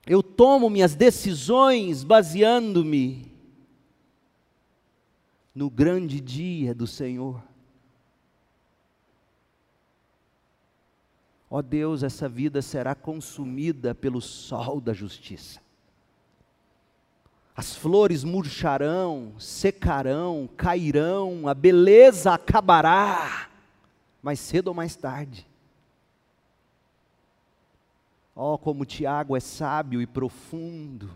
Eu 0.07 0.23
tomo 0.23 0.71
minhas 0.71 0.95
decisões 0.95 2.03
baseando-me 2.03 3.31
no 5.53 5.69
grande 5.69 6.19
dia 6.19 6.73
do 6.73 6.88
Senhor. 6.88 7.43
Ó 11.47 11.61
Deus, 11.61 12.01
essa 12.01 12.27
vida 12.27 12.59
será 12.61 12.95
consumida 12.95 13.93
pelo 13.93 14.19
sol 14.19 14.81
da 14.81 14.93
justiça. 14.93 15.64
As 17.56 17.74
flores 17.74 18.26
murcharão, 18.26 19.34
secarão, 19.39 20.49
cairão, 20.58 21.47
a 21.47 21.53
beleza 21.53 22.34
acabará, 22.34 23.49
mais 24.22 24.41
cedo 24.41 24.68
ou 24.68 24.74
mais 24.74 24.95
tarde. 24.95 25.47
Oh, 28.36 28.58
como 28.58 28.84
Tiago 28.84 29.38
é 29.38 29.39
sábio 29.39 30.01
e 30.01 30.06
profundo. 30.06 31.10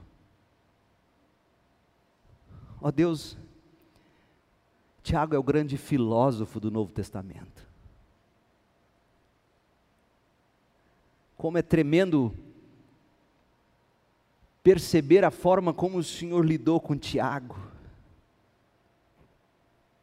Oh 2.79 2.89
Deus, 2.89 3.37
Tiago 5.03 5.35
é 5.35 5.37
o 5.37 5.43
grande 5.43 5.77
filósofo 5.77 6.61
do 6.61 6.71
Novo 6.71 6.93
Testamento. 6.93 7.67
Como 11.35 11.57
é 11.57 11.61
tremendo 11.61 12.33
perceber 14.63 15.23
a 15.23 15.31
forma 15.31 15.73
como 15.73 15.97
o 15.97 16.03
Senhor 16.03 16.45
lidou 16.45 16.79
com 16.79 16.97
Tiago. 16.97 17.57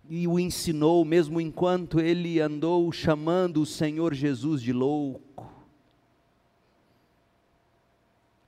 E 0.08 0.26
o 0.28 0.38
ensinou, 0.38 1.04
mesmo 1.04 1.40
enquanto 1.40 2.00
ele 2.00 2.40
andou 2.40 2.90
chamando 2.92 3.60
o 3.60 3.66
Senhor 3.66 4.14
Jesus 4.14 4.62
de 4.62 4.72
louco. 4.72 5.26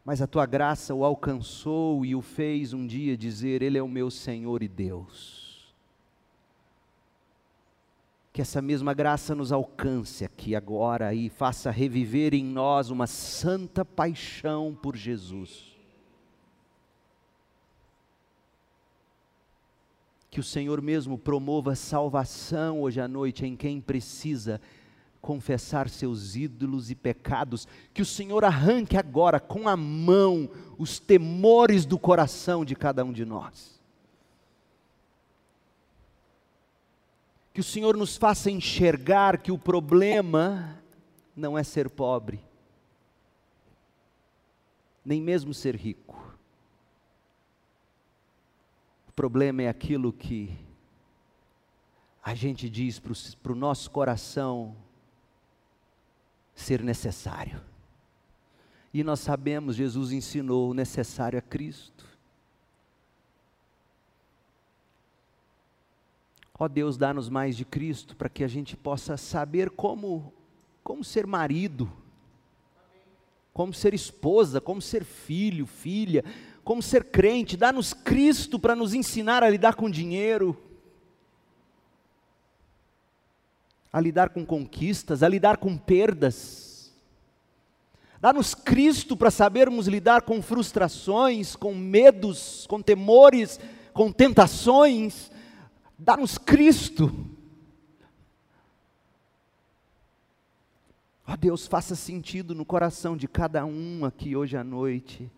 mas 0.08 0.22
a 0.22 0.26
tua 0.26 0.46
graça 0.46 0.94
o 0.94 1.04
alcançou 1.04 2.02
e 2.02 2.14
o 2.14 2.22
fez 2.22 2.72
um 2.72 2.86
dia 2.86 3.14
dizer: 3.14 3.60
Ele 3.60 3.76
é 3.76 3.82
o 3.82 3.86
meu 3.86 4.10
Senhor 4.10 4.62
e 4.62 4.66
Deus. 4.66 5.70
Que 8.32 8.40
essa 8.40 8.62
mesma 8.62 8.94
graça 8.94 9.34
nos 9.34 9.52
alcance 9.52 10.24
aqui 10.24 10.56
agora 10.56 11.12
e 11.12 11.28
faça 11.28 11.70
reviver 11.70 12.32
em 12.32 12.42
nós 12.42 12.88
uma 12.88 13.06
santa 13.06 13.84
paixão 13.84 14.74
por 14.82 14.96
Jesus. 14.96 15.67
Que 20.38 20.40
o 20.40 20.44
Senhor 20.44 20.80
mesmo 20.80 21.18
promova 21.18 21.74
salvação 21.74 22.82
hoje 22.82 23.00
à 23.00 23.08
noite 23.08 23.44
em 23.44 23.56
quem 23.56 23.80
precisa 23.80 24.60
confessar 25.20 25.88
seus 25.88 26.36
ídolos 26.36 26.92
e 26.92 26.94
pecados, 26.94 27.66
que 27.92 28.00
o 28.00 28.06
Senhor 28.06 28.44
arranque 28.44 28.96
agora 28.96 29.40
com 29.40 29.66
a 29.68 29.76
mão 29.76 30.48
os 30.78 31.00
temores 31.00 31.84
do 31.84 31.98
coração 31.98 32.64
de 32.64 32.76
cada 32.76 33.04
um 33.04 33.12
de 33.12 33.24
nós. 33.24 33.80
Que 37.52 37.60
o 37.60 37.64
Senhor 37.64 37.96
nos 37.96 38.16
faça 38.16 38.48
enxergar 38.48 39.38
que 39.38 39.50
o 39.50 39.58
problema 39.58 40.80
não 41.34 41.58
é 41.58 41.64
ser 41.64 41.90
pobre, 41.90 42.40
nem 45.04 45.20
mesmo 45.20 45.52
ser 45.52 45.74
rico. 45.74 46.27
Problema 49.18 49.62
é 49.62 49.68
aquilo 49.68 50.12
que 50.12 50.56
a 52.22 52.36
gente 52.36 52.70
diz 52.70 53.00
para 53.42 53.50
o 53.50 53.56
nosso 53.56 53.90
coração 53.90 54.76
ser 56.54 56.84
necessário. 56.84 57.60
E 58.94 59.02
nós 59.02 59.18
sabemos, 59.18 59.74
Jesus 59.74 60.12
ensinou 60.12 60.70
o 60.70 60.72
necessário 60.72 61.36
a 61.36 61.42
Cristo. 61.42 62.06
Ó 66.56 66.68
Deus, 66.68 66.96
dá-nos 66.96 67.28
mais 67.28 67.56
de 67.56 67.64
Cristo 67.64 68.14
para 68.14 68.28
que 68.28 68.44
a 68.44 68.48
gente 68.48 68.76
possa 68.76 69.16
saber 69.16 69.68
como, 69.70 70.32
como 70.84 71.02
ser 71.02 71.26
marido, 71.26 71.90
como 73.52 73.74
ser 73.74 73.94
esposa, 73.94 74.60
como 74.60 74.80
ser 74.80 75.04
filho, 75.04 75.66
filha, 75.66 76.24
como 76.68 76.82
ser 76.82 77.04
crente. 77.04 77.56
Dá-nos 77.56 77.94
Cristo 77.94 78.58
para 78.58 78.76
nos 78.76 78.92
ensinar 78.92 79.42
a 79.42 79.48
lidar 79.48 79.74
com 79.74 79.88
dinheiro, 79.88 80.54
a 83.90 83.98
lidar 83.98 84.28
com 84.28 84.44
conquistas, 84.44 85.22
a 85.22 85.28
lidar 85.30 85.56
com 85.56 85.78
perdas. 85.78 86.92
Dá-nos 88.20 88.54
Cristo 88.54 89.16
para 89.16 89.30
sabermos 89.30 89.86
lidar 89.88 90.20
com 90.20 90.42
frustrações, 90.42 91.56
com 91.56 91.74
medos, 91.74 92.66
com 92.66 92.82
temores, 92.82 93.58
com 93.94 94.12
tentações. 94.12 95.30
Dá-nos 95.98 96.36
Cristo. 96.36 97.10
Ó 101.26 101.34
Deus, 101.34 101.66
faça 101.66 101.96
sentido 101.96 102.54
no 102.54 102.66
coração 102.66 103.16
de 103.16 103.26
cada 103.26 103.64
um 103.64 104.04
aqui 104.04 104.36
hoje 104.36 104.54
à 104.54 104.62
noite, 104.62 105.30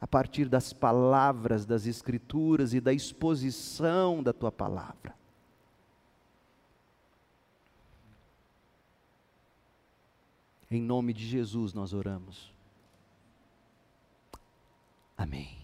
a 0.00 0.06
partir 0.06 0.48
das 0.48 0.72
palavras 0.72 1.66
das 1.66 1.86
Escrituras 1.86 2.72
e 2.72 2.80
da 2.80 2.92
exposição 2.92 4.22
da 4.22 4.32
tua 4.32 4.50
palavra. 4.50 5.14
Em 10.70 10.80
nome 10.80 11.12
de 11.12 11.26
Jesus 11.26 11.74
nós 11.74 11.92
oramos. 11.92 12.52
Amém. 15.18 15.59